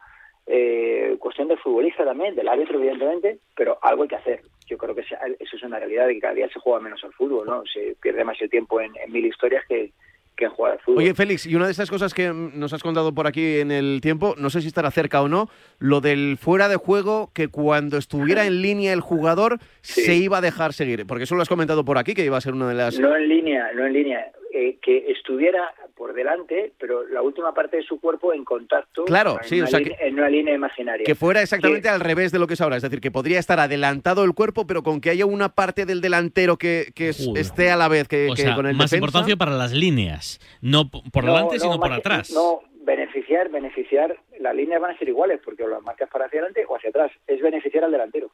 eh, 0.46 1.16
cuestión 1.18 1.48
del 1.48 1.58
futbolista 1.58 2.04
también, 2.04 2.34
del 2.34 2.48
árbitro 2.48 2.78
evidentemente, 2.78 3.38
pero 3.56 3.78
algo 3.82 4.02
hay 4.02 4.08
que 4.08 4.16
hacer. 4.16 4.42
Yo 4.68 4.78
creo 4.78 4.94
que 4.94 5.02
eso 5.02 5.56
es 5.56 5.62
una 5.62 5.78
realidad 5.78 6.06
de 6.06 6.14
que 6.14 6.20
cada 6.20 6.34
día 6.34 6.48
se 6.48 6.60
juega 6.60 6.80
menos 6.80 7.02
al 7.04 7.12
fútbol, 7.12 7.46
¿no? 7.46 7.62
Se 7.66 7.96
pierde 8.00 8.24
más 8.24 8.40
el 8.40 8.50
tiempo 8.50 8.80
en, 8.80 8.92
en 8.96 9.12
mil 9.12 9.26
historias 9.26 9.64
que, 9.68 9.92
que 10.36 10.44
en 10.44 10.50
jugar 10.50 10.72
al 10.72 10.78
fútbol. 10.80 10.98
Oye, 10.98 11.14
Félix, 11.14 11.46
y 11.46 11.54
una 11.54 11.66
de 11.66 11.72
esas 11.72 11.90
cosas 11.90 12.14
que 12.14 12.28
nos 12.32 12.72
has 12.72 12.82
contado 12.82 13.12
por 13.14 13.26
aquí 13.26 13.58
en 13.58 13.70
el 13.70 14.00
tiempo, 14.00 14.34
no 14.38 14.50
sé 14.50 14.60
si 14.60 14.68
estará 14.68 14.90
cerca 14.90 15.22
o 15.22 15.28
no, 15.28 15.48
lo 15.78 16.00
del 16.00 16.36
fuera 16.36 16.68
de 16.68 16.76
juego, 16.76 17.30
que 17.34 17.48
cuando 17.48 17.96
estuviera 17.96 18.44
en 18.46 18.62
línea 18.62 18.92
el 18.92 19.00
jugador 19.00 19.58
se 19.80 20.14
iba 20.14 20.38
a 20.38 20.42
dejar 20.42 20.72
seguir. 20.72 21.06
Porque 21.06 21.24
eso 21.24 21.34
lo 21.34 21.42
has 21.42 21.48
comentado 21.48 21.84
por 21.84 21.98
aquí, 21.98 22.14
que 22.14 22.24
iba 22.24 22.36
a 22.36 22.40
ser 22.40 22.52
una 22.52 22.68
de 22.68 22.74
las... 22.74 22.98
No 22.98 23.16
en 23.16 23.28
línea, 23.28 23.72
no 23.74 23.86
en 23.86 23.92
línea. 23.92 24.32
Eh, 24.58 24.78
que 24.80 25.10
estuviera 25.12 25.72
por 25.94 26.14
delante, 26.14 26.72
pero 26.78 27.06
la 27.06 27.20
última 27.20 27.52
parte 27.52 27.76
de 27.76 27.82
su 27.82 28.00
cuerpo 28.00 28.32
en 28.32 28.44
contacto 28.44 29.04
Claro, 29.04 29.38
en, 29.42 29.48
sí, 29.48 29.56
una 29.56 29.64
o 29.64 29.68
sea 29.68 29.78
línea, 29.80 29.96
que- 29.98 30.06
en 30.06 30.14
una 30.14 30.28
línea 30.30 30.54
imaginaria. 30.54 31.04
Que 31.04 31.14
fuera 31.14 31.42
exactamente 31.42 31.82
Que- 31.82 31.88
al 31.90 32.00
revés 32.00 32.32
de 32.32 32.38
lo 32.38 32.46
que 32.46 32.54
es 32.54 32.60
ahora. 32.60 32.76
Es 32.76 32.82
decir, 32.82 33.00
que 33.00 33.10
podría 33.10 33.38
estar 33.38 33.60
adelantado 33.60 34.24
el 34.24 34.32
cuerpo, 34.34 34.66
pero 34.66 34.82
con 34.82 35.00
que 35.00 35.10
haya 35.10 35.26
una 35.26 35.50
parte 35.50 35.84
del 35.84 36.00
delantero 36.00 36.56
que, 36.56 36.92
esté 37.36 37.70
a 37.70 37.76
la 37.76 37.88
vez 37.88 38.08
que, 38.08 38.28
O 38.30 38.34
que 38.34 38.42
sea, 38.42 38.54
con 38.54 38.66
el 38.66 38.74
más 38.74 38.90
defensa. 38.90 38.96
importancia 38.96 39.36
para 39.36 39.52
las 39.52 39.72
líneas. 39.72 40.40
No 40.62 40.88
por 40.90 41.24
No, 41.24 41.32
delante, 41.34 41.56
no, 41.56 41.60
sino 41.62 41.78
por 41.78 41.92
atrás. 41.92 42.30
No, 42.32 42.60
beneficiar, 42.84 43.50
beneficiar, 43.50 44.16
las 44.40 44.54
líneas 44.54 44.80
van 44.80 44.94
a 44.94 44.98
ser 44.98 45.08
iguales, 45.08 45.40
porque 45.44 45.64
o 45.64 45.68
las 45.68 45.82
marcas 45.82 46.08
para 46.08 46.26
hacia 46.26 46.38
adelante 46.40 46.64
o 46.68 46.76
hacia 46.76 46.90
atrás. 46.90 47.10
Es 47.26 47.40
beneficiar 47.42 47.84
al 47.84 47.90
delantero. 47.92 48.30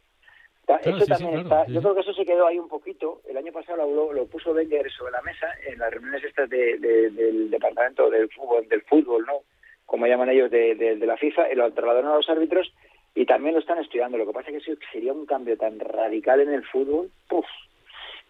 Está, 0.76 0.90
Claro, 0.90 0.98
esto 0.98 1.14
sí, 1.14 1.18
sí, 1.18 1.24
también 1.24 1.44
claro, 1.44 1.62
está. 1.62 1.66
sí, 1.66 1.72
Yo 1.74 1.80
creo 1.82 1.94
que 1.94 2.00
eso 2.00 2.12
se 2.14 2.24
quedó 2.26 2.46
ahí 2.46 2.58
un 2.58 2.68
poquito. 2.68 3.20
El 3.28 3.36
año 3.36 3.52
pasado 3.52 4.12
lo, 4.12 4.26
puso 4.26 4.52
Wenger 4.52 4.90
sobre 4.92 5.12
la 5.12 5.22
mesa 5.22 5.46
en 5.66 5.78
las 5.78 5.90
reuniones 5.92 6.24
estas 6.24 6.48
de- 6.50 6.78
de- 6.78 7.10
del 7.10 7.50
departamento 7.50 8.08
del 8.10 8.28
fútbol, 8.30 8.68
del 8.68 8.82
fútbol, 8.82 9.24
¿no? 9.26 9.40
Como 9.86 10.06
llaman 10.06 10.30
ellos 10.30 10.50
de, 10.50 10.96
la 11.00 11.16
FIFA, 11.16 11.52
y 11.52 11.54
lo 11.56 11.70
trasladaron 11.72 12.10
a 12.12 12.16
los 12.16 12.28
árbitros 12.28 12.72
y 13.14 13.26
también 13.26 13.54
lo 13.54 13.60
están 13.60 13.78
estudiando. 13.78 14.16
Lo 14.16 14.26
que 14.26 14.32
pasa 14.32 14.50
es 14.50 14.64
que 14.64 14.76
sería 14.92 15.12
un 15.12 15.26
cambio 15.26 15.56
tan 15.58 15.78
radical 15.78 16.40
en 16.40 16.52
el 16.54 16.64
fútbol. 16.64 17.10
Puf. 17.28 17.44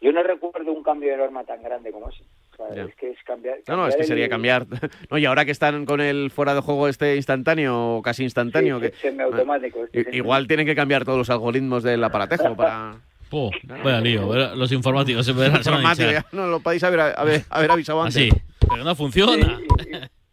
Yo 0.01 0.11
no 0.13 0.23
recuerdo 0.25 0.73
un 0.73 0.83
cambio 0.83 1.11
de 1.13 1.19
norma 1.19 1.45
tan 1.45 1.63
grande 1.63 1.93
como 1.93 2.09
ese. 2.09 2.25
Sea, 2.69 2.77
Ya. 2.85 2.89
es 2.91 2.95
que 2.97 3.11
es 3.11 3.19
cambiar. 3.25 3.59
No, 3.69 3.77
no, 3.77 3.87
es 3.87 3.95
que 3.95 4.01
cambiar 4.01 4.07
sería 4.09 4.25
el- 4.25 4.31
cambiar. 4.31 4.67
No, 5.11 5.19
y 5.19 5.25
ahora 5.27 5.45
que 5.45 5.51
están 5.51 5.85
con 5.87 6.01
el 6.01 6.31
fuera 6.31 6.55
de 6.55 6.61
juego 6.61 6.89
este 6.89 7.17
instantáneo 7.17 7.97
o 7.97 8.03
casi 8.03 8.23
instantáneo, 8.25 8.81
Sí, 8.81 8.91
que 8.91 8.97
semiautomático, 8.97 9.85
este, 9.85 10.01
i- 10.01 10.05
sí. 10.05 10.11
igual 10.17 10.47
tienen 10.47 10.67
que 10.67 10.75
cambiar 10.75 11.05
todos 11.05 11.19
los 11.19 11.31
algoritmos 11.31 11.83
del 11.83 12.03
aparatejo 12.05 12.55
para 12.57 12.97
Puh, 13.31 13.51
vaya 13.83 14.01
lío. 14.01 14.55
Los 14.55 14.73
informáticos 14.73 15.25
se 15.25 15.33
informática. 15.33 16.05
hinchar. 16.09 16.13
ya 16.13 16.27
No 16.33 16.49
lo 16.49 16.61
podéis 16.61 16.85
haber, 16.85 17.01
haber, 17.01 17.43
haber 17.49 17.71
avisado 17.71 18.03
antes. 18.03 18.17
Así, 18.31 18.31
pero 18.69 18.85
no 18.85 18.95
funciona. 18.95 19.59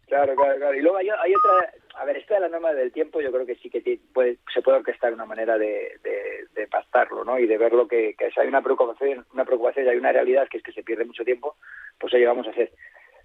Claro, 0.06 0.34
claro, 0.34 0.54
claro. 0.58 0.74
Y 0.76 0.82
luego 0.82 0.96
hay, 0.98 1.06
hay 1.08 1.32
otra. 1.34 1.72
A 2.00 2.06
ver, 2.06 2.16
esta 2.16 2.34
de 2.34 2.40
la 2.40 2.48
norma 2.48 2.72
del 2.72 2.92
tiempo, 2.92 3.20
yo 3.20 3.30
creo 3.30 3.44
que 3.44 3.56
sí 3.56 3.68
que 3.68 4.00
puede, 4.14 4.38
se 4.54 4.62
puede 4.62 4.78
orquestar 4.78 5.12
una 5.12 5.26
manera 5.26 5.58
de, 5.58 5.98
de, 6.02 6.46
de 6.54 6.66
pactarlo, 6.66 7.24
¿no? 7.26 7.38
Y 7.38 7.46
de 7.46 7.58
ver 7.58 7.74
lo 7.74 7.86
que, 7.86 8.14
que 8.18 8.30
si 8.30 8.40
hay 8.40 8.48
una 8.48 8.62
preocupación, 8.62 9.26
una 9.34 9.44
preocupación 9.44 9.84
y 9.84 9.90
hay 9.90 9.98
una 9.98 10.10
realidad 10.10 10.48
que 10.48 10.56
es 10.56 10.62
que 10.62 10.72
se 10.72 10.82
pierde 10.82 11.04
mucho 11.04 11.24
tiempo, 11.24 11.56
pues 11.98 12.14
ahí 12.14 12.24
vamos 12.24 12.46
a 12.46 12.52
hacer. 12.52 12.72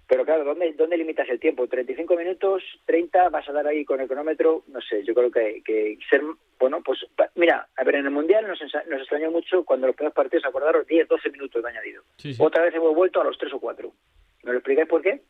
Pero 0.06 0.26
claro, 0.26 0.44
¿dónde, 0.44 0.74
¿dónde 0.74 0.98
limitas 0.98 1.26
el 1.30 1.40
tiempo? 1.40 1.66
¿35 1.66 2.18
minutos? 2.18 2.62
¿30? 2.86 3.30
¿Vas 3.30 3.48
a 3.48 3.52
dar 3.52 3.66
ahí 3.66 3.82
con 3.86 3.98
el 3.98 4.08
cronómetro? 4.08 4.62
No 4.66 4.82
sé, 4.82 5.02
yo 5.04 5.14
creo 5.14 5.30
que, 5.30 5.62
que 5.64 5.96
ser. 6.10 6.20
Bueno, 6.58 6.82
pues 6.84 6.98
mira, 7.34 7.66
a 7.78 7.82
ver, 7.82 7.94
en 7.94 8.04
el 8.04 8.12
Mundial 8.12 8.46
nos, 8.46 8.60
nos 8.60 9.00
extrañó 9.00 9.30
mucho 9.30 9.64
cuando 9.64 9.86
los 9.86 9.96
primeros 9.96 10.14
partidos 10.14 10.44
acordaron 10.44 10.84
10, 10.86 11.08
12 11.08 11.30
minutos 11.30 11.62
de 11.62 11.68
añadido. 11.70 12.02
Sí, 12.18 12.34
sí. 12.34 12.42
Otra 12.44 12.62
vez 12.62 12.74
hemos 12.74 12.94
vuelto 12.94 13.22
a 13.22 13.24
los 13.24 13.38
3 13.38 13.54
o 13.54 13.58
4. 13.58 13.90
¿Me 14.42 14.52
lo 14.52 14.58
explicáis 14.58 14.86
por 14.86 15.00
qué? 15.00 15.22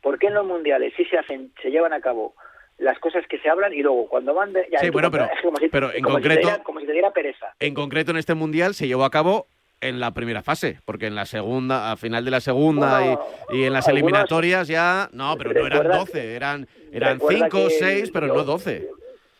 ¿Por 0.00 0.16
qué 0.20 0.28
en 0.28 0.34
los 0.34 0.46
mundiales 0.46 0.94
sí 0.96 1.04
se 1.06 1.18
hacen, 1.18 1.52
se 1.60 1.70
llevan 1.70 1.92
a 1.92 2.00
cabo 2.00 2.34
las 2.78 2.98
cosas 3.00 3.26
que 3.28 3.38
se 3.38 3.48
hablan 3.48 3.72
y 3.72 3.82
luego 3.82 4.08
cuando 4.08 4.34
van 4.34 4.52
de, 4.52 4.66
ya, 4.70 4.78
Sí, 4.78 4.90
bueno, 4.90 5.10
pero- 5.10 5.24
es 5.24 5.40
como 5.42 5.56
si- 5.58 5.68
pero 5.68 5.92
en 5.92 6.02
como 6.02 6.16
si 6.18 6.22
te 6.22 6.28
concreto- 6.28 6.48
diera- 6.48 6.62
como 6.62 6.80
si 6.80 6.86
te 6.86 6.92
diera 6.92 7.10
pereza. 7.12 7.54
En 7.60 7.74
concreto, 7.74 8.10
en 8.12 8.16
este 8.18 8.34
mundial 8.34 8.74
se 8.74 8.86
llevó 8.86 9.04
a 9.04 9.10
cabo 9.10 9.46
en 9.80 10.00
la 10.00 10.12
primera 10.12 10.42
fase, 10.42 10.78
porque 10.84 11.06
en 11.06 11.14
la 11.14 11.24
segunda, 11.26 11.92
a 11.92 11.96
final 11.96 12.24
de 12.24 12.30
la 12.32 12.40
segunda 12.40 12.98
Bueno, 13.00 13.20
y, 13.50 13.58
y 13.58 13.64
en 13.64 13.72
las 13.72 13.86
eliminatorias 13.88 14.66
ya. 14.68 15.08
No, 15.12 15.36
pero 15.38 15.52
no 15.52 15.66
eran 15.66 15.82
Recuerda- 15.82 15.98
12, 15.98 16.34
eran, 16.34 16.68
eran 16.92 17.14
recuerda 17.18 17.44
5 17.44 17.58
o 17.64 17.68
que 17.68 17.74
6, 17.74 18.10
pero 18.12 18.26
yo- 18.28 18.34
no 18.34 18.44
12. 18.44 18.88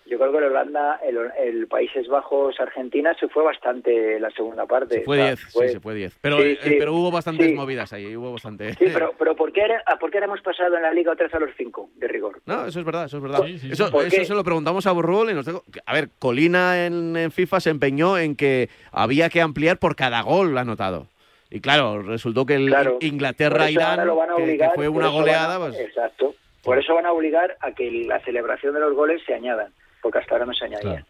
Yo 0.08 0.18
creo 0.18 0.32
que 0.32 0.38
el 0.38 0.44
Holanda, 0.44 1.00
el, 1.06 1.18
el 1.38 1.66
Países 1.66 2.08
Bajos, 2.08 2.58
Argentina 2.60 3.14
se 3.20 3.28
fue 3.28 3.42
bastante 3.44 4.18
la 4.18 4.30
segunda 4.30 4.64
parte. 4.66 5.00
Se 5.00 5.04
fue 5.04 5.18
O 5.18 5.20
sea, 5.20 5.26
10, 5.34 5.40
sí, 5.40 5.68
se 5.68 5.80
fue 5.80 5.94
10. 5.94 6.18
Pero, 6.22 6.36
Sí, 6.38 6.42
eh, 6.44 6.58
sí, 6.62 6.76
pero 6.78 6.94
hubo 6.94 7.10
bastantes 7.10 7.46
sí. 7.48 7.52
movidas 7.54 7.92
ahí, 7.92 8.16
hubo 8.16 8.32
bastante. 8.32 8.72
Sí, 8.74 8.86
pero, 8.92 9.12
pero 9.18 9.36
¿por, 9.36 9.52
qué, 9.52 9.60
era- 9.62 9.82
¿por 10.00 10.10
qué 10.10 10.16
ahora 10.18 10.26
hemos 10.26 10.40
pasado 10.40 10.76
en 10.76 10.82
la 10.82 10.92
liga 10.92 11.12
otra 11.12 11.26
vez 11.26 11.34
a 11.34 11.38
los 11.40 11.50
5 11.56 11.90
de 11.96 12.08
rigor? 12.08 12.40
No, 12.46 12.64
eso 12.66 12.78
es 12.80 12.84
verdad, 12.86 13.04
eso 13.04 13.18
es 13.18 13.22
verdad. 13.22 13.46
Eso 13.46 13.86
sí. 13.86 13.92
¿Por 13.92 14.06
eso 14.06 14.24
se 14.24 14.34
lo 14.34 14.42
preguntamos 14.44 14.86
a 14.86 14.92
Burrul 14.92 15.30
y 15.30 15.34
nos 15.34 15.44
dijo, 15.44 15.62
a 15.84 15.92
ver, 15.92 16.08
Colina 16.18 16.86
en, 16.86 17.14
en 17.16 17.30
FIFA 17.30 17.60
se 17.60 17.70
empeñó 17.70 18.16
en 18.16 18.34
que 18.34 18.70
había 18.92 19.28
que 19.28 19.42
ampliar 19.42 19.78
por 19.78 19.94
cada 19.94 20.22
gol 20.22 20.56
anotado. 20.56 21.06
Y 21.50 21.60
claro, 21.60 22.02
resultó 22.02 22.46
que 22.46 22.54
el 22.54 22.66
Claro. 22.68 22.98
Inglaterra-Irán, 23.00 24.00
que- 24.36 24.70
fue 24.74 24.88
una 24.88 25.06
van 25.06 25.14
goleada, 25.14 25.58
pues 25.58 25.78
Exacto. 25.78 26.34
Por 26.62 26.78
eso 26.78 26.94
van 26.94 27.06
a 27.06 27.12
obligar 27.12 27.56
a 27.60 27.72
que 27.72 27.90
la 28.06 28.20
celebración 28.20 28.74
de 28.74 28.80
los 28.80 28.94
goles 28.94 29.22
se 29.26 29.32
añadan, 29.32 29.72
porque 30.02 30.18
hasta 30.18 30.34
ahora 30.34 30.46
no 30.46 30.54
se 30.54 30.64
añadía. 30.64 31.04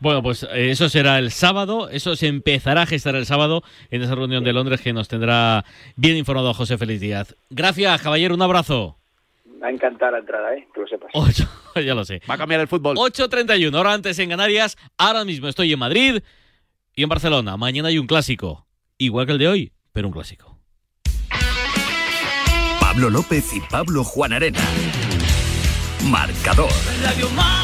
Bueno, 0.00 0.22
pues 0.22 0.42
eh, 0.42 0.70
eso 0.70 0.88
será 0.88 1.18
el 1.18 1.30
sábado, 1.30 1.88
eso 1.88 2.16
se 2.16 2.26
empezará 2.26 2.82
a 2.82 2.86
gestar 2.86 3.14
el 3.14 3.26
sábado 3.26 3.62
en 3.90 4.02
esa 4.02 4.14
reunión 4.14 4.44
de 4.44 4.52
Londres 4.52 4.80
que 4.80 4.92
nos 4.92 5.08
tendrá 5.08 5.64
bien 5.96 6.16
informado 6.16 6.52
José 6.52 6.78
Félix 6.78 7.00
Díaz. 7.00 7.36
Gracias, 7.50 8.02
caballero, 8.02 8.34
un 8.34 8.42
abrazo. 8.42 8.98
Me 9.46 9.60
va 9.60 9.66
a 9.68 9.70
encantar 9.70 10.12
la 10.12 10.18
entrada, 10.18 10.54
¿eh? 10.54 10.68
Que 10.74 10.80
lo 10.80 10.86
sepas. 10.86 11.10
Ocho, 11.14 11.48
ya 11.76 11.94
lo 11.94 12.04
sé. 12.04 12.20
Va 12.28 12.34
a 12.34 12.38
cambiar 12.38 12.60
el 12.60 12.68
fútbol. 12.68 12.96
8.31, 12.96 13.74
ahora 13.76 13.92
antes 13.92 14.18
en 14.18 14.28
Canarias, 14.28 14.76
ahora 14.98 15.24
mismo 15.24 15.48
estoy 15.48 15.72
en 15.72 15.78
Madrid 15.78 16.22
y 16.94 17.02
en 17.02 17.08
Barcelona. 17.08 17.56
Mañana 17.56 17.88
hay 17.88 17.98
un 17.98 18.06
clásico, 18.06 18.66
igual 18.98 19.26
que 19.26 19.32
el 19.32 19.38
de 19.38 19.48
hoy, 19.48 19.72
pero 19.92 20.08
un 20.08 20.12
clásico. 20.12 20.58
Pablo 22.80 23.10
López 23.10 23.52
y 23.54 23.60
Pablo 23.60 24.04
Juan 24.04 24.32
Arena. 24.32 24.60
Marcador. 26.04 26.70
Radio 27.02 27.28
Marca. 27.30 27.63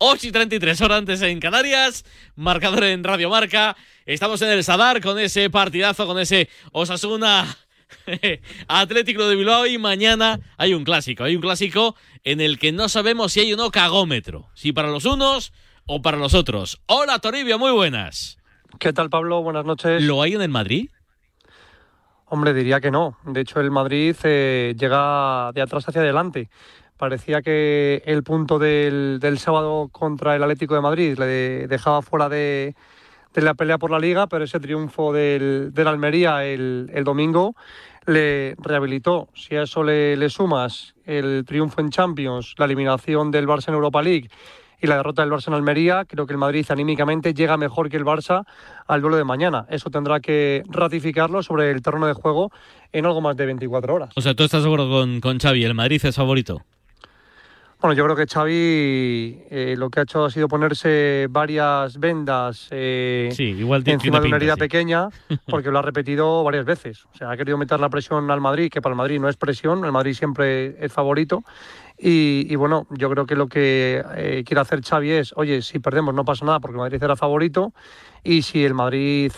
Ocho 0.00 0.28
y 0.28 0.32
33 0.32 0.80
horas 0.80 0.98
antes 0.98 1.22
en 1.22 1.40
Canarias, 1.40 2.04
marcador 2.36 2.84
en 2.84 3.02
Radio 3.02 3.30
Marca. 3.30 3.76
Estamos 4.06 4.40
en 4.42 4.50
el 4.50 4.62
Sadar 4.62 5.00
con 5.00 5.18
ese 5.18 5.50
partidazo, 5.50 6.06
con 6.06 6.20
ese 6.20 6.48
Osasuna 6.70 7.44
Atlético 8.68 9.26
de 9.26 9.34
Bilbao 9.34 9.66
y 9.66 9.76
mañana 9.76 10.38
hay 10.56 10.72
un 10.74 10.84
clásico. 10.84 11.24
Hay 11.24 11.34
un 11.34 11.42
clásico 11.42 11.96
en 12.22 12.40
el 12.40 12.60
que 12.60 12.70
no 12.70 12.88
sabemos 12.88 13.32
si 13.32 13.40
hay 13.40 13.56
no 13.56 13.72
cagómetro, 13.72 14.48
si 14.54 14.72
para 14.72 14.88
los 14.88 15.04
unos 15.04 15.52
o 15.84 16.00
para 16.00 16.16
los 16.16 16.32
otros. 16.32 16.80
Hola 16.86 17.18
Toribio, 17.18 17.58
muy 17.58 17.72
buenas. 17.72 18.38
¿Qué 18.78 18.92
tal, 18.92 19.10
Pablo? 19.10 19.42
Buenas 19.42 19.64
noches. 19.64 20.00
¿Lo 20.00 20.22
hay 20.22 20.34
en 20.34 20.42
el 20.42 20.50
Madrid? 20.50 20.90
Hombre, 22.26 22.54
diría 22.54 22.80
que 22.80 22.92
no. 22.92 23.18
De 23.24 23.40
hecho, 23.40 23.58
el 23.58 23.72
Madrid 23.72 24.14
eh, 24.22 24.76
llega 24.78 25.50
de 25.54 25.62
atrás 25.62 25.88
hacia 25.88 26.02
adelante. 26.02 26.50
Parecía 26.98 27.42
que 27.42 28.02
el 28.06 28.24
punto 28.24 28.58
del, 28.58 29.18
del 29.20 29.38
sábado 29.38 29.88
contra 29.92 30.34
el 30.34 30.42
Atlético 30.42 30.74
de 30.74 30.80
Madrid 30.80 31.16
le 31.16 31.68
dejaba 31.68 32.02
fuera 32.02 32.28
de, 32.28 32.74
la 33.34 33.54
pelea 33.54 33.78
por 33.78 33.92
la 33.92 34.00
liga, 34.00 34.26
pero 34.26 34.42
ese 34.42 34.58
triunfo 34.58 35.12
del, 35.12 35.72
Almería 35.86 36.44
el, 36.44 37.02
domingo 37.04 37.54
le 38.04 38.56
rehabilitó. 38.58 39.28
Si 39.32 39.54
a 39.54 39.62
eso 39.62 39.84
le, 39.84 40.28
sumas 40.28 40.96
el 41.04 41.44
triunfo 41.46 41.80
en 41.80 41.90
Champions, 41.90 42.56
la 42.58 42.64
eliminación 42.64 43.30
del 43.30 43.46
Barça 43.46 43.68
en 43.68 43.74
Europa 43.74 44.02
League 44.02 44.28
y 44.80 44.88
la 44.88 44.96
derrota 44.96 45.22
del 45.22 45.30
Barça 45.30 45.48
en 45.48 45.54
Almería, 45.54 46.04
creo 46.04 46.26
que 46.26 46.32
el 46.32 46.38
Madrid 46.38 46.66
anímicamente 46.68 47.32
llega 47.32 47.56
mejor 47.56 47.90
que 47.90 47.96
el 47.96 48.04
Barça 48.04 48.44
al 48.88 49.00
duelo 49.02 49.16
de 49.16 49.24
mañana. 49.24 49.66
Eso 49.70 49.88
tendrá 49.88 50.18
que 50.18 50.64
ratificarlo 50.68 51.44
sobre 51.44 51.70
el 51.70 51.80
terreno 51.80 52.08
de 52.08 52.14
juego 52.14 52.50
en 52.90 53.06
algo 53.06 53.20
más 53.20 53.36
de 53.36 53.46
24 53.46 53.94
horas. 53.94 54.10
O 54.16 54.20
sea, 54.20 54.34
¿tú 54.34 54.42
estás 54.42 54.64
de 54.64 54.68
acuerdo 54.68 55.06
con 55.20 55.38
Xavi? 55.38 55.62
¿El 55.62 55.74
Madrid 55.74 56.04
es 56.04 56.16
favorito? 56.16 56.64
Bueno, 57.80 57.94
yo 57.94 58.04
creo 58.04 58.16
que 58.16 58.26
Xavi 58.26 59.44
eh, 59.50 59.74
lo 59.78 59.88
que 59.88 60.00
ha 60.00 60.02
hecho 60.02 60.24
ha 60.24 60.30
sido 60.30 60.48
ponerse 60.48 61.28
varias 61.30 61.96
vendas 62.00 62.66
eh, 62.72 63.28
Sí, 63.32 63.44
igual 63.44 63.84
encima 63.86 64.00
tiene 64.00 64.20
de 64.20 64.26
una 64.26 64.36
herida 64.36 64.54
sí. 64.54 64.60
pequeña, 64.60 65.08
porque 65.46 65.70
lo 65.70 65.78
ha 65.78 65.82
repetido 65.82 66.42
varias 66.42 66.64
veces. 66.64 67.04
O 67.14 67.16
sea, 67.16 67.30
ha 67.30 67.36
querido 67.36 67.56
meter 67.56 67.78
la 67.78 67.88
presión 67.88 68.28
al 68.32 68.40
Madrid, 68.40 68.68
que 68.68 68.82
para 68.82 68.94
el 68.94 68.96
Madrid 68.96 69.20
no 69.20 69.28
es 69.28 69.36
presión, 69.36 69.84
el 69.84 69.92
Madrid 69.92 70.14
siempre 70.14 70.74
es 70.84 70.92
favorito. 70.92 71.44
Y, 72.00 72.54
bueno, 72.54 72.86
yo 72.90 73.10
creo 73.10 73.26
que 73.26 73.34
lo 73.34 73.48
que 73.48 74.04
eh, 74.14 74.44
quiere 74.46 74.60
hacer 74.60 74.82
Xavi 74.82 75.10
es, 75.10 75.32
oye, 75.36 75.62
si 75.62 75.80
perdemos 75.80 76.14
no 76.14 76.24
pasa 76.24 76.44
nada 76.44 76.60
porque 76.60 76.78
Madrid 76.78 77.02
era 77.02 77.16
favorito. 77.16 77.72
Y 78.22 78.42
si 78.42 78.64
el 78.64 78.74
Madrid 78.74 79.32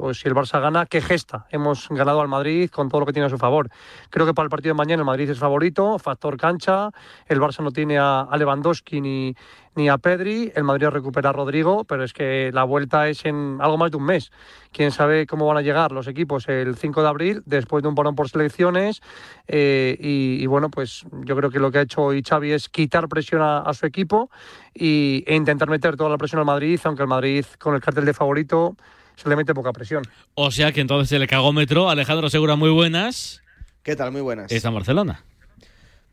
o 0.00 0.14
si 0.14 0.28
el 0.28 0.34
Barça 0.34 0.60
gana, 0.60 0.86
¿qué 0.86 1.00
gesta? 1.00 1.46
Hemos 1.50 1.88
ganado 1.88 2.20
al 2.20 2.28
Madrid 2.28 2.70
con 2.70 2.88
todo 2.88 3.00
lo 3.00 3.06
que 3.06 3.12
tiene 3.12 3.26
a 3.26 3.30
su 3.30 3.38
favor. 3.38 3.68
Creo 4.10 4.26
que 4.26 4.34
para 4.34 4.44
el 4.44 4.50
partido 4.50 4.74
de 4.74 4.78
mañana 4.78 5.00
el 5.00 5.06
Madrid 5.06 5.28
es 5.28 5.38
favorito, 5.38 5.98
factor 5.98 6.36
cancha. 6.36 6.90
El 7.26 7.40
Barça 7.40 7.62
no 7.62 7.72
tiene 7.72 7.98
a, 7.98 8.20
a 8.20 8.36
Lewandowski 8.36 9.00
ni, 9.00 9.34
ni 9.78 9.88
a 9.88 9.96
Pedri. 9.96 10.52
El 10.54 10.64
Madrid 10.64 10.88
recupera 10.88 11.30
a 11.30 11.32
Rodrigo, 11.32 11.84
pero 11.84 12.04
es 12.04 12.12
que 12.12 12.50
la 12.52 12.64
vuelta 12.64 13.08
es 13.08 13.24
en 13.24 13.58
algo 13.60 13.78
más 13.78 13.90
de 13.90 13.96
un 13.96 14.04
mes. 14.04 14.30
Quién 14.72 14.90
sabe 14.90 15.26
cómo 15.26 15.46
van 15.46 15.56
a 15.56 15.62
llegar 15.62 15.92
los 15.92 16.06
equipos 16.08 16.48
el 16.48 16.76
5 16.76 17.00
de 17.00 17.08
abril, 17.08 17.42
después 17.46 17.82
de 17.82 17.88
un 17.88 17.94
parón 17.94 18.14
por 18.14 18.28
selecciones. 18.28 19.00
eh, 19.46 19.96
y, 19.98 20.42
y 20.42 20.46
bueno, 20.46 20.68
pues 20.68 21.04
yo 21.24 21.36
creo 21.36 21.50
que 21.50 21.60
lo 21.60 21.70
que 21.70 21.78
ha 21.78 21.82
hecho 21.82 22.02
hoy 22.02 22.22
Xavi 22.22 22.52
es 22.52 22.68
quitar 22.68 23.08
presión 23.08 23.40
a, 23.40 23.60
a 23.60 23.72
su 23.72 23.86
equipo 23.86 24.30
y, 24.74 25.24
e 25.26 25.34
intentar 25.36 25.70
meter 25.70 25.96
toda 25.96 26.10
la 26.10 26.18
presión 26.18 26.40
al 26.40 26.44
Madrid, 26.46 26.78
aunque 26.84 27.02
el 27.02 27.08
Madrid 27.08 27.46
con 27.58 27.74
el 27.74 27.80
cartel 27.80 28.04
de 28.04 28.12
favorito 28.12 28.76
se 29.14 29.28
le 29.28 29.36
mete 29.36 29.54
poca 29.54 29.72
presión. 29.72 30.02
O 30.34 30.50
sea 30.50 30.72
que 30.72 30.80
entonces 30.80 31.18
el 31.18 31.26
cagómetro, 31.28 31.88
Alejandro 31.88 32.28
Segura, 32.28 32.56
muy 32.56 32.70
buenas, 32.70 33.42
¿Qué 33.82 33.96
tal? 33.96 34.12
Muy 34.12 34.20
buenas. 34.20 34.52
está 34.52 34.68
en 34.68 34.74
Barcelona. 34.74 35.22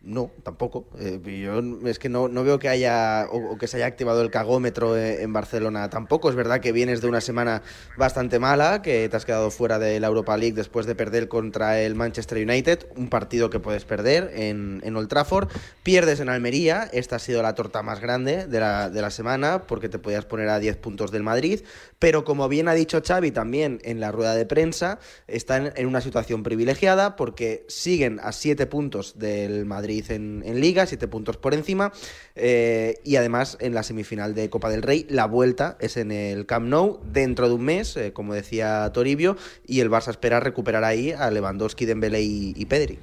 No, 0.06 0.30
tampoco. 0.44 0.86
Eh, 1.00 1.20
yo 1.42 1.90
es 1.90 1.98
que 1.98 2.10
no, 2.10 2.28
no 2.28 2.44
veo 2.44 2.60
que 2.60 2.70
haya 2.70 3.26
o, 3.32 3.58
que 3.58 3.66
se 3.66 3.78
haya 3.78 3.88
activado 3.88 4.22
el 4.22 4.30
cagómetro 4.30 4.96
eh, 4.96 5.24
en 5.24 5.34
Barcelona 5.34 5.90
tampoco. 5.90 6.30
Es 6.30 6.36
verdad 6.36 6.60
que 6.60 6.72
vienes 6.72 7.02
de 7.02 7.08
una 7.08 7.22
semana 7.22 7.64
bastante 7.98 8.38
mala, 8.38 8.84
que 8.84 9.10
te 9.10 9.18
has 9.18 9.26
quedado 9.26 9.50
fuera 9.50 9.80
de 9.80 10.00
la 10.00 10.06
Europa 10.06 10.38
League 10.38 10.54
después 10.54 10.86
de 10.86 10.94
perder 10.94 11.28
contra 11.28 11.82
el 11.82 11.96
Manchester 11.96 12.38
United, 12.38 12.86
un 12.96 13.10
partido 13.10 13.50
que 13.50 13.60
puedes 13.60 13.84
perder 13.84 14.30
en, 14.36 14.80
en 14.84 14.96
Old 14.96 15.10
Trafford. 15.10 15.50
Pierdes 15.82 16.20
en 16.20 16.30
Almería, 16.30 16.88
esta 16.94 17.16
ha 17.16 17.20
sido 17.20 17.42
la 17.42 17.56
torta 17.56 17.82
más 17.82 18.00
grande 18.00 18.46
de 18.46 18.60
la, 18.60 18.92
de 18.92 19.02
la 19.02 19.10
semana 19.10 19.64
porque 19.64 19.90
te 19.90 19.98
podías 19.98 20.26
poner 20.26 20.50
a 20.50 20.60
10 20.60 20.78
puntos 20.78 21.12
del 21.12 21.24
Madrid. 21.24 21.62
Pero 21.98 22.26
como 22.26 22.48
bien 22.48 22.68
ha 22.68 22.76
dicho 22.76 23.02
Xavi 23.04 23.32
también 23.32 23.80
en 23.84 24.00
la 24.00 24.12
rueda 24.12 24.36
de 24.36 24.46
prensa, 24.46 25.00
están 25.28 25.74
en 25.76 25.88
una 25.88 26.02
situación 26.02 26.44
privilegiada 26.44 27.16
porque 27.16 27.66
siguen 27.70 28.20
a 28.22 28.34
7 28.34 28.68
puntos 28.68 29.18
del 29.18 29.66
Madrid 29.66 29.95
en, 30.10 30.44
en 30.46 30.60
Liga, 30.60 30.86
7 30.86 31.08
puntos 31.08 31.38
por 31.38 31.54
encima. 31.54 31.92
eh, 32.36 32.96
y 33.04 33.16
además 33.16 33.58
en 33.62 33.74
la 33.74 33.84
semifinal 33.84 34.34
de 34.36 34.50
Copa 34.50 34.70
del 34.70 34.82
Rey, 34.82 35.06
la 35.10 35.26
vuelta 35.26 35.78
es 35.80 35.98
en 35.98 36.12
el 36.12 36.46
Camp 36.46 36.68
Nou 36.68 37.00
dentro 37.12 37.48
de 37.48 37.54
un 37.56 37.64
mes, 37.64 37.96
eh, 37.98 38.12
como 38.14 38.34
decía 38.34 38.90
Toribio, 38.94 39.38
y 39.68 39.80
el 39.80 39.90
Barça 39.90 40.10
espera 40.10 40.40
recuperar 40.40 40.84
ahí 40.84 41.12
a 41.12 41.30
Lewandowski, 41.32 41.86
Dembélé 41.86 42.22
y, 42.22 42.54
y 42.56 42.66
Pedri. 42.66 43.00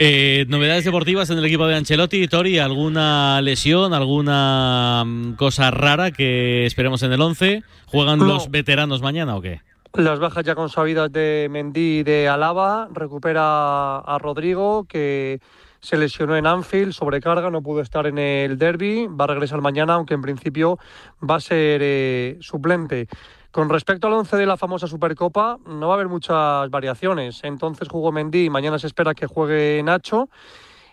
Eh, 0.00 0.44
novedades 0.48 0.84
deportivas 0.84 1.30
en 1.30 1.38
el 1.38 1.44
equipo 1.44 1.66
de 1.68 1.76
Ancelotti, 1.76 2.26
Tori, 2.26 2.58
¿alguna 2.58 3.40
lesión, 3.42 3.94
alguna 3.94 5.04
mm, 5.06 5.34
cosa 5.34 5.70
rara 5.70 6.10
que 6.10 6.66
esperemos 6.66 7.02
en 7.04 7.12
el 7.12 7.20
11? 7.20 7.62
¿Juegan 7.86 8.18
No. 8.18 8.24
los 8.26 8.50
veteranos 8.50 9.02
mañana 9.02 9.36
o 9.36 9.40
qué? 9.40 9.60
Las 9.92 10.18
bajas 10.18 10.44
ya 10.44 10.56
consabidas 10.56 11.12
de 11.12 11.46
Mendy 11.48 12.00
y 12.00 12.02
de 12.02 12.26
Alaba, 12.28 12.88
recupera 12.92 13.98
a 13.98 14.18
Rodrigo, 14.18 14.84
que 14.88 15.38
se 15.84 15.98
lesionó 15.98 16.34
en 16.34 16.46
Anfield, 16.46 16.92
sobrecarga, 16.92 17.50
no 17.50 17.62
pudo 17.62 17.82
estar 17.82 18.06
en 18.06 18.16
el 18.16 18.56
derby, 18.56 19.06
va 19.06 19.24
a 19.24 19.28
regresar 19.28 19.60
mañana, 19.60 19.94
aunque 19.94 20.14
en 20.14 20.22
principio 20.22 20.78
va 21.22 21.36
a 21.36 21.40
ser 21.40 21.80
eh, 21.84 22.38
suplente. 22.40 23.06
Con 23.50 23.68
respecto 23.68 24.06
al 24.06 24.14
11 24.14 24.38
de 24.38 24.46
la 24.46 24.56
famosa 24.56 24.86
Supercopa, 24.86 25.58
no 25.66 25.88
va 25.88 25.94
a 25.94 25.96
haber 25.96 26.08
muchas 26.08 26.70
variaciones. 26.70 27.40
Entonces 27.44 27.86
jugó 27.88 28.12
Mendy, 28.12 28.48
mañana 28.48 28.78
se 28.78 28.86
espera 28.86 29.14
que 29.14 29.26
juegue 29.26 29.82
Nacho. 29.84 30.30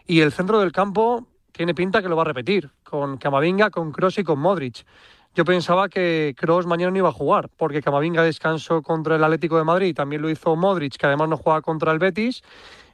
Y 0.05 0.19
el 0.19 0.33
centro 0.33 0.59
del 0.59 0.73
campo 0.73 1.25
tiene 1.53 1.73
pinta 1.73 2.01
que 2.01 2.09
lo 2.09 2.17
va 2.17 2.23
a 2.23 2.25
repetir, 2.25 2.69
con 2.83 3.17
Camavinga, 3.17 3.69
con 3.69 3.93
Kroos 3.93 4.17
y 4.17 4.23
con 4.25 4.39
Modric. 4.39 4.85
Yo 5.33 5.45
pensaba 5.45 5.87
que 5.87 6.35
Kroos 6.37 6.67
mañana 6.67 6.91
no 6.91 6.97
iba 6.97 7.09
a 7.09 7.13
jugar, 7.13 7.49
porque 7.55 7.81
Camavinga 7.81 8.23
descansó 8.23 8.81
contra 8.81 9.15
el 9.15 9.23
Atlético 9.23 9.57
de 9.57 9.63
Madrid, 9.63 9.95
también 9.95 10.21
lo 10.21 10.29
hizo 10.29 10.57
Modric, 10.57 10.97
que 10.97 11.05
además 11.05 11.29
no 11.29 11.37
juega 11.37 11.61
contra 11.61 11.93
el 11.93 11.99
Betis. 11.99 12.43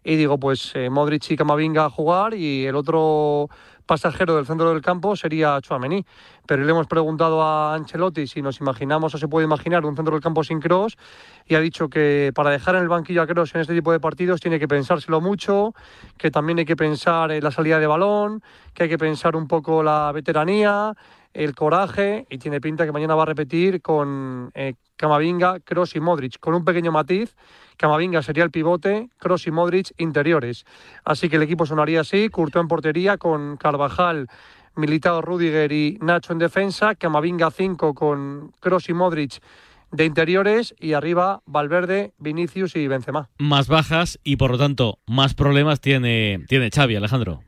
Y 0.10 0.16
digo, 0.16 0.38
pues 0.40 0.72
eh, 0.74 0.90
Modric 0.90 1.32
y 1.32 1.36
Camavinga 1.36 1.84
a 1.84 1.90
jugar 1.90 2.34
y 2.34 2.66
el 2.66 2.78
otro 2.78 3.50
pasajero 3.86 4.38
del 4.38 4.46
centro 4.46 4.70
del 4.70 4.82
campo 4.82 5.18
sería 5.18 5.60
Chouameni. 5.60 6.06
Pero 6.46 6.64
le 6.64 6.72
hemos 6.72 6.88
preguntado 6.88 7.44
a 7.44 7.74
Ancelotti 7.74 8.26
si 8.26 8.42
nos 8.42 8.62
imaginamos 8.62 9.14
o 9.14 9.18
se 9.18 9.28
puede 9.28 9.44
imaginar 9.44 9.86
un 9.86 9.98
centro 9.98 10.14
del 10.14 10.24
campo 10.24 10.46
sin 10.46 10.62
Kroos 10.62 10.98
y 11.46 11.56
ha 11.56 11.60
dicho 11.60 11.90
que 11.90 12.32
para 12.34 12.52
dejar 12.52 12.76
en 12.76 12.84
el 12.84 12.88
banquillo 12.88 13.22
a 13.22 13.28
Kroos 13.28 13.54
en 13.54 13.60
este 13.60 13.74
tipo 13.74 13.92
de 13.92 14.00
partidos 14.00 14.40
tiene 14.40 14.60
que 14.60 14.68
pensárselo 14.70 15.20
mucho, 15.20 15.74
que 16.18 16.32
también 16.32 16.60
hay 16.60 16.66
que 16.66 16.78
pensar 16.78 17.34
en 17.34 17.44
la 17.44 17.52
salida 17.52 17.78
de 17.78 17.88
balón, 17.88 18.42
que 18.74 18.84
hay 18.84 18.90
que 18.90 18.98
pensar 18.98 19.36
un 19.36 19.50
poco 19.50 19.84
la 19.84 20.14
veteranía, 20.14 20.94
el 21.34 21.54
coraje 21.54 22.26
y 22.30 22.38
tiene 22.38 22.62
pinta 22.62 22.86
que 22.86 22.94
mañana 22.94 23.14
va 23.14 23.24
a 23.24 23.26
repetir 23.26 23.82
con 23.82 24.52
eh, 24.56 24.76
Camavinga, 24.96 25.60
Kroos 25.60 25.98
y 25.98 26.00
Modric, 26.00 26.40
con 26.40 26.54
un 26.54 26.64
pequeño 26.64 26.94
matiz. 26.94 27.36
Camavinga 27.78 28.22
sería 28.22 28.44
el 28.44 28.52
pivote, 28.52 29.10
Kroos 29.20 29.48
y 29.48 29.52
Modric 29.52 29.92
interiores. 29.98 30.66
Así 31.06 31.30
que 31.30 31.38
el 31.38 31.44
equipo 31.44 31.66
sonaría 31.66 32.02
así, 32.02 32.30
Courtois 32.30 32.64
en 32.64 32.68
portería 32.68 33.18
con 33.18 33.58
Carvajal, 33.58 34.28
Militao, 34.76 35.22
Rudiger 35.22 35.72
y 35.72 35.98
Nacho 36.02 36.34
en 36.34 36.40
defensa, 36.40 36.96
Camavinga 36.96 37.52
5 37.52 37.94
con 37.94 38.52
Kroos 38.60 38.90
y 38.90 38.94
Modric 38.94 39.42
de 39.92 40.06
interiores 40.06 40.76
y 40.80 40.94
arriba 40.94 41.42
Valverde, 41.46 42.14
Vinicius 42.18 42.76
y 42.76 42.88
Benzema. 42.88 43.30
Más 43.38 43.68
bajas 43.68 44.20
y 44.24 44.36
por 44.36 44.52
lo 44.52 44.58
tanto 44.58 45.00
más 45.08 45.34
problemas 45.34 45.80
tiene, 45.80 46.44
tiene 46.48 46.70
Xavi, 46.70 46.96
Alejandro. 46.96 47.42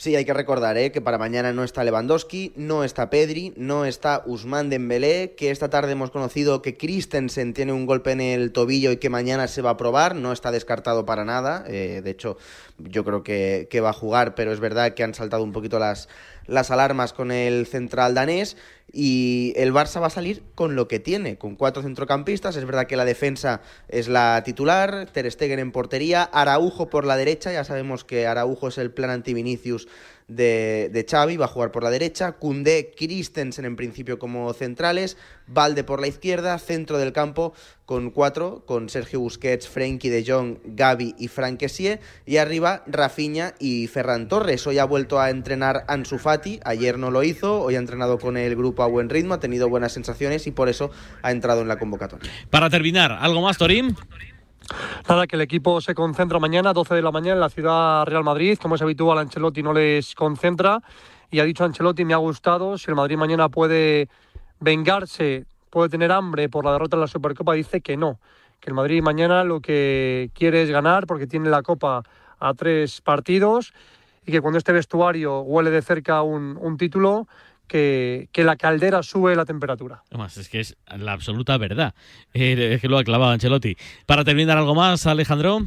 Sí, 0.00 0.14
hay 0.14 0.24
que 0.24 0.32
recordar 0.32 0.78
¿eh? 0.78 0.92
que 0.92 1.00
para 1.00 1.18
mañana 1.18 1.52
no 1.52 1.64
está 1.64 1.82
Lewandowski, 1.82 2.52
no 2.54 2.84
está 2.84 3.10
Pedri, 3.10 3.52
no 3.56 3.84
está 3.84 4.22
Usman 4.26 4.70
Dembélé, 4.70 5.34
que 5.36 5.50
esta 5.50 5.70
tarde 5.70 5.90
hemos 5.90 6.12
conocido 6.12 6.62
que 6.62 6.76
Christensen 6.76 7.52
tiene 7.52 7.72
un 7.72 7.84
golpe 7.84 8.12
en 8.12 8.20
el 8.20 8.52
tobillo 8.52 8.92
y 8.92 8.98
que 8.98 9.10
mañana 9.10 9.48
se 9.48 9.60
va 9.60 9.70
a 9.70 9.76
probar, 9.76 10.14
no 10.14 10.30
está 10.30 10.52
descartado 10.52 11.04
para 11.04 11.24
nada, 11.24 11.64
eh, 11.66 12.00
de 12.04 12.10
hecho 12.10 12.36
yo 12.78 13.04
creo 13.04 13.24
que, 13.24 13.66
que 13.68 13.80
va 13.80 13.90
a 13.90 13.92
jugar, 13.92 14.36
pero 14.36 14.52
es 14.52 14.60
verdad 14.60 14.94
que 14.94 15.02
han 15.02 15.14
saltado 15.14 15.42
un 15.42 15.50
poquito 15.50 15.80
las, 15.80 16.08
las 16.46 16.70
alarmas 16.70 17.12
con 17.12 17.32
el 17.32 17.66
central 17.66 18.14
danés 18.14 18.56
y 18.92 19.52
el 19.56 19.72
Barça 19.72 20.00
va 20.00 20.06
a 20.06 20.10
salir 20.10 20.42
con 20.54 20.74
lo 20.74 20.88
que 20.88 20.98
tiene, 20.98 21.36
con 21.36 21.56
cuatro 21.56 21.82
centrocampistas. 21.82 22.56
Es 22.56 22.64
verdad 22.64 22.86
que 22.86 22.96
la 22.96 23.04
defensa 23.04 23.60
es 23.88 24.08
la 24.08 24.42
titular, 24.44 25.06
Ter 25.12 25.30
Stegen 25.30 25.58
en 25.58 25.72
portería, 25.72 26.22
Araujo 26.22 26.88
por 26.88 27.04
la 27.04 27.16
derecha, 27.16 27.52
ya 27.52 27.64
sabemos 27.64 28.04
que 28.04 28.26
Araujo 28.26 28.68
es 28.68 28.78
el 28.78 28.90
plan 28.90 29.10
anti-Vinicius 29.10 29.88
de, 30.28 30.90
de 30.92 31.06
Xavi, 31.08 31.36
va 31.36 31.46
a 31.46 31.48
jugar 31.48 31.72
por 31.72 31.82
la 31.82 31.90
derecha, 31.90 32.32
Koundé, 32.32 32.92
Christensen 32.96 33.64
en 33.64 33.76
principio 33.76 34.18
como 34.18 34.52
centrales, 34.52 35.16
Valde 35.46 35.82
por 35.82 36.00
la 36.00 36.08
izquierda, 36.08 36.58
centro 36.58 36.98
del 36.98 37.12
campo 37.12 37.54
con 37.86 38.10
cuatro, 38.10 38.64
con 38.66 38.90
Sergio 38.90 39.20
Busquets, 39.20 39.66
Frenkie 39.66 40.10
de 40.10 40.22
Jong, 40.26 40.58
Gaby 40.62 41.14
y 41.18 41.28
Frank 41.28 41.58
Kessie, 41.58 42.00
y 42.26 42.36
arriba 42.36 42.84
Rafinha 42.86 43.54
y 43.58 43.86
Ferran 43.86 44.28
Torres. 44.28 44.66
Hoy 44.66 44.78
ha 44.78 44.84
vuelto 44.84 45.18
a 45.18 45.30
entrenar 45.30 45.86
Ansu 45.88 46.18
Fati, 46.18 46.60
ayer 46.64 46.98
no 46.98 47.10
lo 47.10 47.22
hizo, 47.22 47.62
hoy 47.62 47.76
ha 47.76 47.78
entrenado 47.78 48.18
con 48.18 48.36
el 48.36 48.54
grupo 48.56 48.82
a 48.82 48.86
buen 48.86 49.08
ritmo, 49.08 49.32
ha 49.32 49.40
tenido 49.40 49.70
buenas 49.70 49.92
sensaciones 49.92 50.46
y 50.46 50.50
por 50.50 50.68
eso 50.68 50.90
ha 51.22 51.30
entrado 51.30 51.62
en 51.62 51.68
la 51.68 51.78
convocatoria. 51.78 52.30
Para 52.50 52.68
terminar, 52.68 53.12
¿algo 53.12 53.40
más, 53.40 53.56
Torín? 53.56 53.96
Nada, 55.08 55.26
que 55.26 55.36
el 55.36 55.42
equipo 55.42 55.80
se 55.80 55.94
concentra 55.94 56.38
mañana, 56.38 56.72
12 56.72 56.94
de 56.94 57.02
la 57.02 57.10
mañana, 57.10 57.34
en 57.34 57.40
la 57.40 57.50
ciudad 57.50 58.04
Real 58.04 58.24
Madrid. 58.24 58.58
Como 58.60 58.74
es 58.74 58.82
habitual, 58.82 59.18
Ancelotti 59.18 59.62
no 59.62 59.72
les 59.72 60.14
concentra. 60.14 60.80
Y 61.30 61.40
ha 61.40 61.44
dicho 61.44 61.64
Ancelotti, 61.64 62.04
me 62.04 62.14
ha 62.14 62.18
gustado. 62.18 62.78
Si 62.78 62.90
el 62.90 62.94
Madrid 62.94 63.16
mañana 63.16 63.48
puede 63.48 64.08
vengarse, 64.60 65.46
puede 65.70 65.88
tener 65.88 66.12
hambre 66.12 66.48
por 66.48 66.64
la 66.64 66.72
derrota 66.72 66.96
en 66.96 67.02
la 67.02 67.06
Supercopa, 67.06 67.54
dice 67.54 67.80
que 67.80 67.96
no. 67.96 68.18
Que 68.60 68.70
el 68.70 68.74
Madrid 68.74 69.02
mañana 69.02 69.44
lo 69.44 69.60
que 69.60 70.30
quiere 70.34 70.62
es 70.62 70.70
ganar 70.70 71.06
porque 71.06 71.26
tiene 71.26 71.48
la 71.48 71.62
Copa 71.62 72.02
a 72.40 72.54
tres 72.54 73.00
partidos 73.00 73.72
y 74.26 74.32
que 74.32 74.40
cuando 74.40 74.58
este 74.58 74.72
vestuario 74.72 75.40
huele 75.40 75.70
de 75.70 75.80
cerca 75.80 76.22
un, 76.22 76.58
un 76.60 76.76
título, 76.76 77.26
que, 77.68 78.28
que 78.32 78.42
la 78.42 78.56
caldera 78.56 79.02
sube 79.02 79.36
la 79.36 79.44
temperatura. 79.44 80.02
Además, 80.10 80.36
es 80.36 80.48
que 80.48 80.60
es 80.60 80.76
la 80.96 81.12
absoluta 81.12 81.56
verdad. 81.58 81.94
Eh, 82.34 82.74
es 82.74 82.80
que 82.80 82.88
lo 82.88 82.98
ha 82.98 83.04
clavado 83.04 83.30
Ancelotti. 83.30 83.76
Para 84.06 84.24
terminar, 84.24 84.58
¿algo 84.58 84.74
más, 84.74 85.06
Alejandro? 85.06 85.60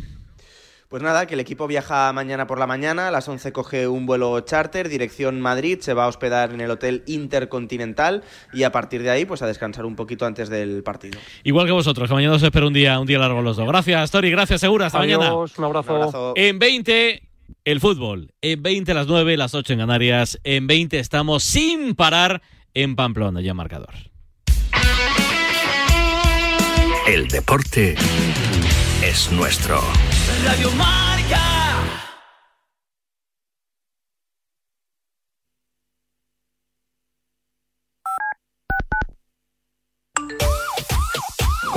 Pues 0.92 1.02
nada, 1.02 1.26
que 1.26 1.36
el 1.36 1.40
equipo 1.40 1.68
viaja 1.68 2.12
mañana 2.12 2.48
por 2.48 2.60
la 2.60 2.68
mañana, 2.68 3.08
a 3.08 3.12
las 3.12 3.26
11 3.26 3.54
coge 3.54 3.88
un 3.88 4.06
vuelo 4.06 4.38
charter, 4.42 4.90
dirección 4.90 5.40
Madrid, 5.40 5.80
se 5.80 5.94
va 5.94 6.04
a 6.04 6.08
hospedar 6.10 6.52
en 6.52 6.60
el 6.60 6.70
Hotel 6.70 7.04
Intercontinental 7.06 8.24
y 8.52 8.64
a 8.64 8.74
partir 8.74 9.02
de 9.02 9.10
ahí 9.10 9.24
pues 9.24 9.42
a 9.42 9.48
descansar 9.48 9.86
un 9.86 9.96
poquito 9.96 10.26
antes 10.26 10.50
del 10.50 10.84
partido. 10.84 11.18
Igual 11.46 11.66
que 11.66 11.72
vosotros, 11.72 12.10
que 12.10 12.14
mañana 12.14 12.36
os 12.36 12.44
espero 12.44 12.68
un 12.68 12.74
día, 12.74 13.00
un 13.00 13.08
día 13.08 13.20
largo 13.20 13.42
los 13.42 13.56
dos. 13.56 13.70
Gracias, 13.70 14.12
Tori, 14.12 14.32
gracias, 14.32 14.60
Segura, 14.60 14.88
hasta 14.88 15.00
Adiós, 15.00 15.18
mañana. 15.18 15.34
Un 15.34 15.64
abrazo. 15.64 15.94
Un 15.94 16.02
abrazo. 16.02 16.34
En 16.36 16.60
20, 16.60 17.24
el 17.72 17.80
fútbol. 17.80 18.34
En 18.42 18.62
20, 18.62 18.94
las 18.94 19.08
9, 19.08 19.38
las 19.38 19.56
8 19.56 19.74
en 19.74 19.80
Canarias. 19.80 20.40
En 20.44 20.68
20 20.68 21.00
estamos 21.00 21.44
sin 21.44 21.96
parar 21.96 22.42
en 22.74 22.96
Pamplona, 22.96 23.42
ya 23.42 23.54
marcador. 23.54 23.94
El 27.08 27.28
deporte 27.28 27.96
es 29.04 29.32
nuestro. 29.32 29.82
Radio 30.46 30.72
Marca. 30.72 31.71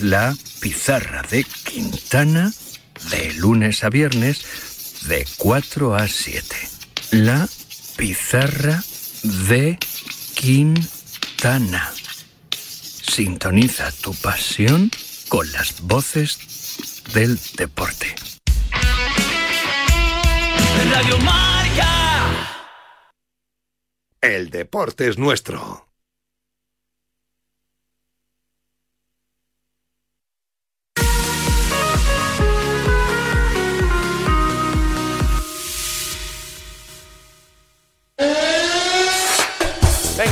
la 0.00 0.34
pizarra 0.60 1.22
de 1.22 1.44
Quintana 1.44 2.52
de 3.10 3.34
lunes 3.34 3.84
a 3.84 3.90
viernes 3.90 4.44
de 5.06 5.26
4 5.36 5.94
a 5.94 6.08
7. 6.08 6.56
La 7.12 7.48
pizarra 7.96 8.82
de 9.22 9.78
Quintana. 10.34 11.92
Sintoniza 12.50 13.92
tu 13.92 14.14
pasión 14.14 14.90
con 15.28 15.50
las 15.52 15.80
voces 15.82 16.38
del 17.12 17.38
deporte. 17.56 18.14
Radio 20.92 21.18
Marca. 21.18 22.64
El 24.20 24.50
deporte 24.50 25.08
es 25.08 25.18
nuestro. 25.18 25.93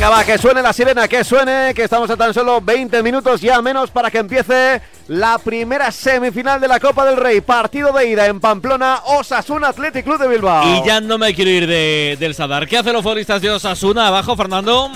Venga, 0.03 0.17
va, 0.17 0.25
que 0.25 0.37
suene 0.37 0.61
la 0.61 0.73
sirena, 0.73 1.07
que 1.07 1.23
suene, 1.23 1.73
que 1.75 1.85
estamos 1.85 2.11
a 2.11 2.17
tan 2.17 2.35
solo 2.35 2.61
20 2.61 3.05
minutos 3.05 3.41
ya 3.41 3.63
menos 3.63 3.89
para 3.93 4.11
que 4.11 4.19
empiece 4.19 4.83
la 5.07 5.39
primera 5.39 5.93
semifinal 5.93 6.61
de 6.61 6.67
la 6.67 6.81
Copa 6.81 7.07
del 7.07 7.17
Rey. 7.17 7.41
Partido 7.41 7.93
de 7.93 8.09
ida 8.09 8.27
en 8.27 8.41
Pamplona, 8.41 8.99
Osasuna 9.05 9.69
Athletic 9.69 10.05
Club 10.05 10.19
de 10.19 10.27
Bilbao. 10.27 10.65
Y 10.67 10.85
ya 10.85 11.01
no 11.01 11.19
me 11.19 11.33
quiero 11.33 11.53
ir 11.53 11.69
de, 11.69 12.17
del 12.19 12.35
Sadar. 12.35 12.67
¿Qué 12.67 12.79
hacen 12.79 12.95
los 12.95 13.05
futbolistas 13.05 13.41
de 13.41 13.51
Osasuna? 13.51 14.09
Abajo, 14.09 14.35
Fernando. 14.35 14.91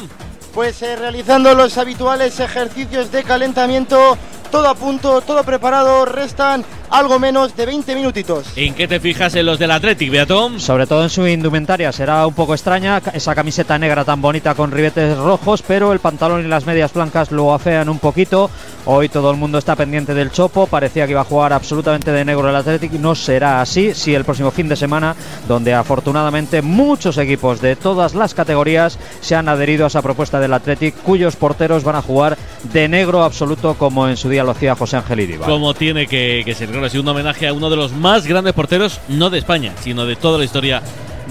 Pues 0.52 0.82
eh, 0.82 0.96
realizando 0.96 1.54
los 1.54 1.78
habituales 1.78 2.40
ejercicios 2.40 3.12
de 3.12 3.22
calentamiento, 3.22 4.18
todo 4.56 4.68
a 4.70 4.74
punto, 4.74 5.20
todo 5.20 5.44
preparado, 5.44 6.06
restan 6.06 6.64
algo 6.88 7.18
menos 7.18 7.54
de 7.54 7.66
20 7.66 7.94
minutitos. 7.94 8.46
¿En 8.56 8.72
qué 8.74 8.88
te 8.88 9.00
fijas 9.00 9.34
en 9.34 9.44
los 9.44 9.58
del 9.58 9.70
Athletic, 9.70 10.10
Beatom? 10.10 10.58
Sobre 10.60 10.86
todo 10.86 11.02
en 11.02 11.10
su 11.10 11.26
indumentaria, 11.26 11.92
será 11.92 12.26
un 12.26 12.32
poco 12.32 12.54
extraña 12.54 13.02
esa 13.12 13.34
camiseta 13.34 13.78
negra 13.78 14.04
tan 14.04 14.22
bonita 14.22 14.54
con 14.54 14.70
ribetes 14.70 15.18
rojos, 15.18 15.60
pero 15.60 15.92
el 15.92 15.98
pantalón 15.98 16.46
y 16.46 16.48
las 16.48 16.64
medias 16.64 16.94
blancas 16.94 17.32
lo 17.32 17.52
afean 17.52 17.90
un 17.90 17.98
poquito. 17.98 18.50
Hoy 18.86 19.10
todo 19.10 19.30
el 19.30 19.36
mundo 19.36 19.58
está 19.58 19.76
pendiente 19.76 20.14
del 20.14 20.30
Chopo, 20.30 20.66
parecía 20.66 21.04
que 21.04 21.10
iba 21.10 21.20
a 21.20 21.24
jugar 21.24 21.52
absolutamente 21.52 22.12
de 22.12 22.24
negro 22.24 22.48
el 22.48 22.56
Athletic 22.56 22.94
y 22.94 22.98
no 22.98 23.14
será 23.14 23.60
así 23.60 23.92
si 23.94 24.14
el 24.14 24.24
próximo 24.24 24.52
fin 24.52 24.68
de 24.68 24.76
semana, 24.76 25.16
donde 25.48 25.74
afortunadamente 25.74 26.62
muchos 26.62 27.18
equipos 27.18 27.60
de 27.60 27.76
todas 27.76 28.14
las 28.14 28.32
categorías 28.32 28.98
se 29.20 29.34
han 29.34 29.48
adherido 29.48 29.84
a 29.84 29.88
esa 29.88 30.02
propuesta 30.02 30.40
del 30.40 30.54
Athletic, 30.54 30.94
cuyos 31.02 31.36
porteros 31.36 31.84
van 31.84 31.96
a 31.96 32.02
jugar 32.02 32.38
de 32.72 32.88
negro 32.88 33.22
absoluto 33.22 33.74
como 33.74 34.08
en 34.08 34.16
su 34.16 34.28
día 34.28 34.44
lo 34.46 34.52
hacía 34.52 34.74
José 34.74 34.96
Ángel 34.96 35.20
Iribar. 35.20 35.48
Como 35.48 35.74
tiene 35.74 36.06
que, 36.06 36.54
ser, 36.56 36.70
claro, 36.70 36.88
un 36.98 37.08
homenaje 37.08 37.48
a 37.48 37.52
uno 37.52 37.68
de 37.68 37.76
los 37.76 37.92
más 37.92 38.26
grandes 38.26 38.54
porteros, 38.54 39.00
no 39.08 39.28
de 39.28 39.38
España, 39.38 39.74
sino 39.80 40.06
de 40.06 40.16
toda 40.16 40.38
la 40.38 40.44
historia 40.44 40.82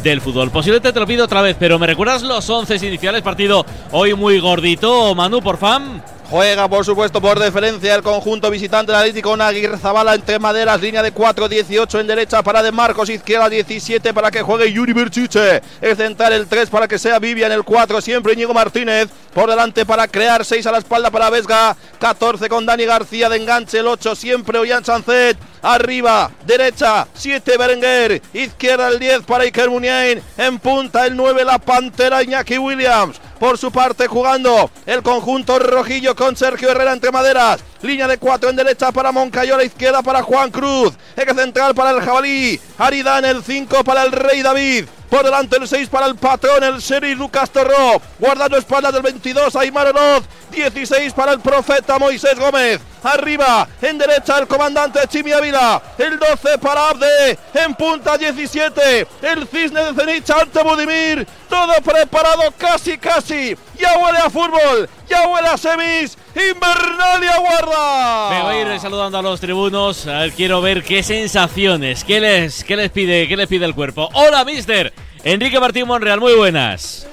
del 0.04 0.22
fútbol. 0.22 0.52
Posiblemente 0.52 0.94
te 0.94 1.00
lo 1.00 1.08
pido 1.08 1.26
otra 1.26 1.42
vez, 1.42 1.56
pero 1.60 1.80
¿me 1.80 1.88
recuerdas 1.88 2.22
los 2.22 2.48
11 2.48 2.76
iniciales? 2.88 3.22
Partido 3.22 3.66
hoy 3.92 4.14
muy 4.14 4.40
gordito, 4.40 5.16
Manu, 5.16 5.42
por 5.42 5.58
fan. 5.58 6.04
Juega, 6.30 6.68
por 6.68 6.84
supuesto, 6.84 7.22
por 7.22 7.38
deferencia 7.38 7.94
el 7.94 8.02
conjunto 8.02 8.50
visitante 8.50 8.92
del 8.92 9.00
Atlético 9.00 9.30
con 9.30 9.42
Aguirre 9.42 9.78
Zabala 9.78 10.16
entre 10.16 10.40
maderas, 10.40 10.82
línea 10.82 11.04
de 11.04 11.12
4, 11.12 11.48
18 11.48 12.00
en 12.00 12.08
derecha 12.08 12.42
para 12.42 12.64
De 12.64 12.72
Marcos, 12.72 13.10
izquierda 13.10 13.48
17 13.48 14.12
para 14.12 14.32
que 14.32 14.42
juegue 14.42 14.74
Yuri 14.74 14.94
Berchiche, 14.94 15.62
el 15.82 15.96
central 15.96 16.34
el 16.34 16.48
3 16.48 16.72
para 16.72 16.88
que 16.88 16.98
sea 16.98 17.20
Vivian, 17.20 17.52
el 17.52 17.64
4 17.64 18.02
siempre 18.02 18.34
Íñigo 18.34 18.56
Martínez, 18.56 19.08
por 19.36 19.50
delante 19.50 19.86
para 19.86 20.08
crear 20.08 20.44
6 20.44 20.66
a 20.66 20.72
la 20.72 20.80
espalda 20.80 21.12
para 21.12 21.30
Vesga, 21.30 21.78
14 22.00 22.50
con 22.50 22.66
Dani 22.66 22.86
García 22.86 23.30
de 23.30 23.38
enganche, 23.38 23.78
el 23.78 23.88
8 23.88 24.16
siempre 24.16 24.58
Ollán 24.58 24.84
Sanzet, 24.84 25.38
arriba, 25.66 26.32
derecha, 26.46 27.08
7 27.14 27.58
Berenguer, 27.58 28.22
izquierda 28.34 28.88
el 28.90 29.00
10 29.00 29.22
para 29.24 29.44
Iker 29.44 29.70
Muniain, 29.70 30.22
en 30.38 30.60
punta 30.60 31.06
el 31.08 31.16
9 31.16 31.44
la 31.44 31.58
Pantera 31.58 32.22
Iñaki 32.22 32.58
Williams, 32.60 33.20
por 33.40 33.58
su 33.58 33.72
parte 33.72 34.08
jugando 34.08 34.70
el 34.86 35.02
conjunto 35.02 35.58
rojillo 35.58 36.16
con 36.16 36.38
Sergio 36.38 36.70
Herrera 36.70 36.94
entre 36.94 37.12
maderas. 37.12 37.62
Línea 37.82 38.08
de 38.08 38.18
cuatro 38.18 38.50
en 38.50 38.56
derecha 38.56 38.92
para 38.92 39.12
Moncayola, 39.12 39.64
izquierda 39.64 40.02
para 40.02 40.24
Juan 40.24 40.50
Cruz. 40.50 40.94
Eje 41.16 41.34
central 41.36 41.76
para 41.76 41.92
el 41.92 42.02
jabalí. 42.02 42.60
Aridán 42.78 43.26
el 43.26 43.44
5 43.44 43.84
para 43.84 44.04
el 44.04 44.12
Rey 44.12 44.42
David. 44.42 44.86
Por 45.10 45.24
delante 45.24 45.58
el 45.58 45.68
6 45.68 45.90
para 45.90 46.08
el 46.08 46.16
patrón, 46.16 46.64
el 46.64 46.82
Seri 46.82 47.14
Lucas 47.14 47.52
Torró. 47.52 48.02
Guardando 48.20 48.58
espaldas 48.58 48.92
del 48.92 49.04
22, 49.04 49.56
Aymar 49.56 49.88
Oroz. 49.88 50.24
16 50.52 51.14
para 51.14 51.34
el 51.34 51.42
profeta 51.42 52.00
Moisés 52.00 52.40
Gómez. 52.40 52.82
Arriba, 53.06 53.68
en 53.84 54.00
derecha, 54.00 54.40
el 54.40 54.48
comandante 54.48 55.00
Chimi 55.08 55.32
Ávila. 55.32 55.82
El 55.98 56.18
12 56.18 56.58
para 56.58 56.90
Abde. 56.90 57.38
En 57.54 57.76
punta 57.76 58.18
17. 58.18 59.08
El 59.22 59.48
cisne 59.48 59.84
de 59.84 59.94
Zenit 59.94 60.30
ante 60.32 60.64
Budimir. 60.64 61.28
Todo 61.48 61.74
preparado 61.84 62.52
casi, 62.58 62.98
casi. 62.98 63.56
Ya 63.80 63.98
huele 64.00 64.18
a 64.18 64.30
fútbol. 64.30 64.90
Ya 65.08 65.28
huele 65.28 65.48
a 65.48 65.58
semis. 65.58 66.18
Invernalia 66.36 67.38
guarda. 67.38 68.30
Me 68.32 68.42
voy 68.42 68.56
a 68.56 68.74
ir 68.74 68.80
saludando 68.80 69.20
a 69.20 69.22
los 69.22 69.40
tribunos. 69.40 70.08
A 70.08 70.22
ver, 70.22 70.32
quiero 70.32 70.62
ver 70.62 70.84
qué 70.84 71.04
sensaciones, 71.04 72.04
qué 72.04 72.20
les, 72.20 72.64
qué 72.64 72.76
les 72.76 72.90
pide, 72.90 73.28
qué 73.28 73.38
les 73.38 73.48
pide 73.48 73.66
el 73.66 73.76
cuerpo. 73.76 74.10
Hola, 74.14 74.44
mister. 74.44 74.92
Enrique 75.24 75.60
Martín 75.60 75.88
Monreal, 75.88 76.20
muy 76.20 76.34
buenas. 76.34 77.08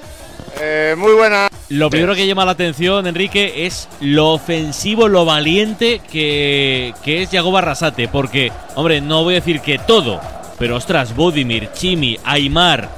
Eh, 0.59 0.95
muy 0.97 1.13
buena. 1.13 1.49
Lo 1.69 1.89
primero 1.89 2.15
que 2.15 2.27
llama 2.27 2.45
la 2.45 2.51
atención, 2.51 3.07
Enrique, 3.07 3.65
es 3.65 3.89
lo 3.99 4.31
ofensivo, 4.31 5.07
lo 5.07 5.25
valiente 5.25 5.99
que, 6.11 6.93
que 7.03 7.23
es 7.23 7.31
Yago 7.31 7.51
Barrasate. 7.51 8.07
Porque, 8.07 8.51
hombre, 8.75 9.01
no 9.01 9.23
voy 9.23 9.35
a 9.35 9.39
decir 9.39 9.61
que 9.61 9.79
todo, 9.79 10.21
pero 10.59 10.75
ostras, 10.75 11.15
Budimir, 11.15 11.71
Chimi, 11.73 12.19
Aymar, 12.23 12.89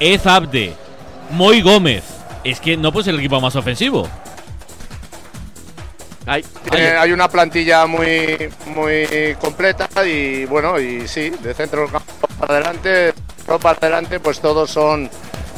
Ez 0.00 0.26
Abde, 0.26 0.72
Moy 1.30 1.60
Gómez. 1.60 2.04
Es 2.44 2.60
que 2.60 2.76
no 2.76 2.92
puede 2.92 3.04
ser 3.04 3.14
el 3.14 3.20
equipo 3.20 3.40
más 3.40 3.56
ofensivo. 3.56 4.08
Hay, 6.26 6.44
hay 6.72 7.12
una 7.12 7.28
plantilla 7.28 7.86
muy, 7.86 8.48
muy 8.74 9.36
completa 9.40 9.88
y 10.04 10.44
bueno, 10.46 10.80
y 10.80 11.06
sí, 11.06 11.30
de 11.30 11.54
centro 11.54 11.82
del 11.82 11.92
campo 11.92 12.12
para 12.40 12.54
adelante, 12.54 13.14
para 13.62 13.78
adelante, 13.78 14.18
pues 14.18 14.40
todos 14.40 14.68
son 14.70 15.08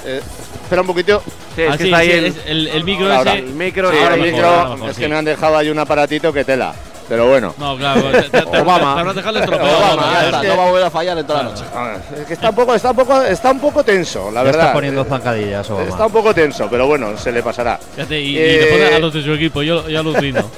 eh, 0.05 0.20
espera 0.68 0.82
un 0.82 0.86
poquito. 0.86 1.22
Sí, 1.56 1.62
es 1.62 1.68
Ah, 1.70 1.76
que 1.76 1.84
sí, 1.84 1.84
está 1.88 1.96
ahí 1.98 2.06
sí, 2.10 2.12
el, 2.18 2.24
es 2.26 2.34
el- 2.46 2.68
el 2.68 2.84
micro 2.84 3.12
Ahora, 3.12 3.32
ese- 3.34 3.40
el 3.44 3.54
micro. 3.54 3.90
Sí, 3.90 3.96
y 3.96 3.98
el 3.98 4.04
ahora 4.04 4.16
micro, 4.16 4.36
mejor, 4.36 4.52
ahora 4.78 4.90
es 4.90 4.96
sí. 4.96 5.02
que 5.02 5.08
me 5.08 5.16
han 5.16 5.24
dejado 5.24 5.56
ahí 5.56 5.70
un 5.70 5.78
aparatito 5.78 6.32
que 6.32 6.44
tela. 6.44 6.74
Pero 7.08 7.26
bueno. 7.26 7.54
No, 7.56 7.74
claro, 7.78 8.02
te, 8.10 8.22
te, 8.42 8.60
Obama. 8.60 8.92
te 8.94 9.00
habrás 9.00 9.14
dejado 9.16 9.38
estropeado. 9.38 9.78
Obama, 9.78 10.12
es 10.30 10.36
que- 10.42 10.48
no 10.48 10.56
va 10.58 10.62
a 10.62 10.66
volver 10.70 10.84
a 10.84 10.90
fallar 10.90 11.16
en 11.18 11.26
toda 11.26 11.42
la 11.42 11.48
noche. 11.50 11.64
Ah, 11.74 11.96
Es 12.20 12.26
que 12.26 12.34
está 12.34 12.50
un 12.50 12.54
poco, 12.56 12.74
está 12.74 12.90
un 12.90 12.96
poco, 12.96 13.22
está 13.22 13.50
un 13.50 13.60
poco 13.60 13.82
tenso, 13.82 14.30
la 14.30 14.42
verdad. 14.42 14.60
está 14.60 14.72
poniendo 14.74 15.04
zancadillas, 15.06 15.70
Obama. 15.70 15.88
Está 15.88 16.06
un 16.06 16.12
poco 16.12 16.34
tenso, 16.34 16.68
pero 16.70 16.86
bueno, 16.86 17.16
se 17.16 17.32
le 17.32 17.42
pasará. 17.42 17.78
Fíjate, 17.96 18.20
y, 18.20 18.34
y 18.34 18.38
Eh, 18.38 18.58
le 18.60 18.66
pone 18.66 18.94
a 18.96 18.98
los 18.98 19.14
de 19.14 19.22
su 19.22 19.32
equipo, 19.32 19.62
yo, 19.62 19.88
yo 19.88 20.00
alucino. 20.00 20.50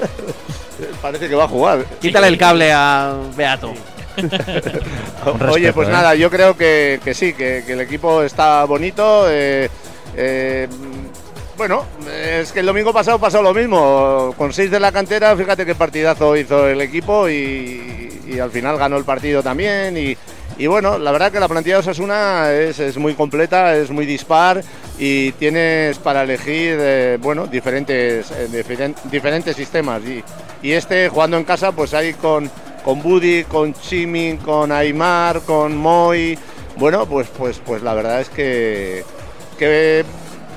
Parece 1.00 1.28
que 1.28 1.34
va 1.36 1.44
a 1.44 1.48
jugar. 1.48 1.84
Quítale 2.00 2.26
el 2.26 2.36
cable 2.36 2.72
a 2.72 3.14
Beato. 3.36 3.72
Oye, 5.50 5.72
pues 5.72 5.88
¿eh? 5.88 5.92
nada, 5.92 6.14
yo 6.14 6.30
creo 6.30 6.56
que, 6.56 7.00
que 7.04 7.14
sí, 7.14 7.32
que, 7.32 7.62
que 7.66 7.74
el 7.74 7.80
equipo 7.80 8.22
está 8.22 8.64
bonito. 8.64 9.26
eh, 9.30 9.70
eh, 10.16 10.68
bueno, 11.60 11.84
es 12.10 12.52
que 12.52 12.60
el 12.60 12.66
domingo 12.66 12.90
pasado 12.90 13.18
pasó 13.18 13.42
lo 13.42 13.52
mismo. 13.52 14.34
Con 14.38 14.50
seis 14.50 14.70
de 14.70 14.80
la 14.80 14.92
cantera, 14.92 15.36
fíjate 15.36 15.66
qué 15.66 15.74
partidazo 15.74 16.34
hizo 16.34 16.66
el 16.66 16.80
equipo 16.80 17.28
y, 17.28 18.08
al 18.40 18.50
final 18.50 18.78
ganó 18.78 18.96
el 18.96 19.04
partido 19.04 19.42
también. 19.42 19.94
Y, 19.96 20.66
bueno, 20.66 20.98
la 20.98 21.12
verdad 21.12 21.30
que 21.30 21.38
la 21.38 21.48
plantilla 21.48 21.76
de 21.76 21.80
Osasuna 21.80 22.50
es, 22.50 22.96
muy 22.96 23.12
completa, 23.12 23.76
es 23.76 23.90
muy 23.90 24.06
dispar 24.06 24.62
y 24.98 25.32
tienes 25.32 25.98
para 25.98 26.22
elegir, 26.22 26.78
eh, 26.80 27.18
bueno, 27.20 27.46
diferentes, 27.46 28.30
eh, 28.30 28.48
diferen- 28.50 28.94
diferentes 29.10 29.54
sistemas. 29.54 30.00
Y, 30.62 30.72
este, 30.72 31.10
jugando 31.10 31.36
en 31.36 31.44
casa, 31.44 31.72
pues 31.72 31.92
ahí 31.92 32.14
con, 32.14 32.50
con 32.84 33.02
Buddy, 33.02 33.44
con 33.44 33.74
Chimi, 33.74 34.38
con 34.42 34.72
Aymar, 34.72 35.42
con 35.42 35.76
Moy. 35.76 36.38
Bueno, 36.78 37.04
pues, 37.04 37.28
pues, 37.36 37.60
pues 37.64 37.82
la 37.82 37.92
verdad 37.92 38.22
es 38.22 38.30
que, 38.30 39.04
que 39.60 40.04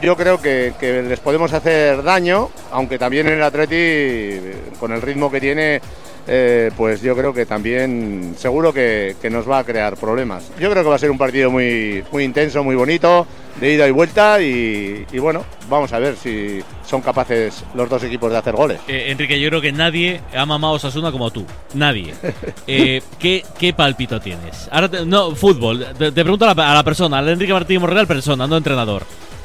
yo 0.01 0.15
creo 0.15 0.41
que, 0.41 0.73
que 0.79 1.01
les 1.01 1.19
podemos 1.19 1.51
hacer 1.51 2.03
daño, 2.03 2.49
aunque 2.71 2.97
también 2.97 3.27
en 3.27 3.33
el 3.33 3.43
Atleti, 3.43 4.39
con 4.79 4.93
el 4.93 5.01
ritmo 5.01 5.29
que 5.29 5.41
tiene, 5.41 5.81
eh, 6.27 6.71
pues 6.77 7.01
yo 7.01 7.15
creo 7.15 7.33
que 7.33 7.45
también 7.45 8.35
seguro 8.37 8.73
que, 8.73 9.15
que 9.21 9.29
nos 9.29 9.49
va 9.49 9.59
a 9.59 9.63
crear 9.63 9.97
problemas. 9.97 10.49
Yo 10.59 10.69
creo 10.71 10.83
que 10.83 10.89
va 10.89 10.95
a 10.95 10.99
ser 10.99 11.11
un 11.11 11.17
partido 11.17 11.51
muy, 11.51 12.03
muy 12.11 12.23
intenso, 12.23 12.63
muy 12.63 12.75
bonito, 12.75 13.27
de 13.59 13.73
ida 13.73 13.87
y 13.87 13.91
vuelta 13.91 14.41
y, 14.41 15.05
y 15.11 15.19
bueno, 15.19 15.43
vamos 15.69 15.91
a 15.93 15.99
ver 15.99 16.15
si 16.15 16.61
son 16.85 17.01
capaces 17.01 17.63
los 17.75 17.89
dos 17.89 18.03
equipos 18.03 18.31
de 18.31 18.37
hacer 18.37 18.55
goles. 18.55 18.79
Eh, 18.87 19.07
Enrique, 19.11 19.39
yo 19.39 19.49
creo 19.49 19.61
que 19.61 19.71
nadie 19.71 20.21
ha 20.35 20.45
mamado 20.45 20.73
a 20.73 20.75
Osasuna 20.77 21.11
como 21.11 21.29
tú. 21.31 21.45
Nadie. 21.73 22.13
Eh, 22.67 23.01
¿qué, 23.19 23.43
¿Qué 23.59 23.73
pálpito 23.73 24.19
tienes? 24.21 24.67
Ahora 24.71 24.89
te- 24.89 25.05
no, 25.05 25.35
fútbol. 25.35 25.85
Te, 25.97 26.11
te 26.11 26.21
pregunto 26.23 26.47
a 26.49 26.53
la, 26.55 26.71
a 26.71 26.75
la 26.75 26.83
persona, 26.83 27.19
al 27.19 27.29
Enrique 27.29 27.53
Martínez 27.53 27.81
Morreal, 27.81 28.07
persona, 28.07 28.47
no 28.47 28.57
entrenador. 28.57 29.03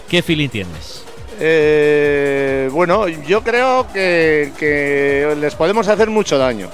¿Qué 0.08 0.22
feeling 0.22 0.48
tienes? 0.48 1.04
Eh, 1.40 2.68
bueno, 2.72 3.08
yo 3.08 3.42
creo 3.42 3.86
que, 3.92 5.34
les 5.40 5.54
podemos 5.54 5.88
hacer 5.88 6.10
mucho 6.10 6.38
daño. 6.38 6.68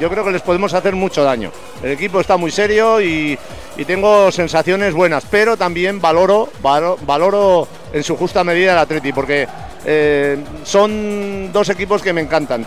Yo 0.00 0.10
creo 0.10 0.24
que 0.24 0.32
les 0.32 0.42
podemos 0.42 0.74
hacer 0.74 0.94
mucho 0.94 1.22
daño. 1.22 1.50
El 1.82 1.92
equipo 1.92 2.20
está 2.20 2.36
muy 2.36 2.50
serio 2.50 3.00
y, 3.00 3.38
tengo 3.86 4.30
sensaciones 4.30 4.94
buenas, 4.94 5.24
pero 5.30 5.56
también 5.56 6.00
valoro, 6.00 6.48
valo- 6.62 6.96
valoro 7.04 7.66
en 7.92 8.02
su 8.04 8.16
justa 8.16 8.44
medida 8.44 8.72
el 8.72 8.78
Atleti, 8.78 9.12
porque 9.12 9.48
eh, 9.84 10.38
son 10.62 11.52
dos 11.52 11.68
equipos 11.68 12.00
que 12.02 12.12
me 12.12 12.20
encantan. 12.20 12.64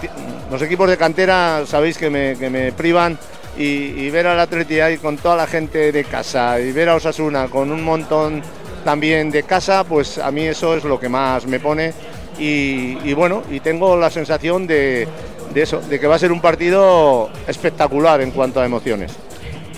Los 0.52 0.62
equipos 0.62 0.90
de 0.90 0.98
cantera, 0.98 1.64
sabéis 1.66 1.98
que 1.98 2.10
me, 2.10 2.38
que 2.38 2.50
me 2.50 2.72
privan 2.74 3.18
y, 3.58 3.64
y 3.64 4.10
ver 4.10 4.28
al 4.28 4.40
Atleti 4.40 4.80
ahí 4.80 4.98
con 4.98 5.18
toda 5.18 5.36
la 5.38 5.48
gente 5.48 5.92
de 5.92 6.04
casa 6.04 6.60
y 6.60 6.72
ver 6.72 6.90
a 6.90 6.96
Osasuna 6.96 7.48
con 7.48 7.72
un 7.72 7.84
montón 7.84 8.42
también 8.88 9.32
de 9.32 9.44
casa, 9.44 9.84
pues 9.84 10.18
a 10.18 10.32
mí 10.32 10.44
eso 10.44 10.74
es 10.78 10.86
lo 10.86 10.98
que 10.98 11.10
más 11.10 11.46
me 11.46 11.60
pone 11.60 11.92
y, 12.40 13.14
bueno, 13.16 13.44
y 13.52 13.60
tengo 13.60 13.98
la 13.98 14.10
sensación 14.10 14.66
de, 14.66 15.06
de 15.54 15.62
eso, 15.62 15.82
de 15.82 16.00
que 16.00 16.08
va 16.08 16.16
a 16.16 16.20
ser 16.20 16.32
un 16.32 16.40
partido 16.40 17.30
espectacular 17.50 18.22
en 18.22 18.32
cuanto 18.32 18.62
a 18.62 18.66
emociones. 18.66 19.12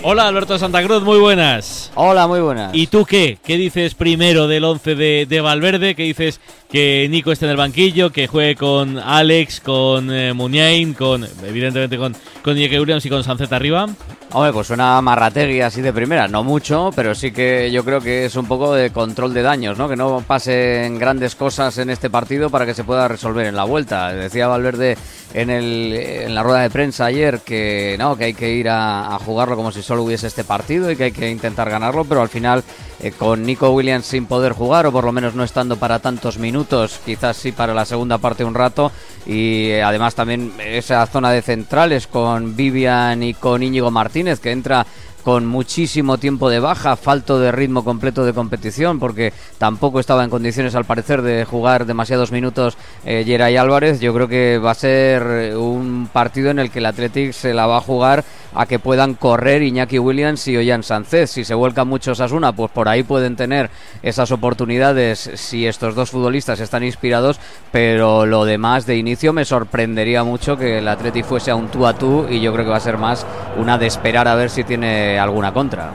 Hola, 0.02 0.26
Alberto 0.26 0.58
Santa 0.58 0.82
Cruz, 0.82 1.02
muy 1.02 1.18
buenas. 1.18 1.92
Hola, 1.94 2.26
muy 2.26 2.40
buenas. 2.40 2.74
¿Y 2.74 2.86
tú 2.86 3.04
qué? 3.04 3.38
¿Qué 3.44 3.58
dices 3.58 3.94
primero 3.94 4.48
del 4.48 4.64
11 4.64 4.94
de, 4.94 5.26
de 5.28 5.40
Valverde? 5.42 5.94
¿Qué 5.94 6.04
dices 6.04 6.40
que 6.70 7.06
Nico 7.10 7.32
esté 7.32 7.44
en 7.44 7.50
el 7.50 7.58
banquillo, 7.58 8.10
que 8.10 8.26
juegue 8.26 8.56
con 8.56 8.98
Alex, 8.98 9.60
con 9.60 10.10
eh, 10.10 10.32
Muniain, 10.32 10.94
con 10.94 11.26
evidentemente 11.44 11.98
con, 11.98 12.16
con 12.42 12.56
Iñaki 12.56 12.78
Williams 12.78 13.04
y 13.04 13.10
con 13.10 13.22
Sancet 13.22 13.52
arriba? 13.52 13.88
Hombre, 14.32 14.52
pues 14.52 14.68
suena 14.68 15.02
marrategui 15.02 15.60
así 15.60 15.80
de 15.82 15.92
primera, 15.92 16.28
no 16.28 16.44
mucho, 16.44 16.90
pero 16.94 17.16
sí 17.16 17.32
que 17.32 17.68
yo 17.72 17.84
creo 17.84 18.00
que 18.00 18.26
es 18.26 18.36
un 18.36 18.46
poco 18.46 18.72
de 18.72 18.90
control 18.92 19.34
de 19.34 19.42
daños, 19.42 19.76
¿no? 19.76 19.88
Que 19.88 19.96
no 19.96 20.22
pasen 20.24 21.00
grandes 21.00 21.34
cosas 21.34 21.76
en 21.78 21.90
este 21.90 22.10
partido 22.10 22.48
para 22.48 22.64
que 22.64 22.72
se 22.72 22.84
pueda 22.84 23.08
resolver 23.08 23.46
en 23.46 23.56
la 23.56 23.64
vuelta. 23.64 24.12
Decía 24.12 24.46
Valverde 24.46 24.96
en, 25.34 25.50
el, 25.50 25.92
en 25.92 26.32
la 26.32 26.44
rueda 26.44 26.60
de 26.60 26.70
prensa 26.70 27.06
ayer 27.06 27.40
que 27.40 27.96
no, 27.98 28.16
que 28.16 28.24
hay 28.26 28.34
que 28.34 28.52
ir 28.54 28.68
a, 28.68 29.16
a 29.16 29.18
jugarlo 29.18 29.56
como 29.56 29.72
si 29.72 29.82
solo 29.90 30.04
hubiese 30.04 30.28
este 30.28 30.44
partido 30.44 30.88
y 30.88 30.94
que 30.94 31.04
hay 31.04 31.10
que 31.10 31.28
intentar 31.28 31.68
ganarlo, 31.68 32.04
pero 32.04 32.22
al 32.22 32.28
final 32.28 32.62
eh, 33.00 33.10
con 33.10 33.42
Nico 33.42 33.70
Williams 33.70 34.06
sin 34.06 34.26
poder 34.26 34.52
jugar 34.52 34.86
o 34.86 34.92
por 34.92 35.02
lo 35.02 35.10
menos 35.10 35.34
no 35.34 35.42
estando 35.42 35.78
para 35.78 35.98
tantos 35.98 36.38
minutos, 36.38 37.00
quizás 37.04 37.36
sí 37.36 37.50
para 37.50 37.74
la 37.74 37.84
segunda 37.84 38.18
parte 38.18 38.44
un 38.44 38.54
rato 38.54 38.92
y 39.26 39.70
eh, 39.70 39.82
además 39.82 40.14
también 40.14 40.52
esa 40.64 41.04
zona 41.06 41.32
de 41.32 41.42
centrales 41.42 42.06
con 42.06 42.54
Vivian 42.54 43.20
y 43.24 43.34
con 43.34 43.64
Íñigo 43.64 43.90
Martínez 43.90 44.38
que 44.38 44.52
entra 44.52 44.86
con 45.22 45.46
muchísimo 45.46 46.18
tiempo 46.18 46.50
de 46.50 46.60
baja, 46.60 46.96
falto 46.96 47.38
de 47.38 47.52
ritmo 47.52 47.84
completo 47.84 48.24
de 48.24 48.32
competición, 48.32 48.98
porque 48.98 49.32
tampoco 49.58 50.00
estaba 50.00 50.24
en 50.24 50.30
condiciones 50.30 50.74
al 50.74 50.84
parecer 50.84 51.22
de 51.22 51.44
jugar 51.44 51.86
demasiados 51.86 52.32
minutos 52.32 52.76
eh, 53.04 53.58
Álvarez. 53.60 54.00
Yo 54.00 54.14
creo 54.14 54.28
que 54.28 54.58
va 54.58 54.72
a 54.72 54.74
ser 54.74 55.22
eh, 55.22 55.56
un 55.56 56.08
partido 56.12 56.50
en 56.50 56.58
el 56.58 56.70
que 56.70 56.78
el 56.78 56.86
Athletic 56.86 57.32
se 57.32 57.54
la 57.54 57.66
va 57.66 57.78
a 57.78 57.82
jugar 57.82 58.24
a 58.54 58.66
que 58.66 58.78
puedan 58.78 59.14
correr 59.14 59.62
Iñaki 59.62 59.98
Williams 59.98 60.46
y 60.48 60.56
Ollán 60.56 60.82
Sánchez. 60.82 61.30
Si 61.30 61.44
se 61.44 61.54
vuelcan 61.54 61.88
muchos 61.88 62.20
Asuna, 62.20 62.52
pues 62.52 62.70
por 62.70 62.88
ahí 62.88 63.02
pueden 63.02 63.36
tener 63.36 63.70
esas 64.02 64.30
oportunidades 64.32 65.30
si 65.34 65.66
estos 65.66 65.94
dos 65.94 66.10
futbolistas 66.10 66.60
están 66.60 66.82
inspirados, 66.84 67.38
pero 67.72 68.26
lo 68.26 68.44
demás 68.44 68.86
de 68.86 68.96
inicio 68.96 69.32
me 69.32 69.44
sorprendería 69.44 70.24
mucho 70.24 70.56
que 70.56 70.78
el 70.78 70.88
Athletic 70.88 71.24
fuese 71.24 71.50
a 71.50 71.56
un 71.56 71.68
tú 71.68 71.86
a 71.86 71.94
tú 71.94 72.26
y 72.28 72.40
yo 72.40 72.52
creo 72.52 72.64
que 72.64 72.70
va 72.70 72.76
a 72.76 72.80
ser 72.80 72.98
más 72.98 73.26
una 73.56 73.78
de 73.78 73.86
esperar 73.86 74.28
a 74.28 74.34
ver 74.34 74.50
si 74.50 74.64
tiene 74.64 75.18
alguna 75.18 75.52
contra. 75.52 75.92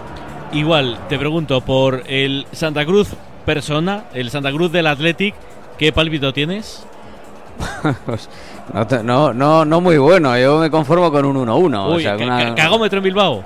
Igual, 0.51 0.99
te 1.09 1.19
pregunto, 1.19 1.61
por 1.61 2.03
el 2.07 2.47
Santa 2.51 2.85
Cruz 2.85 3.09
persona, 3.45 4.05
el 4.13 4.29
Santa 4.29 4.51
Cruz 4.51 4.71
del 4.71 4.87
Athletic, 4.87 5.35
¿qué 5.77 5.91
pálpito 5.91 6.33
tienes? 6.33 6.85
Pues, 8.05 8.29
no, 8.73 9.03
no, 9.03 9.33
no, 9.33 9.65
no 9.65 9.81
muy 9.81 9.97
bueno, 9.97 10.37
yo 10.37 10.59
me 10.59 10.69
conformo 10.69 11.11
con 11.11 11.25
un 11.25 11.37
1-1. 11.47 11.77
o 11.85 11.95
Uy, 11.95 12.03
sea, 12.03 12.17
ca- 12.17 12.23
una- 12.23 12.45
ca- 12.49 12.55
cagómetro 12.55 12.97
en 12.99 13.03
Bilbao. 13.03 13.43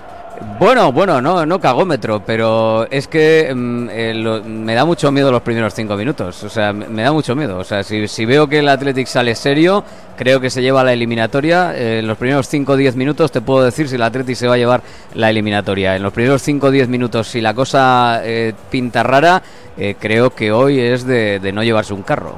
Bueno, 0.58 0.94
bueno, 0.94 1.22
no, 1.22 1.46
no 1.46 1.60
cagómetro, 1.60 2.24
pero 2.26 2.88
es 2.90 3.10
que 3.10 3.52
mm, 3.54 3.90
eh, 3.92 4.14
lo- 4.16 4.42
me 4.42 4.74
da 4.74 4.86
mucho 4.86 5.12
miedo 5.12 5.30
los 5.34 5.42
primeros 5.42 5.74
cinco 5.74 5.98
minutos. 5.98 6.42
O 6.46 6.50
sea, 6.50 6.72
me, 6.72 6.88
me 6.88 7.02
da 7.04 7.12
mucho 7.12 7.36
miedo. 7.36 7.58
O 7.58 7.64
sea, 7.66 7.84
si, 7.84 8.08
si 8.08 8.24
veo 8.26 8.48
que 8.48 8.60
el 8.60 8.70
Athletic 8.70 9.06
sale 9.08 9.36
serio, 9.36 9.84
creo 10.16 10.40
que 10.40 10.50
se 10.50 10.62
lleva 10.62 10.82
la 10.86 10.94
eliminatoria. 10.94 11.74
Eh, 11.76 12.00
en 12.00 12.08
los 12.08 12.18
primeros 12.18 12.48
5 12.48 12.72
o 12.72 12.76
10 12.78 12.96
minutos 12.96 13.34
te 13.34 13.42
puedo 13.42 13.66
decir 13.66 13.90
si 13.90 13.96
el 13.96 14.02
Athletic 14.02 14.36
se 14.38 14.48
va 14.48 14.54
a 14.54 14.58
llevar 14.58 14.82
la 15.14 15.30
eliminatoria. 15.30 15.98
En 15.98 16.04
los 16.04 16.14
primeros 16.14 16.42
5 16.42 16.68
o 16.68 16.72
10 16.72 16.88
minutos, 16.88 17.28
si 17.28 17.42
la 17.42 17.54
cosa 17.54 18.22
eh, 18.24 18.54
pinta 18.70 19.04
rara, 19.04 19.42
eh, 19.78 19.96
creo 20.00 20.30
que 20.30 20.54
hoy 20.54 20.80
es 20.80 21.06
de, 21.06 21.40
de 21.42 21.52
no 21.52 21.64
llevarse 21.64 21.94
un 21.94 22.04
carro. 22.04 22.36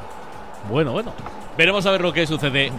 Bueno, 0.72 0.92
bueno. 0.94 1.12
Veremos 1.58 1.86
a 1.86 1.92
ver 1.92 2.02
lo 2.02 2.14
que 2.14 2.26
sucede. 2.26 2.72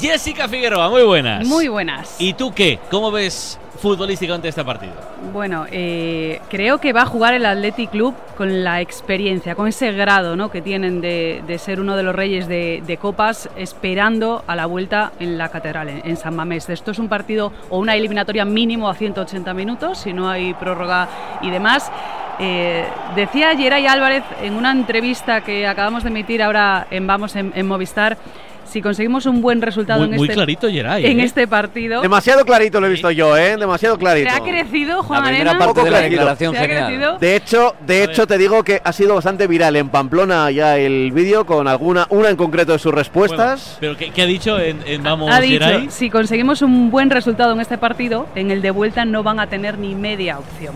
Jessica 0.00 0.48
Figueroa, 0.48 0.90
muy 0.90 1.02
buenas. 1.02 1.46
Muy 1.46 1.68
buenas. 1.68 2.20
¿Y 2.20 2.34
tú 2.34 2.52
qué? 2.52 2.78
¿Cómo 2.90 3.10
ves 3.10 3.58
futbolísticamente 3.80 4.48
este 4.48 4.64
partido? 4.64 4.92
Bueno, 5.32 5.66
eh, 5.70 6.40
creo 6.50 6.78
que 6.78 6.92
va 6.92 7.02
a 7.02 7.06
jugar 7.06 7.34
el 7.34 7.46
Athletic 7.46 7.90
Club 7.90 8.14
con 8.36 8.62
la 8.64 8.80
experiencia, 8.80 9.54
con 9.54 9.68
ese 9.68 9.92
grado 9.92 10.36
¿no? 10.36 10.50
que 10.50 10.60
tienen 10.60 11.00
de, 11.00 11.42
de 11.46 11.58
ser 11.58 11.80
uno 11.80 11.96
de 11.96 12.02
los 12.02 12.14
reyes 12.14 12.48
de, 12.48 12.82
de 12.86 12.96
copas, 12.98 13.48
esperando 13.56 14.44
a 14.46 14.56
la 14.56 14.66
vuelta 14.66 15.12
en 15.18 15.38
la 15.38 15.48
catedral, 15.48 15.88
en, 15.88 16.02
en 16.04 16.16
San 16.16 16.34
Mamés. 16.36 16.68
Esto 16.68 16.90
es 16.90 16.98
un 16.98 17.08
partido 17.08 17.52
o 17.70 17.78
una 17.78 17.94
eliminatoria 17.94 18.44
mínimo 18.44 18.88
a 18.90 18.94
180 18.94 19.54
minutos, 19.54 19.98
si 19.98 20.12
no 20.12 20.28
hay 20.28 20.52
prórroga 20.54 21.08
y 21.40 21.50
demás. 21.50 21.90
Eh, 22.38 22.84
decía 23.14 23.56
Geray 23.56 23.86
Álvarez 23.86 24.22
en 24.42 24.54
una 24.54 24.70
entrevista 24.72 25.40
que 25.40 25.66
acabamos 25.66 26.02
de 26.02 26.10
emitir 26.10 26.42
ahora 26.42 26.86
en 26.90 27.06
Vamos 27.06 27.34
en, 27.36 27.52
en 27.54 27.66
Movistar. 27.66 28.18
Si 28.66 28.82
conseguimos 28.82 29.26
un 29.26 29.40
buen 29.42 29.62
resultado 29.62 30.00
Muy- 30.00 30.10
en, 30.10 30.16
muy 30.16 30.26
este, 30.26 30.34
clarito, 30.34 30.68
Geray, 30.68 31.06
en 31.06 31.20
¿eh? 31.20 31.24
este 31.24 31.46
partido, 31.46 32.02
Demasiado 32.02 32.44
clarito 32.44 32.80
lo 32.80 32.88
he 32.88 32.90
visto 32.90 33.08
yo, 33.12 33.36
¿eh? 33.36 33.56
Demasiado 33.56 33.96
clarito. 33.96 34.28
¿se 34.28 34.36
ha 34.36 34.40
crecido 34.40 35.04
Juan 35.04 35.20
La 35.22 35.28
primera 35.28 35.50
Arena? 35.52 35.64
parte 35.66 35.84
de 35.84 35.90
la 35.92 35.98
¿Se 35.98 36.08
declaración 36.10 36.56
ha 36.56 36.64
crecido? 36.64 37.18
De 37.18 37.36
hecho, 37.36 37.76
de 37.86 38.02
hecho 38.02 38.26
te 38.26 38.36
digo 38.36 38.64
que 38.64 38.80
ha 38.82 38.92
sido 38.92 39.14
bastante 39.14 39.46
viral 39.46 39.76
en 39.76 39.88
Pamplona 39.88 40.50
ya 40.50 40.76
el 40.78 41.12
vídeo 41.12 41.46
con 41.46 41.68
alguna 41.68 42.08
una 42.10 42.28
en 42.28 42.36
concreto 42.36 42.72
de 42.72 42.80
sus 42.80 42.92
respuestas. 42.92 43.76
¿Pero 43.78 43.96
qué, 43.96 44.10
qué 44.10 44.22
ha 44.22 44.26
dicho 44.26 44.58
en, 44.58 44.80
en 44.84 45.00
Vamos 45.04 45.30
Ha 45.32 45.40
dicho, 45.40 45.64
Geray? 45.64 45.86
si 45.90 46.10
conseguimos 46.10 46.60
un 46.60 46.90
buen 46.90 47.08
resultado 47.10 47.52
en 47.52 47.60
este 47.60 47.78
partido, 47.78 48.26
en 48.34 48.50
el 48.50 48.62
de 48.62 48.72
vuelta 48.72 49.04
no 49.04 49.22
van 49.22 49.38
a 49.38 49.46
tener 49.46 49.78
ni 49.78 49.94
media 49.94 50.40
opción. 50.40 50.74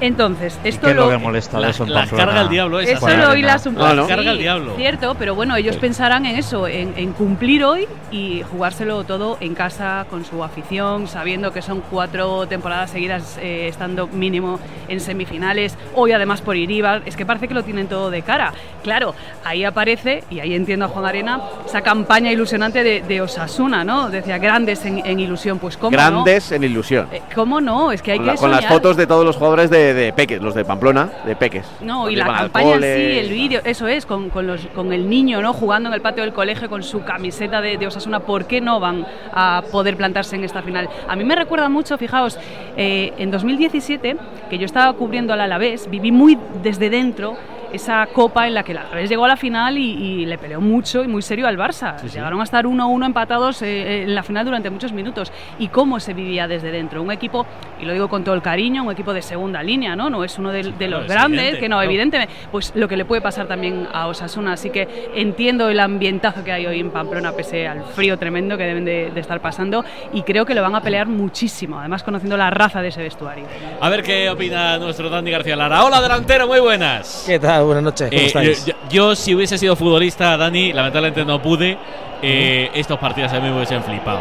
Entonces, 0.00 0.58
¿Y 0.64 0.68
esto 0.68 0.86
qué 0.86 0.90
es 0.92 0.96
lo 0.96 1.04
lo, 1.04 1.10
que 1.10 1.18
molesta 1.18 1.56
de 1.58 1.62
La- 1.64 1.70
eso 1.70 1.84
en 1.84 1.92
la 1.92 2.00
Pamplona? 2.00 2.24
carga 2.24 2.40
al 2.40 2.48
diablo 2.48 2.80
esa. 2.80 2.92
Eso 2.92 3.00
Juan 3.00 3.20
lo 3.20 3.30
oílas 3.30 3.66
un 3.66 3.74
La 3.74 3.80
poco. 3.80 3.94
No, 3.94 4.02
no. 4.02 4.08
carga 4.08 4.30
al 4.30 4.38
diablo. 4.38 4.72
Cierto, 4.76 5.14
pero 5.18 5.34
bueno, 5.34 5.56
ellos 5.56 5.74
Sí. 5.74 5.80
pensarán 5.80 6.26
en 6.26 6.36
eso, 6.36 6.66
en, 6.66 6.94
en 6.96 7.12
cumplir 7.12 7.64
hoy 7.64 7.86
y 8.10 8.42
jugárselo 8.50 9.04
todo 9.04 9.36
en 9.40 9.54
casa, 9.54 10.06
con 10.10 10.24
su 10.24 10.42
afición, 10.42 11.06
sabiendo 11.06 11.52
que 11.52 11.62
son 11.62 11.82
cuatro 11.90 12.46
temporadas 12.46 12.90
seguidas 12.90 13.38
eh, 13.42 13.68
estando 13.68 14.06
mínimo 14.06 14.58
en 14.88 15.00
semifinales. 15.00 15.76
Hoy 15.94 16.12
además 16.12 16.40
por 16.40 16.56
Iribar, 16.56 17.02
es 17.06 17.16
que 17.16 17.26
parece 17.26 17.46
que 17.48 17.54
lo 17.54 17.62
tienen 17.62 17.86
todo 17.86 18.10
de 18.10 18.22
cara. 18.22 18.52
Claro, 18.82 19.14
ahí 19.44 19.64
aparece, 19.64 20.24
y 20.30 20.40
ahí 20.40 20.54
entiendo 20.54 20.86
a 20.86 20.88
Juan 20.88 21.04
Arena, 21.04 21.40
esa 21.66 21.82
campaña 21.82 22.32
ilusionante 22.32 22.82
de, 22.82 23.02
de 23.02 23.20
Osasuna, 23.20 23.84
¿no? 23.84 24.08
Decía 24.10 24.38
grandes 24.38 24.84
en, 24.86 25.04
en 25.04 25.20
ilusión, 25.20 25.58
pues 25.58 25.76
cómo 25.76 25.90
no. 25.90 25.96
Grandes 25.96 26.50
en 26.52 26.64
ilusión. 26.64 27.06
Eh, 27.12 27.20
¿Cómo 27.34 27.60
no? 27.60 27.92
Es 27.92 28.00
que 28.02 28.12
hay 28.12 28.18
con, 28.18 28.26
que 28.26 28.32
la- 28.32 28.38
con 28.38 28.50
las 28.50 28.66
fotos 28.66 28.96
de 28.96 29.06
todos 29.06 29.24
los 29.24 29.36
jugadores 29.36 29.68
de, 29.70 29.89
de 29.94 30.12
Peques, 30.12 30.40
los 30.40 30.54
de 30.54 30.64
Pamplona, 30.64 31.10
de 31.26 31.36
Peques. 31.36 31.66
No, 31.80 32.08
y 32.10 32.16
la 32.16 32.26
campaña 32.26 32.74
en 32.74 32.82
sí, 32.82 33.18
el 33.18 33.28
vídeo, 33.30 33.60
eso 33.64 33.88
es, 33.88 34.06
con, 34.06 34.30
con, 34.30 34.46
los, 34.46 34.66
con 34.74 34.92
el 34.92 35.08
niño, 35.08 35.40
¿no? 35.42 35.52
Jugando 35.52 35.88
en 35.88 35.94
el 35.94 36.00
patio 36.00 36.22
del 36.22 36.32
colegio 36.32 36.68
con 36.68 36.82
su 36.82 37.04
camiseta 37.04 37.60
de, 37.60 37.76
de 37.76 37.86
Osasuna, 37.86 38.20
¿por 38.20 38.46
qué 38.46 38.60
no 38.60 38.80
van 38.80 39.06
a 39.32 39.62
poder 39.70 39.96
plantarse 39.96 40.36
en 40.36 40.44
esta 40.44 40.62
final? 40.62 40.88
A 41.08 41.16
mí 41.16 41.24
me 41.24 41.36
recuerda 41.36 41.68
mucho, 41.68 41.98
fijaos, 41.98 42.38
eh, 42.76 43.12
en 43.18 43.30
2017, 43.30 44.16
que 44.48 44.58
yo 44.58 44.66
estaba 44.66 44.92
cubriendo 44.94 45.32
al 45.32 45.40
Alavés, 45.40 45.88
viví 45.90 46.12
muy 46.12 46.38
desde 46.62 46.90
dentro 46.90 47.36
esa 47.72 48.06
copa 48.12 48.46
en 48.46 48.54
la 48.54 48.62
que 48.62 48.72
el 48.72 48.78
Alavés 48.78 49.08
llegó 49.08 49.24
a 49.24 49.28
la 49.28 49.36
final 49.36 49.78
y, 49.78 49.92
y 49.92 50.26
le 50.26 50.38
peleó 50.38 50.60
mucho 50.60 51.04
y 51.04 51.08
muy 51.08 51.22
serio 51.22 51.46
al 51.46 51.56
Barça. 51.56 52.00
Llegaron 52.02 52.40
a 52.40 52.44
estar 52.44 52.64
1-1 52.66 53.06
empatados 53.06 53.62
eh, 53.62 54.02
en 54.02 54.14
la 54.14 54.22
final 54.22 54.44
durante 54.44 54.70
muchos 54.70 54.92
minutos. 54.92 55.32
¿Y 55.58 55.68
cómo 55.68 56.00
se 56.00 56.14
vivía 56.14 56.48
desde 56.48 56.70
dentro? 56.70 57.02
Un 57.02 57.12
equipo, 57.12 57.46
y 57.80 57.84
lo 57.84 57.92
digo 57.92 58.08
con 58.08 58.24
todo 58.24 58.34
el 58.34 58.42
cariño, 58.42 58.82
un 58.84 58.92
equipo 58.92 59.12
de 59.12 59.22
segunda 59.22 59.62
línea, 59.62 59.94
¿no? 59.96 60.10
No 60.10 60.24
es 60.24 60.38
uno 60.38 60.50
de, 60.52 60.62
de 60.62 60.72
Claro, 60.72 60.90
los 60.90 61.02
es 61.04 61.08
grandes, 61.12 61.40
evidente, 61.40 61.60
que 61.60 61.68
no, 61.68 61.76
claro. 61.76 61.90
evidentemente, 61.90 62.34
pues 62.50 62.72
lo 62.74 62.88
que 62.88 62.96
le 62.96 63.04
puede 63.04 63.20
pasar 63.20 63.46
también 63.46 63.86
a 63.92 64.06
Osasuna. 64.06 64.52
Así 64.54 64.70
que 64.70 65.10
entiendo 65.14 65.68
el 65.68 65.80
ambientazo 65.80 66.42
que 66.44 66.52
hay 66.52 66.66
hoy 66.66 66.80
en 66.80 66.90
Pamplona, 66.90 67.32
pese 67.32 67.68
al 67.68 67.82
frío 67.84 68.18
tremendo 68.18 68.56
que 68.56 68.64
deben 68.64 68.84
de, 68.84 69.10
de 69.10 69.20
estar 69.20 69.40
pasando, 69.40 69.84
y 70.12 70.22
creo 70.22 70.44
que 70.44 70.54
lo 70.54 70.62
van 70.62 70.74
a 70.74 70.80
pelear 70.80 71.06
muchísimo, 71.06 71.78
además 71.78 72.02
conociendo 72.02 72.36
la 72.36 72.50
raza 72.50 72.82
de 72.82 72.88
ese 72.88 73.02
vestuario. 73.02 73.44
A 73.80 73.88
ver 73.88 74.02
qué 74.02 74.28
opina 74.30 74.78
nuestro 74.78 75.08
Dani 75.08 75.30
García 75.30 75.56
Lara. 75.56 75.84
Hola, 75.84 76.00
delantero, 76.00 76.46
muy 76.46 76.60
buenas. 76.60 77.24
¿Qué 77.26 77.38
tal? 77.38 77.59
Buenas 77.64 77.82
noches, 77.84 78.08
¿cómo 78.10 78.20
Eh, 78.20 78.26
estáis? 78.26 78.66
yo, 78.66 78.74
yo, 78.90 79.14
si 79.16 79.34
hubiese 79.34 79.56
sido 79.58 79.76
futbolista, 79.76 80.36
Dani, 80.36 80.72
lamentablemente 80.72 81.24
no 81.24 81.40
pude. 81.40 81.76
eh, 82.22 82.70
Estos 82.74 82.98
partidos 82.98 83.32
a 83.32 83.40
mí 83.40 83.48
me 83.48 83.54
hubiesen 83.56 83.82
flipado. 83.82 84.20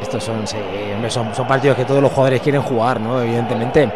Estos 0.00 0.22
son, 0.22 0.46
sí, 0.46 0.56
hombre, 0.94 1.10
son, 1.10 1.34
son 1.34 1.46
partidos 1.46 1.76
que 1.76 1.84
todos 1.84 2.02
los 2.02 2.12
jugadores 2.12 2.40
quieren 2.40 2.62
jugar, 2.62 3.00
¿no? 3.00 3.20
Evidentemente. 3.22 3.88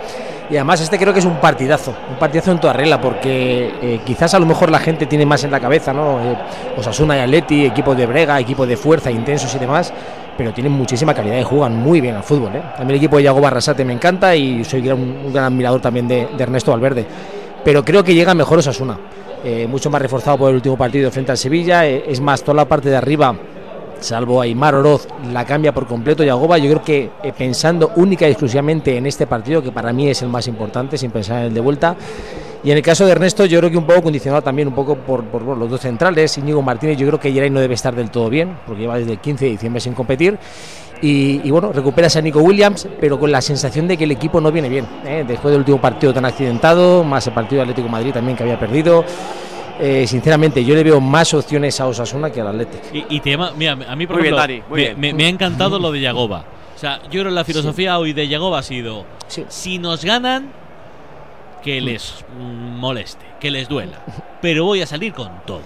Y 0.50 0.56
además 0.56 0.80
este 0.80 0.98
creo 0.98 1.12
que 1.12 1.20
es 1.20 1.24
un 1.26 1.36
partidazo, 1.36 1.94
un 2.10 2.16
partidazo 2.16 2.50
en 2.50 2.58
toda 2.58 2.72
regla, 2.72 3.00
porque 3.00 3.72
eh, 3.80 4.00
quizás 4.04 4.34
a 4.34 4.38
lo 4.40 4.46
mejor 4.46 4.70
la 4.70 4.80
gente 4.80 5.06
tiene 5.06 5.24
más 5.24 5.44
en 5.44 5.52
la 5.52 5.60
cabeza, 5.60 5.92
¿no? 5.92 6.18
Eh, 6.20 6.36
Osasuna 6.76 7.16
y 7.16 7.20
Atleti, 7.20 7.66
equipos 7.66 7.96
de 7.96 8.06
brega, 8.06 8.40
equipos 8.40 8.66
de 8.66 8.76
fuerza, 8.76 9.10
intensos 9.12 9.54
y 9.54 9.58
demás, 9.60 9.92
pero 10.36 10.52
tienen 10.52 10.72
muchísima 10.72 11.14
calidad 11.14 11.38
y 11.38 11.44
juegan 11.44 11.76
muy 11.76 12.00
bien 12.00 12.16
al 12.16 12.24
fútbol, 12.24 12.56
¿eh? 12.56 12.62
A 12.78 12.82
mí 12.82 12.90
el 12.90 12.96
equipo 12.96 13.18
de 13.18 13.24
Yago 13.24 13.40
Barrasate 13.40 13.84
me 13.84 13.92
encanta 13.92 14.34
y 14.34 14.64
soy 14.64 14.88
un 14.90 15.32
gran 15.32 15.44
admirador 15.44 15.80
también 15.80 16.08
de, 16.08 16.26
de 16.36 16.42
Ernesto 16.42 16.72
Valverde, 16.72 17.06
pero 17.64 17.84
creo 17.84 18.04
que 18.04 18.14
llega 18.14 18.34
mejor 18.34 18.58
Osasuna, 18.58 18.98
eh, 19.44 19.66
mucho 19.66 19.90
más 19.90 20.02
reforzado 20.02 20.38
por 20.38 20.50
el 20.50 20.56
último 20.56 20.76
partido 20.76 21.10
frente 21.10 21.32
al 21.32 21.38
Sevilla, 21.38 21.86
eh, 21.86 22.04
es 22.06 22.20
más, 22.20 22.42
toda 22.42 22.56
la 22.56 22.64
parte 22.64 22.88
de 22.88 22.96
arriba 22.96 23.34
salvo 24.00 24.40
Aymar 24.40 24.74
Oroz, 24.74 25.06
la 25.32 25.44
cambia 25.44 25.72
por 25.72 25.86
completo 25.86 26.24
Yagoba. 26.24 26.58
Yo 26.58 26.70
creo 26.70 26.82
que 26.82 27.10
eh, 27.22 27.32
pensando 27.36 27.92
única 27.96 28.26
y 28.26 28.32
exclusivamente 28.32 28.96
en 28.96 29.06
este 29.06 29.26
partido, 29.26 29.62
que 29.62 29.72
para 29.72 29.92
mí 29.92 30.08
es 30.08 30.22
el 30.22 30.28
más 30.28 30.48
importante, 30.48 30.98
sin 30.98 31.10
pensar 31.10 31.40
en 31.40 31.46
el 31.46 31.54
de 31.54 31.60
vuelta. 31.60 31.96
Y 32.62 32.70
en 32.70 32.76
el 32.76 32.82
caso 32.82 33.06
de 33.06 33.12
Ernesto, 33.12 33.46
yo 33.46 33.58
creo 33.58 33.70
que 33.70 33.78
un 33.78 33.86
poco 33.86 34.02
condicionado 34.02 34.42
también 34.42 34.68
un 34.68 34.74
poco 34.74 34.96
por, 34.96 35.24
por, 35.24 35.42
los 35.42 35.70
dos 35.70 35.80
centrales. 35.80 36.36
Íñigo 36.36 36.60
Martínez, 36.60 36.98
yo 36.98 37.06
creo 37.06 37.18
que 37.18 37.32
Geray 37.32 37.48
no 37.48 37.60
debe 37.60 37.74
estar 37.74 37.94
del 37.94 38.10
todo 38.10 38.28
bien, 38.28 38.58
porque 38.66 38.82
lleva 38.82 38.98
desde 38.98 39.12
el 39.12 39.18
15 39.18 39.44
de 39.46 39.50
diciembre 39.52 39.80
sin 39.80 39.94
competir. 39.94 40.38
Y, 41.02 41.40
y 41.46 41.50
bueno, 41.50 41.72
recuperas 41.72 42.14
a 42.16 42.20
Nico 42.20 42.40
Williams, 42.40 42.86
pero 43.00 43.18
con 43.18 43.32
la 43.32 43.40
sensación 43.40 43.88
de 43.88 43.96
que 43.96 44.04
el 44.04 44.10
equipo 44.12 44.40
no 44.40 44.52
viene 44.52 44.68
bien. 44.68 44.86
¿eh? 45.04 45.24
Después 45.26 45.50
del 45.52 45.60
último 45.60 45.80
partido 45.80 46.12
tan 46.12 46.24
accidentado, 46.26 47.02
más 47.04 47.26
el 47.26 47.32
partido 47.32 47.56
de 47.58 47.62
Atlético 47.62 47.86
de 47.86 47.92
Madrid 47.92 48.12
también 48.12 48.36
que 48.36 48.42
había 48.42 48.58
perdido. 48.58 49.04
Eh, 49.80 50.06
sinceramente, 50.06 50.62
yo 50.62 50.74
le 50.74 50.82
veo 50.84 51.00
más 51.00 51.32
opciones 51.32 51.80
a 51.80 51.86
Osasuna 51.86 52.28
que 52.30 52.42
al 52.42 52.48
Atlético. 52.48 52.84
Y, 52.92 53.06
y 53.16 53.20
te 53.20 53.30
llama- 53.30 53.52
mira, 53.56 53.72
a 53.88 53.96
mí 53.96 54.06
por 54.06 54.16
Muy 54.16 54.24
bien, 54.24 54.34
ejemplo, 54.34 54.36
Dani, 54.36 54.62
muy 54.68 54.76
me, 54.80 54.84
bien. 54.88 55.00
me- 55.00 55.14
me 55.14 55.24
ha 55.24 55.28
encantado 55.30 55.78
lo 55.80 55.90
de 55.90 56.00
Yagoba. 56.00 56.44
O 56.76 56.78
sea, 56.78 57.00
yo 57.04 57.08
creo 57.10 57.24
que 57.24 57.30
la 57.30 57.44
filosofía 57.44 57.98
hoy 57.98 58.12
de 58.12 58.28
Yagoba 58.28 58.58
ha 58.58 58.62
sido: 58.62 59.06
si 59.48 59.78
nos 59.78 60.04
ganan, 60.04 60.50
que 61.62 61.80
les 61.80 62.24
mm, 62.38 62.78
moleste, 62.78 63.24
que 63.40 63.50
les 63.50 63.68
duela. 63.68 64.00
Pero 64.42 64.64
voy 64.66 64.82
a 64.82 64.86
salir 64.86 65.14
con 65.14 65.30
todo. 65.46 65.60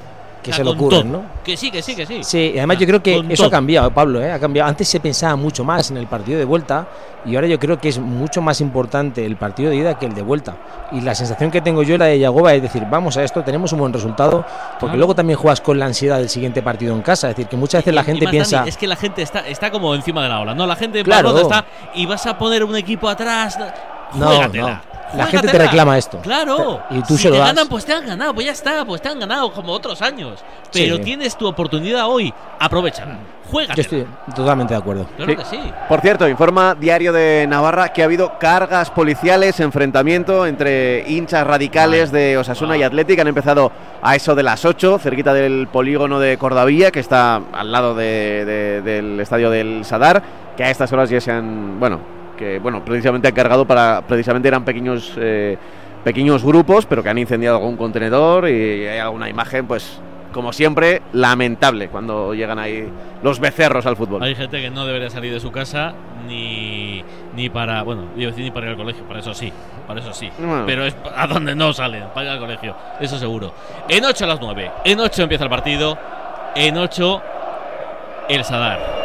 Que 0.44 0.50
O 0.50 0.54
sea, 0.54 0.58
se 0.62 0.64
lo 0.64 0.76
con 0.76 0.78
curren, 0.90 1.10
todo. 1.10 1.22
¿no? 1.22 1.28
Que 1.42 1.56
sí, 1.56 1.70
que 1.70 1.80
sí, 1.80 1.96
que 1.96 2.04
sí. 2.04 2.22
Sí, 2.22 2.52
y 2.54 2.58
además 2.58 2.76
yo 2.78 2.86
creo 2.86 3.02
que 3.02 3.16
eso 3.30 3.34
todo. 3.36 3.46
ha 3.46 3.50
cambiado, 3.50 3.90
Pablo, 3.92 4.20
¿eh? 4.22 4.30
ha 4.30 4.38
cambiado. 4.38 4.68
Antes 4.68 4.86
se 4.88 5.00
pensaba 5.00 5.36
mucho 5.36 5.64
más 5.64 5.90
en 5.90 5.96
el 5.96 6.06
partido 6.06 6.38
de 6.38 6.44
vuelta 6.44 6.86
y 7.24 7.34
ahora 7.34 7.46
yo 7.46 7.58
creo 7.58 7.78
que 7.78 7.88
es 7.88 7.98
mucho 7.98 8.42
más 8.42 8.60
importante 8.60 9.24
el 9.24 9.36
partido 9.36 9.70
de 9.70 9.76
ida 9.76 9.98
que 9.98 10.04
el 10.04 10.12
de 10.14 10.20
vuelta. 10.20 10.54
Y 10.92 11.00
la 11.00 11.14
sensación 11.14 11.50
que 11.50 11.62
tengo 11.62 11.82
yo, 11.82 11.96
la 11.96 12.04
de 12.04 12.18
Yagoba, 12.18 12.52
es 12.52 12.60
decir, 12.60 12.82
vamos 12.90 13.16
a 13.16 13.24
esto, 13.24 13.42
tenemos 13.42 13.72
un 13.72 13.78
buen 13.78 13.92
resultado, 13.94 14.44
porque 14.72 14.80
Claro. 14.80 14.96
luego 14.98 15.14
también 15.14 15.38
juegas 15.38 15.62
con 15.62 15.78
la 15.78 15.86
ansiedad 15.86 16.18
del 16.18 16.28
siguiente 16.28 16.60
partido 16.60 16.94
en 16.94 17.00
casa. 17.00 17.30
Es 17.30 17.36
decir, 17.36 17.48
que 17.48 17.56
muchas 17.56 17.80
veces 17.80 17.94
la 17.94 18.04
gente 18.04 18.28
piensa... 18.28 18.64
Es 18.66 18.76
que 18.76 18.86
la 18.86 18.96
gente 18.96 19.22
está, 19.22 19.48
está 19.48 19.70
como 19.70 19.94
encima 19.94 20.22
de 20.22 20.28
la 20.28 20.40
ola, 20.40 20.54
¿no? 20.54 20.66
La 20.66 20.76
gente 20.76 20.98
en 20.98 21.04
Claro. 21.04 21.38
Está 21.38 21.64
y 21.94 22.04
vas 22.04 22.26
a 22.26 22.36
poner 22.36 22.62
un 22.62 22.76
equipo 22.76 23.08
atrás. 23.08 23.58
No, 24.14 24.26
Juégatela, 24.26 24.68
no. 24.68 24.94
La 25.18 25.26
gente 25.26 25.46
te 25.46 25.58
reclama 25.58 25.96
esto. 25.96 26.18
Claro. 26.18 26.82
Y 26.90 27.00
tú 27.02 27.16
si 27.16 27.22
se 27.24 27.28
lo 27.28 27.34
te 27.36 27.38
das. 27.40 27.48
ganan, 27.50 27.68
pues 27.68 27.84
te 27.84 27.92
han 27.92 28.04
ganado, 28.04 28.34
pues 28.34 28.46
ya 28.46 28.52
está, 28.52 28.84
pues 28.84 29.00
te 29.00 29.08
han 29.08 29.20
ganado 29.20 29.52
como 29.52 29.72
otros 29.72 30.02
años. 30.02 30.42
Pero 30.72 30.96
sí. 30.96 31.02
tienes 31.02 31.36
tu 31.36 31.46
oportunidad 31.46 32.08
hoy, 32.08 32.34
aprovechala. 32.58 33.18
Juega. 33.48 33.74
Yo 33.76 33.82
estoy 33.82 34.06
totalmente 34.34 34.74
de 34.74 34.80
acuerdo. 34.80 35.06
Claro 35.16 35.36
que 35.36 35.44
sí. 35.44 35.60
Por 35.88 36.00
cierto, 36.00 36.28
informa 36.28 36.74
Diario 36.74 37.12
de 37.12 37.46
Navarra 37.48 37.90
que 37.92 38.02
ha 38.02 38.06
habido 38.06 38.38
cargas 38.40 38.90
policiales, 38.90 39.60
enfrentamiento 39.60 40.46
entre 40.46 41.08
hinchas 41.08 41.46
radicales 41.46 42.10
de 42.10 42.36
Osasuna 42.36 42.76
y 42.76 42.82
Atlético. 42.82 43.22
Han 43.22 43.28
empezado 43.28 43.70
a 44.02 44.16
eso 44.16 44.34
de 44.34 44.42
las 44.42 44.64
8, 44.64 44.98
cerquita 44.98 45.32
del 45.32 45.68
polígono 45.70 46.18
de 46.18 46.36
Cordavilla, 46.38 46.90
que 46.90 46.98
está 46.98 47.36
al 47.52 47.70
lado 47.70 47.94
de- 47.94 48.44
de- 48.44 48.82
del 48.82 49.20
estadio 49.20 49.48
del 49.50 49.84
Sadar, 49.84 50.22
que 50.56 50.64
a 50.64 50.70
estas 50.70 50.92
horas 50.92 51.08
ya 51.08 51.20
se 51.20 51.30
han, 51.30 51.78
bueno, 51.78 52.00
que 52.36 52.58
bueno, 52.58 52.84
precisamente 52.84 53.28
han 53.28 53.34
cargado 53.34 53.66
para, 53.66 54.02
precisamente 54.06 54.48
eran 54.48 54.64
pequeños, 54.64 55.12
eh, 55.16 55.56
pequeños 56.02 56.44
grupos, 56.44 56.86
pero 56.86 57.02
que 57.02 57.08
han 57.08 57.18
incendiado 57.18 57.56
algún 57.56 57.76
contenedor 57.76 58.48
y 58.48 58.86
hay 58.86 58.98
alguna 58.98 59.28
imagen, 59.28 59.66
pues, 59.66 60.00
como 60.34 60.52
siempre, 60.52 61.00
lamentable 61.12 61.88
cuando 61.88 62.34
llegan 62.34 62.58
ahí 62.58 62.88
los 63.22 63.38
becerros 63.38 63.86
al 63.86 63.96
fútbol. 63.96 64.22
Hay 64.22 64.34
gente 64.34 64.60
que 64.60 64.68
no 64.68 64.84
debería 64.84 65.08
salir 65.08 65.32
de 65.32 65.38
su 65.38 65.52
casa 65.52 65.94
ni, 66.26 67.04
ni 67.36 67.48
para, 67.48 67.82
bueno, 67.84 68.08
ni 68.16 68.50
para 68.50 68.66
ir 68.66 68.72
al 68.72 68.76
colegio, 68.76 69.04
para 69.04 69.20
eso 69.20 69.32
sí, 69.32 69.52
para 69.86 70.00
eso 70.00 70.12
sí. 70.12 70.30
Bueno. 70.36 70.64
Pero 70.66 70.84
es 70.84 70.96
a 71.14 71.26
donde 71.28 71.54
no 71.54 71.72
salen, 71.72 72.04
para 72.12 72.26
ir 72.26 72.32
al 72.32 72.40
colegio, 72.40 72.76
eso 73.00 73.18
seguro. 73.18 73.54
En 73.88 74.04
8 74.04 74.24
a 74.24 74.28
las 74.28 74.40
9, 74.40 74.70
en 74.84 75.00
8 75.00 75.22
empieza 75.22 75.44
el 75.44 75.50
partido, 75.50 75.96
en 76.56 76.76
8 76.76 77.22
el 78.28 78.44
Sadar. 78.44 79.03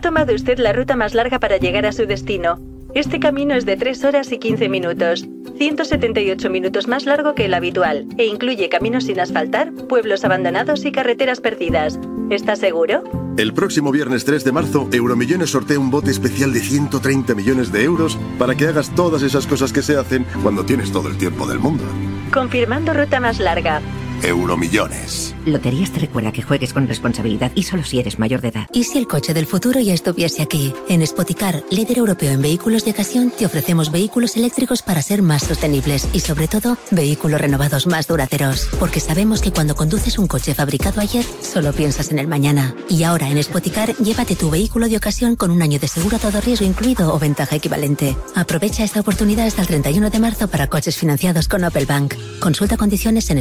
Ha 0.00 0.02
tomado 0.02 0.34
usted 0.34 0.58
la 0.58 0.72
ruta 0.72 0.96
más 0.96 1.12
larga 1.12 1.38
para 1.38 1.58
llegar 1.58 1.84
a 1.84 1.92
su 1.92 2.06
destino. 2.06 2.58
Este 2.94 3.20
camino 3.20 3.54
es 3.54 3.66
de 3.66 3.76
3 3.76 4.02
horas 4.04 4.32
y 4.32 4.38
15 4.38 4.70
minutos, 4.70 5.28
178 5.58 6.48
minutos 6.48 6.88
más 6.88 7.04
largo 7.04 7.34
que 7.34 7.44
el 7.44 7.52
habitual, 7.52 8.06
e 8.16 8.24
incluye 8.24 8.70
caminos 8.70 9.04
sin 9.04 9.20
asfaltar, 9.20 9.74
pueblos 9.74 10.24
abandonados 10.24 10.86
y 10.86 10.90
carreteras 10.90 11.42
perdidas. 11.42 12.00
¿Está 12.30 12.56
seguro? 12.56 13.04
El 13.36 13.52
próximo 13.52 13.92
viernes 13.92 14.24
3 14.24 14.42
de 14.42 14.52
marzo, 14.52 14.88
Euromillones 14.90 15.50
sortea 15.50 15.78
un 15.78 15.90
bote 15.90 16.10
especial 16.10 16.54
de 16.54 16.60
130 16.60 17.34
millones 17.34 17.70
de 17.70 17.84
euros 17.84 18.18
para 18.38 18.54
que 18.54 18.68
hagas 18.68 18.94
todas 18.94 19.22
esas 19.22 19.46
cosas 19.46 19.70
que 19.70 19.82
se 19.82 19.98
hacen 19.98 20.24
cuando 20.42 20.64
tienes 20.64 20.90
todo 20.92 21.10
el 21.10 21.18
tiempo 21.18 21.46
del 21.46 21.58
mundo. 21.58 21.84
Confirmando 22.32 22.94
ruta 22.94 23.20
más 23.20 23.38
larga. 23.38 23.82
Euromillones. 24.22 25.34
Loterías 25.46 25.90
te 25.92 26.00
recuerda 26.00 26.32
que 26.32 26.42
juegues 26.42 26.72
con 26.72 26.86
responsabilidad 26.86 27.52
y 27.54 27.62
solo 27.62 27.84
si 27.84 27.98
eres 27.98 28.18
mayor 28.18 28.40
de 28.40 28.48
edad. 28.48 28.66
¿Y 28.72 28.84
si 28.84 28.98
el 28.98 29.06
coche 29.06 29.34
del 29.34 29.46
futuro 29.46 29.80
ya 29.80 29.94
estuviese 29.94 30.42
aquí? 30.42 30.72
En 30.88 31.06
Spoticar, 31.06 31.64
líder 31.70 31.98
europeo 31.98 32.30
en 32.30 32.42
vehículos 32.42 32.84
de 32.84 32.90
ocasión, 32.90 33.30
te 33.30 33.46
ofrecemos 33.46 33.90
vehículos 33.90 34.36
eléctricos 34.36 34.82
para 34.82 35.02
ser 35.02 35.22
más 35.22 35.44
sostenibles 35.44 36.08
y, 36.12 36.20
sobre 36.20 36.48
todo, 36.48 36.76
vehículos 36.90 37.40
renovados 37.40 37.86
más 37.86 38.06
duraderos. 38.06 38.68
Porque 38.78 39.00
sabemos 39.00 39.40
que 39.40 39.52
cuando 39.52 39.74
conduces 39.74 40.18
un 40.18 40.26
coche 40.26 40.54
fabricado 40.54 41.00
ayer, 41.00 41.24
solo 41.40 41.72
piensas 41.72 42.10
en 42.10 42.18
el 42.18 42.28
mañana. 42.28 42.74
Y 42.88 43.04
ahora 43.04 43.28
en 43.30 43.42
Spoticar, 43.42 43.96
llévate 43.96 44.36
tu 44.36 44.50
vehículo 44.50 44.88
de 44.88 44.96
ocasión 44.96 45.36
con 45.36 45.50
un 45.50 45.62
año 45.62 45.78
de 45.78 45.88
seguro 45.88 46.16
a 46.16 46.20
todo 46.20 46.40
riesgo 46.40 46.66
incluido 46.66 47.14
o 47.14 47.18
ventaja 47.18 47.56
equivalente. 47.56 48.16
Aprovecha 48.34 48.84
esta 48.84 49.00
oportunidad 49.00 49.46
hasta 49.46 49.62
el 49.62 49.68
31 49.68 50.10
de 50.10 50.18
marzo 50.18 50.48
para 50.48 50.66
coches 50.66 50.96
financiados 50.96 51.48
con 51.48 51.64
Opel 51.64 51.86
Bank. 51.86 52.14
Consulta 52.40 52.76
condiciones 52.76 53.30
en 53.30 53.38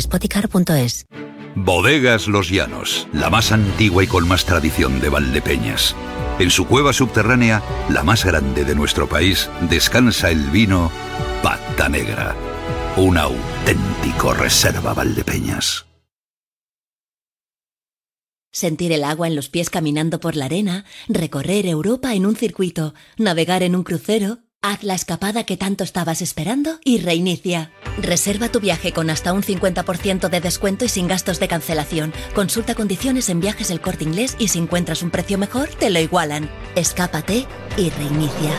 spoticar.es. 0.70 1.06
Bodegas 1.56 2.28
Los 2.28 2.50
Llanos, 2.50 3.08
la 3.12 3.30
más 3.30 3.52
antigua 3.52 4.04
y 4.04 4.08
con 4.08 4.28
más 4.28 4.46
tradición 4.46 5.00
de 5.02 5.10
Valdepeñas. 5.10 5.96
En 6.40 6.52
su 6.52 6.68
cueva 6.68 6.94
subterránea, 6.94 7.62
la 7.90 8.04
más 8.04 8.24
grande 8.24 8.64
de 8.64 8.76
nuestro 8.76 9.10
país, 9.10 9.50
descansa 9.70 10.32
el 10.32 10.50
vino 10.52 10.92
Pata 11.44 11.90
Negra, 11.90 12.36
un 12.96 13.18
auténtico 13.18 14.34
reserva 14.34 14.94
Valdepeñas. 14.94 15.86
Sentir 18.52 18.92
el 18.94 19.04
agua 19.04 19.28
en 19.28 19.36
los 19.36 19.48
pies 19.48 19.70
caminando 19.70 20.20
por 20.20 20.36
la 20.36 20.46
arena, 20.46 20.86
recorrer 21.08 21.68
Europa 21.68 22.16
en 22.16 22.26
un 22.26 22.36
circuito, 22.36 22.96
navegar 23.18 23.62
en 23.62 23.76
un 23.76 23.84
crucero, 23.84 24.40
haz 24.62 24.84
la 24.84 24.94
escapada 24.94 25.46
que 25.46 25.58
tanto 25.58 25.84
estabas 25.84 26.22
esperando 26.22 26.80
y 26.84 27.00
reinicia. 27.00 27.72
Reserva 28.02 28.50
tu 28.50 28.60
viaje 28.60 28.92
con 28.92 29.10
hasta 29.10 29.32
un 29.32 29.42
50% 29.42 30.30
de 30.30 30.42
descuento 30.42 30.86
y 30.86 30.90
sin 30.90 31.08
gastos 31.08 31.40
de 31.40 31.48
cancelación. 31.48 32.14
Consulta 32.36 32.76
condiciones 32.76 33.30
en 33.30 33.40
viajes 33.40 33.72
el 33.72 33.80
corte 33.80 34.04
inglés 34.04 34.36
y 34.38 34.50
si 34.50 34.60
encuentras 34.60 35.02
un 35.02 35.12
precio 35.12 35.38
mejor, 35.38 35.70
te 35.70 35.90
lo 35.90 36.00
igualan. 36.00 36.50
Escápate 36.76 37.48
y 37.78 37.90
reinicia. 37.90 38.52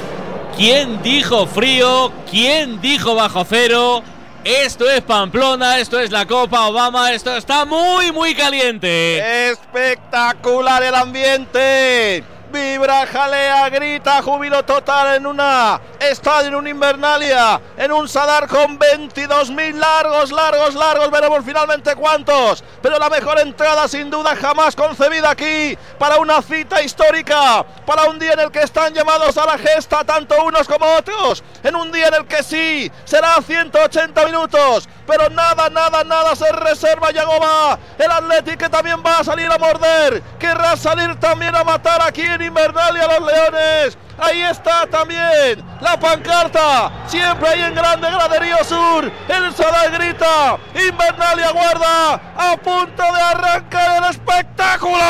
¿Quién 0.57 1.03
dijo 1.03 1.47
frío? 1.47 2.13
¿Quién 2.31 2.81
dijo 2.81 3.15
bajo 3.15 3.45
cero? 3.45 4.03
Esto 4.43 4.89
es 4.89 5.03
Pamplona, 5.03 5.81
esto 5.81 6.01
es 6.01 6.11
la 6.11 6.27
Copa 6.27 6.67
Obama, 6.67 7.13
esto 7.13 7.37
está 7.37 7.67
muy, 7.67 8.11
muy 8.11 8.35
caliente. 8.35 9.51
Espectacular 9.51 10.83
el 10.83 10.95
ambiente. 10.95 12.25
Vibra, 12.53 13.07
jalea, 13.07 13.69
grita, 13.69 14.23
júbilo 14.23 14.65
total 14.65 15.17
en 15.17 15.27
una 15.27 15.81
estadio, 15.99 16.49
en 16.49 16.55
un 16.55 16.67
Invernalia, 16.67 17.61
en 17.77 17.93
un 17.93 18.09
Sadar 18.09 18.47
con 18.49 18.79
22.000 18.79 19.75
largos, 19.75 20.33
largos, 20.33 20.75
largos. 20.75 21.11
Veremos 21.11 21.45
finalmente 21.45 21.95
cuántos. 21.95 22.63
Pero 22.83 22.99
la 22.99 23.09
mejor 23.09 23.39
entrada, 23.39 23.89
sin 23.89 24.11
duda, 24.11 24.37
jamás 24.37 24.77
concebida 24.77 25.31
aquí 25.31 25.77
para 25.99 26.19
una 26.19 26.43
cita 26.43 26.83
histórica, 26.83 27.65
para 27.87 28.05
un 28.05 28.19
día 28.19 28.33
en 28.33 28.41
el 28.41 28.51
que 28.51 28.63
están 28.63 28.95
llamados 28.95 29.37
a 29.37 29.47
la 29.47 29.59
gesta 29.59 30.05
tanto 30.05 30.45
unos 30.45 30.67
como 30.67 30.87
otros. 30.87 31.43
En 31.63 31.77
un 31.77 31.93
día 31.93 32.09
en 32.09 32.15
el 32.15 32.27
que 32.27 32.43
sí, 32.43 32.91
será 33.05 33.37
180 33.41 34.27
minutos, 34.27 34.89
pero 35.07 35.29
nada, 35.31 35.69
nada, 35.71 36.05
nada 36.05 36.35
se 36.35 36.51
reserva 36.53 37.11
Yagoba. 37.11 37.79
El 37.99 38.11
Atlético 38.11 38.51
que 38.61 38.69
también 38.69 39.03
va 39.05 39.19
a 39.19 39.25
salir 39.25 39.51
a 39.51 39.59
morder, 39.59 40.23
querrá 40.39 40.77
salir 40.77 41.19
también 41.19 41.55
a 41.55 41.65
matar 41.65 42.03
aquí 42.03 42.23
en 42.23 42.40
Invernalia 42.43 43.05
a 43.05 43.19
los 43.19 43.33
Leones. 43.33 43.99
Ahí 44.19 44.43
está 44.43 44.87
también 44.87 45.65
la 45.81 45.99
pancarta. 45.99 46.91
Siempre 47.07 47.49
ahí 47.49 47.63
en 47.63 47.75
Grande 47.75 48.11
Graderío 48.11 48.63
Sur. 48.65 49.11
El 49.29 49.55
Sadar 49.55 49.91
grita. 49.93 50.59
Invernalia 50.75 51.53
guarda. 51.53 52.21
A 52.37 52.57
punto 52.57 53.03
de 53.03 53.21
arrancar 53.21 54.05
el 54.05 54.11
espectáculo. 54.11 55.01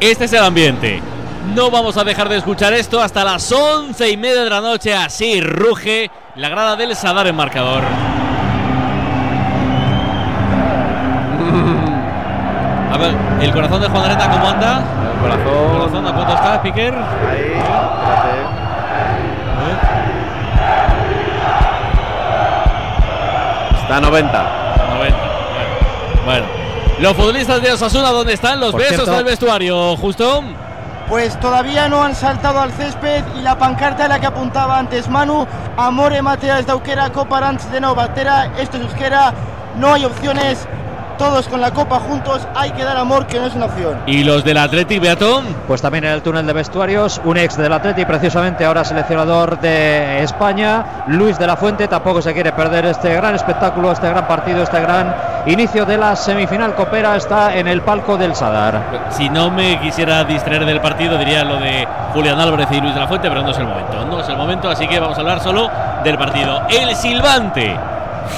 Este 0.00 0.24
es 0.24 0.32
el 0.32 0.44
ambiente. 0.44 1.02
No 1.54 1.70
vamos 1.70 1.96
a 1.96 2.04
dejar 2.04 2.28
de 2.28 2.36
escuchar 2.38 2.72
esto 2.72 3.00
hasta 3.00 3.24
las 3.24 3.50
once 3.52 4.08
y 4.08 4.16
media 4.16 4.44
de 4.44 4.50
la 4.50 4.60
noche. 4.60 4.94
Así 4.94 5.40
ruge 5.40 6.10
la 6.36 6.48
grada 6.48 6.76
del 6.76 6.94
Sadar 6.96 7.26
en 7.26 7.36
marcador. 7.36 7.82
A 12.94 12.96
ver, 12.96 13.12
el 13.40 13.52
corazón 13.52 13.80
de 13.80 13.88
Juan 13.88 14.04
Areta, 14.04 14.30
¿cómo 14.30 14.48
anda? 14.48 14.82
El 15.14 15.20
corazón. 15.20 15.64
¿El 15.72 15.78
corazón 15.78 16.06
a 16.06 16.14
punto 16.14 16.32
está, 16.34 16.62
Piquer? 16.62 16.94
Ahí, 16.94 17.52
espérate. 17.56 18.44
Está 23.82 23.96
a 23.96 24.00
90. 24.00 24.44
90. 24.94 24.96
Bueno. 24.96 25.16
bueno. 26.24 26.46
Los 27.00 27.12
futbolistas 27.14 27.60
de 27.60 27.72
Osasuna, 27.72 28.10
¿dónde 28.10 28.34
están? 28.34 28.60
Los 28.60 28.70
Por 28.70 28.80
besos 28.80 28.96
cierto- 28.96 29.12
del 29.16 29.24
vestuario, 29.24 29.96
justo. 29.96 30.42
Pues 31.08 31.38
todavía 31.38 31.88
no 31.88 32.02
han 32.02 32.14
saltado 32.14 32.60
al 32.60 32.72
césped 32.72 33.22
y 33.36 33.42
la 33.42 33.58
pancarta 33.58 34.06
a 34.06 34.08
la 34.08 34.18
que 34.20 34.26
apuntaba 34.26 34.78
antes 34.78 35.06
Manu, 35.08 35.46
Amore 35.76 36.22
Mateas 36.22 36.64
de 36.64 36.72
Auquera, 36.72 37.10
Copa 37.10 37.38
Arantz 37.38 37.70
de 37.70 37.78
Novatera, 37.80 38.48
esto 38.58 38.78
es 38.78 38.84
Euskera, 38.84 39.34
no 39.76 39.92
hay 39.92 40.06
opciones, 40.06 40.66
todos 41.16 41.48
con 41.48 41.60
la 41.60 41.70
copa 41.72 41.98
juntos, 42.00 42.46
hay 42.54 42.70
que 42.72 42.84
dar 42.84 42.96
amor 42.96 43.26
que 43.26 43.38
no 43.38 43.46
es 43.46 43.54
una 43.54 43.66
opción. 43.66 43.98
Y 44.06 44.24
los 44.24 44.44
del 44.44 44.58
Athletic, 44.58 45.00
Beato. 45.00 45.42
Pues 45.66 45.80
también 45.80 46.04
en 46.04 46.12
el 46.12 46.22
túnel 46.22 46.46
de 46.46 46.52
vestuarios, 46.52 47.20
un 47.24 47.36
ex 47.36 47.56
del 47.56 47.72
Atleti, 47.72 48.04
precisamente 48.04 48.64
ahora 48.64 48.84
seleccionador 48.84 49.58
de 49.60 50.22
España, 50.22 51.04
Luis 51.08 51.38
de 51.38 51.46
la 51.46 51.56
Fuente, 51.56 51.88
tampoco 51.88 52.20
se 52.20 52.32
quiere 52.32 52.52
perder 52.52 52.86
este 52.86 53.14
gran 53.14 53.34
espectáculo, 53.34 53.92
este 53.92 54.08
gran 54.08 54.26
partido, 54.26 54.62
este 54.62 54.80
gran 54.80 55.14
inicio 55.46 55.84
de 55.84 55.96
la 55.96 56.16
semifinal 56.16 56.74
copera, 56.74 57.16
está 57.16 57.54
en 57.56 57.66
el 57.66 57.82
palco 57.82 58.16
del 58.16 58.34
Sadar. 58.34 59.08
Si 59.10 59.28
no 59.28 59.50
me 59.50 59.80
quisiera 59.80 60.24
distraer 60.24 60.64
del 60.64 60.80
partido, 60.80 61.18
diría 61.18 61.44
lo 61.44 61.56
de 61.56 61.86
Julián 62.12 62.38
Álvarez 62.38 62.68
y 62.70 62.80
Luis 62.80 62.94
de 62.94 63.00
la 63.00 63.08
Fuente, 63.08 63.28
pero 63.28 63.42
no 63.42 63.50
es 63.50 63.58
el 63.58 63.66
momento. 63.66 64.04
No 64.04 64.20
es 64.20 64.28
el 64.28 64.36
momento, 64.36 64.68
así 64.70 64.86
que 64.86 65.00
vamos 65.00 65.16
a 65.16 65.20
hablar 65.20 65.40
solo 65.40 65.70
del 66.02 66.18
partido. 66.18 66.62
El 66.68 66.94
silbante, 66.94 67.76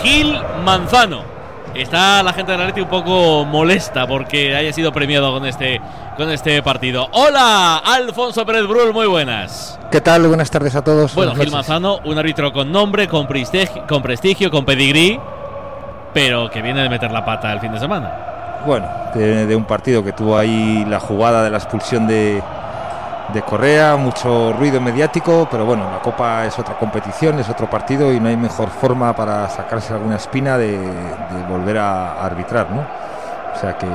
Gil 0.03 0.41
Manzano. 0.65 1.36
Está 1.77 2.23
la 2.23 2.33
gente 2.33 2.53
del 2.53 2.61
Atleti 2.63 2.81
un 2.81 2.89
poco 2.89 3.45
molesta 3.45 4.07
porque 4.07 4.57
haya 4.57 4.73
sido 4.73 4.93
premiado 4.93 5.31
con 5.31 5.45
este, 5.45 5.79
con 6.17 6.31
este 6.31 6.63
partido. 6.63 7.07
Hola, 7.13 7.83
Alfonso 7.85 8.47
Pérez 8.47 8.67
Brul, 8.67 8.95
muy 8.95 9.07
buenas. 9.07 9.79
¿Qué 9.91 10.01
tal? 10.01 10.27
Buenas 10.27 10.51
tardes 10.51 10.75
a 10.75 10.83
todos. 10.83 11.15
Bueno, 11.15 11.35
Gil. 11.35 11.51
Manzano, 11.51 12.01
un 12.05 12.17
árbitro 12.17 12.51
con 12.51 12.73
nombre, 12.73 13.09
con 13.09 13.27
prestigio, 13.27 13.87
con, 13.87 14.03
prestigio, 14.03 14.51
con 14.51 14.65
pedigrí, 14.65 15.21
pero 16.15 16.49
que 16.49 16.63
viene 16.63 16.83
de 16.83 16.89
meter 16.89 17.11
la 17.11 17.27
pata 17.27 17.53
el 17.53 17.61
fin 17.61 17.73
de 17.73 17.79
semana. 17.79 18.63
Bueno, 18.65 18.89
de, 19.15 19.47
de 19.47 19.55
un 19.55 19.65
partido 19.65 20.03
que 20.03 20.13
tuvo 20.13 20.39
ahí 20.39 20.83
la 20.89 20.99
jugada 20.99 21.45
de 21.45 21.51
la 21.51 21.59
expulsión 21.59 22.07
de, 22.07 22.43
de 23.33 23.43
Correa, 23.43 23.97
mucho 23.97 24.53
ruido 24.53 24.81
mediático, 24.81 25.49
pero 25.51 25.65
bueno, 25.65 25.91
la 25.91 25.99
Copa 25.99 26.45
es 26.47 26.59
otra 26.59 26.79
competición, 26.79 27.39
es 27.39 27.49
otro 27.49 27.69
partido 27.69 28.13
y 28.13 28.21
no 28.21 28.29
hay 28.29 28.37
mejor 28.37 28.71
forma 28.71 29.15
para 29.15 29.49
sacarse 29.49 29.93
alguna 29.93 30.17
espina 30.17 30.57
de, 30.57 30.79
volver 31.49 31.79
a, 31.79 32.25
arbitrar, 32.25 32.71
¿no? 32.71 32.87
O 33.55 33.59
sea 33.59 33.77
que 33.77 33.87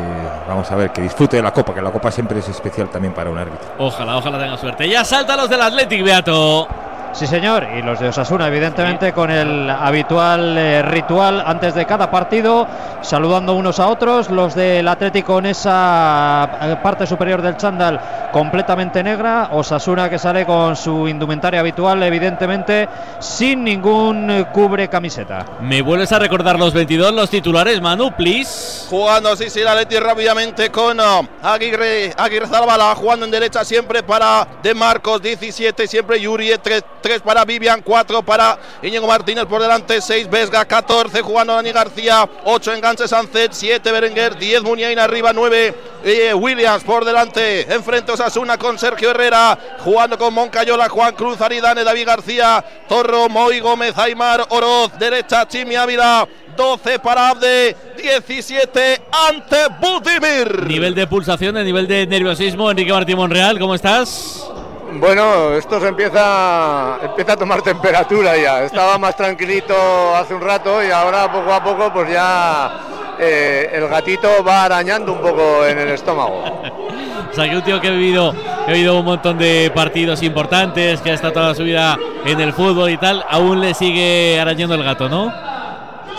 vamos 0.47 0.69
a 0.71 0.75
ver, 0.75 0.91
que 0.91 1.01
disfrute 1.01 1.37
de 1.37 1.43
la 1.43 1.51
Copa, 1.51 1.73
que 1.73 1.81
la 1.81 1.91
Copa 1.91 2.11
siempre 2.11 2.39
es 2.39 2.49
especial 2.49 2.89
también 2.89 3.13
para 3.13 3.29
un 3.29 3.37
árbitro. 3.37 3.69
Ojalá, 3.77 4.17
ojalá 4.17 4.39
tengan 4.39 4.57
suerte. 4.57 4.89
Ya 4.89 5.05
saltan 5.05 5.37
los 5.37 5.49
del 5.49 5.61
Athletic, 5.61 6.03
Beato. 6.03 6.67
Sí, 7.13 7.27
señor, 7.27 7.67
y 7.77 7.81
los 7.81 7.99
de 7.99 8.07
Osasuna, 8.07 8.47
evidentemente, 8.47 9.11
con 9.11 9.29
el 9.29 9.69
habitual 9.69 10.57
eh, 10.57 10.81
ritual 10.81 11.43
antes 11.45 11.75
de 11.75 11.85
cada 11.85 12.09
partido, 12.09 12.65
saludando 13.01 13.53
unos 13.53 13.79
a 13.79 13.87
otros. 13.87 14.29
Los 14.29 14.55
del 14.55 14.87
Atlético 14.87 15.39
en 15.39 15.47
esa 15.47 16.49
eh, 16.61 16.77
parte 16.81 17.05
superior 17.05 17.41
del 17.41 17.57
chándal 17.57 17.99
completamente 18.31 19.03
negra. 19.03 19.49
Osasuna 19.51 20.09
que 20.09 20.17
sale 20.17 20.45
con 20.45 20.77
su 20.77 21.07
indumentaria 21.07 21.59
habitual, 21.59 22.01
evidentemente, 22.01 22.87
sin 23.19 23.65
ningún 23.65 24.31
eh, 24.31 24.45
cubre 24.51 24.87
camiseta. 24.87 25.45
¿Me 25.59 25.81
vuelves 25.81 26.13
a 26.13 26.19
recordar 26.19 26.57
los 26.57 26.73
22, 26.73 27.13
los 27.13 27.29
titulares, 27.29 27.81
Manu, 27.81 28.11
please? 28.15 28.87
Jugando, 28.89 29.35
sí, 29.35 29.49
sí, 29.49 29.61
la 29.61 29.75
Leti 29.75 29.97
rápidamente 29.99 30.69
con 30.69 30.99
uh, 30.99 31.27
Aguirre, 31.43 32.13
Aguirre 32.17 32.47
Zabala 32.47 32.95
jugando 32.95 33.25
en 33.25 33.31
derecha 33.31 33.63
siempre 33.65 34.01
para 34.01 34.47
De 34.63 34.73
Marcos, 34.73 35.21
17, 35.21 35.87
siempre 35.87 36.19
Yuri, 36.19 36.51
3, 36.61 36.83
3 37.01 37.21
para 37.21 37.45
Vivian, 37.45 37.81
4 37.81 38.23
para 38.23 38.57
Íñigo 38.81 39.07
Martínez 39.07 39.45
por 39.45 39.61
delante, 39.61 40.01
6 40.01 40.29
Vesga, 40.29 40.65
14 40.65 41.21
jugando 41.21 41.53
Dani 41.53 41.71
García, 41.71 42.29
8 42.45 42.73
enganche 42.73 43.07
Sancet, 43.07 43.51
7 43.53 43.91
Berenguer, 43.91 44.37
10 44.37 44.63
Muniain 44.63 44.99
arriba, 44.99 45.33
9 45.33 45.75
eh, 46.03 46.33
Williams 46.33 46.83
por 46.83 47.05
delante, 47.05 47.73
enfrente 47.73 48.11
Osasuna 48.11 48.57
con 48.57 48.77
Sergio 48.77 49.11
Herrera, 49.11 49.57
jugando 49.79 50.17
con 50.17 50.33
Moncayola, 50.33 50.89
Juan 50.89 51.15
Cruz, 51.15 51.41
Aridane, 51.41 51.83
David 51.83 52.07
García, 52.07 52.63
Torro, 52.87 53.29
Moy 53.29 53.59
Gómez, 53.59 53.97
Aymar, 53.97 54.45
Oroz, 54.49 54.91
derecha 54.97 55.47
Chimi 55.47 55.75
Ávila, 55.75 56.27
12 56.55 56.99
para 56.99 57.29
Abde, 57.29 57.75
17 57.97 59.01
ante 59.29 59.57
Budimir. 59.79 60.67
Nivel 60.67 60.95
de 60.95 61.07
pulsación, 61.07 61.57
el 61.57 61.65
nivel 61.65 61.87
de 61.87 62.05
nerviosismo. 62.07 62.69
Enrique 62.69 62.91
Martín 62.91 63.17
Monreal, 63.17 63.59
¿cómo 63.59 63.75
estás? 63.75 64.45
Bueno, 64.93 65.53
esto 65.53 65.79
se 65.79 65.87
empieza, 65.87 66.97
empieza 67.01 67.33
a 67.33 67.37
tomar 67.37 67.61
temperatura 67.61 68.35
ya. 68.35 68.63
Estaba 68.63 68.97
más 68.97 69.15
tranquilito 69.15 69.73
hace 70.15 70.33
un 70.33 70.41
rato 70.41 70.83
y 70.83 70.91
ahora 70.91 71.31
poco 71.31 71.53
a 71.53 71.63
poco 71.63 71.93
pues 71.93 72.11
ya 72.11 72.71
eh, 73.17 73.69
el 73.71 73.87
gatito 73.87 74.43
va 74.43 74.65
arañando 74.65 75.13
un 75.13 75.21
poco 75.21 75.65
en 75.65 75.79
el 75.79 75.89
estómago. 75.89 76.43
O 77.31 77.33
sea, 77.33 77.49
que 77.49 77.55
un 77.55 77.61
tío 77.61 77.79
que 77.79 77.87
ha 77.87 77.91
vivido, 77.91 78.33
que 78.33 78.71
ha 78.71 78.73
vivido 78.73 78.99
un 78.99 79.05
montón 79.05 79.37
de 79.37 79.71
partidos 79.73 80.21
importantes, 80.21 80.99
que 80.99 81.11
ha 81.11 81.13
estado 81.13 81.31
toda 81.31 81.55
su 81.55 81.63
vida 81.63 81.97
en 82.25 82.41
el 82.41 82.51
fútbol 82.51 82.89
y 82.89 82.97
tal, 82.97 83.25
aún 83.29 83.61
le 83.61 83.73
sigue 83.73 84.37
arañando 84.37 84.75
el 84.75 84.83
gato, 84.83 85.07
¿no? 85.07 85.33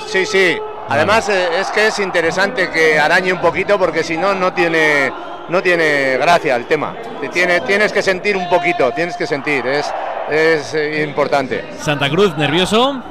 Sí, 0.06 0.24
sí. 0.24 0.56
Además 0.88 1.28
eh, 1.28 1.60
es 1.60 1.70
que 1.70 1.88
es 1.88 1.98
interesante 1.98 2.70
que 2.70 2.98
arañe 2.98 3.30
un 3.30 3.40
poquito 3.42 3.78
porque 3.78 4.02
si 4.02 4.16
no 4.16 4.34
no 4.34 4.54
tiene 4.54 5.12
no 5.48 5.62
tiene 5.62 6.16
gracia 6.18 6.56
el 6.56 6.66
tema. 6.66 6.94
Te 7.20 7.28
tiene, 7.28 7.60
tienes 7.60 7.92
que 7.92 8.02
sentir 8.02 8.36
un 8.36 8.48
poquito, 8.48 8.90
tienes 8.92 9.16
que 9.16 9.26
sentir, 9.26 9.66
es, 9.66 9.92
es 10.30 10.74
eh, 10.74 11.02
importante. 11.02 11.64
Santa 11.78 12.08
Cruz, 12.08 12.36
nervioso. 12.36 13.02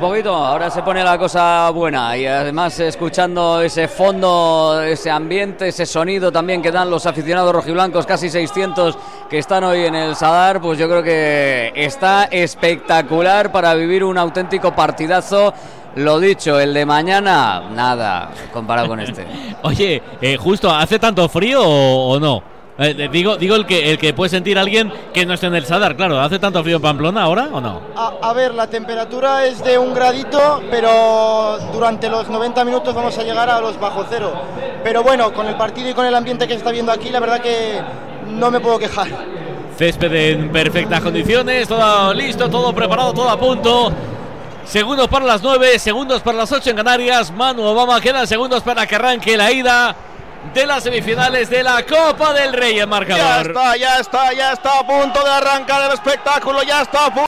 poquito, 0.00 0.34
ahora 0.34 0.70
se 0.70 0.82
pone 0.82 1.04
la 1.04 1.16
cosa 1.16 1.70
buena 1.70 2.16
y 2.16 2.26
además 2.26 2.78
escuchando 2.80 3.60
ese 3.60 3.86
fondo, 3.86 4.82
ese 4.82 5.10
ambiente, 5.10 5.68
ese 5.68 5.86
sonido 5.86 6.32
también 6.32 6.60
que 6.60 6.72
dan 6.72 6.90
los 6.90 7.06
aficionados 7.06 7.54
rojiblancos, 7.54 8.04
casi 8.04 8.28
600 8.28 8.98
que 9.30 9.38
están 9.38 9.64
hoy 9.64 9.84
en 9.84 9.94
el 9.94 10.16
Sadar, 10.16 10.60
pues 10.60 10.78
yo 10.78 10.88
creo 10.88 11.02
que 11.02 11.72
está 11.76 12.24
espectacular 12.24 13.52
para 13.52 13.74
vivir 13.74 14.02
un 14.02 14.18
auténtico 14.18 14.74
partidazo. 14.74 15.54
Lo 15.96 16.18
dicho, 16.18 16.58
el 16.58 16.72
de 16.72 16.86
mañana, 16.86 17.62
nada, 17.74 18.30
comparado 18.52 18.88
con 18.88 19.00
este. 19.00 19.26
Oye, 19.62 20.02
eh, 20.20 20.36
justo, 20.36 20.70
¿hace 20.70 20.98
tanto 20.98 21.28
frío 21.28 21.62
o, 21.62 22.14
o 22.14 22.20
no? 22.20 22.42
Eh, 22.78 23.08
digo, 23.12 23.36
digo 23.36 23.54
el 23.54 23.66
que 23.66 23.90
el 23.90 23.98
que 23.98 24.14
puede 24.14 24.30
sentir 24.30 24.58
alguien 24.58 24.90
que 25.12 25.26
no 25.26 25.34
esté 25.34 25.46
en 25.46 25.54
el 25.54 25.66
Sadar, 25.66 25.94
claro. 25.94 26.18
¿Hace 26.18 26.38
tanto 26.38 26.62
frío 26.62 26.76
en 26.76 26.82
Pamplona 26.82 27.22
ahora 27.22 27.48
o 27.52 27.60
no? 27.60 27.80
A, 27.94 28.14
a 28.22 28.32
ver, 28.32 28.54
la 28.54 28.66
temperatura 28.66 29.44
es 29.44 29.62
de 29.62 29.76
un 29.76 29.92
gradito, 29.92 30.62
pero 30.70 31.58
durante 31.72 32.08
los 32.08 32.28
90 32.30 32.64
minutos 32.64 32.94
vamos 32.94 33.16
a 33.18 33.22
llegar 33.22 33.50
a 33.50 33.60
los 33.60 33.78
bajo 33.78 34.06
cero. 34.08 34.32
Pero 34.82 35.02
bueno, 35.02 35.32
con 35.34 35.46
el 35.46 35.54
partido 35.56 35.90
y 35.90 35.94
con 35.94 36.06
el 36.06 36.14
ambiente 36.14 36.46
que 36.46 36.54
se 36.54 36.58
está 36.58 36.70
viendo 36.70 36.90
aquí, 36.90 37.10
la 37.10 37.20
verdad 37.20 37.40
que 37.40 37.80
no 38.28 38.50
me 38.50 38.58
puedo 38.60 38.78
quejar. 38.78 39.08
Césped 39.76 40.12
en 40.12 40.50
perfectas 40.50 41.00
condiciones, 41.00 41.68
todo 41.68 42.14
listo, 42.14 42.48
todo 42.48 42.72
preparado, 42.74 43.12
todo 43.12 43.28
a 43.28 43.38
punto. 43.38 43.92
Segundos 44.64 45.08
para 45.08 45.24
las 45.26 45.42
9, 45.42 45.78
segundos 45.78 46.22
para 46.22 46.38
las 46.38 46.52
8 46.52 46.70
en 46.70 46.76
Canarias. 46.76 47.30
Manu 47.30 47.62
Obama 47.64 48.00
quedan 48.00 48.26
segundos 48.26 48.62
para 48.62 48.86
que 48.86 48.94
arranque 48.94 49.36
la 49.36 49.50
ida 49.52 49.94
de 50.54 50.66
las 50.66 50.82
semifinales 50.82 51.50
de 51.50 51.62
la 51.62 51.84
Copa 51.84 52.32
del 52.32 52.52
Rey 52.52 52.72
en 52.72 52.78
Ya 52.80 52.86
marcador. 52.86 53.46
está, 53.48 53.76
ya 53.76 53.98
está, 53.98 54.32
ya 54.32 54.52
está 54.52 54.78
a 54.78 54.86
punto 54.86 55.22
de 55.22 55.30
arrancar 55.30 55.82
el 55.86 55.92
espectáculo, 55.92 56.62
ya 56.62 56.82
está 56.82 57.06
a 57.06 57.14
punto. 57.14 57.20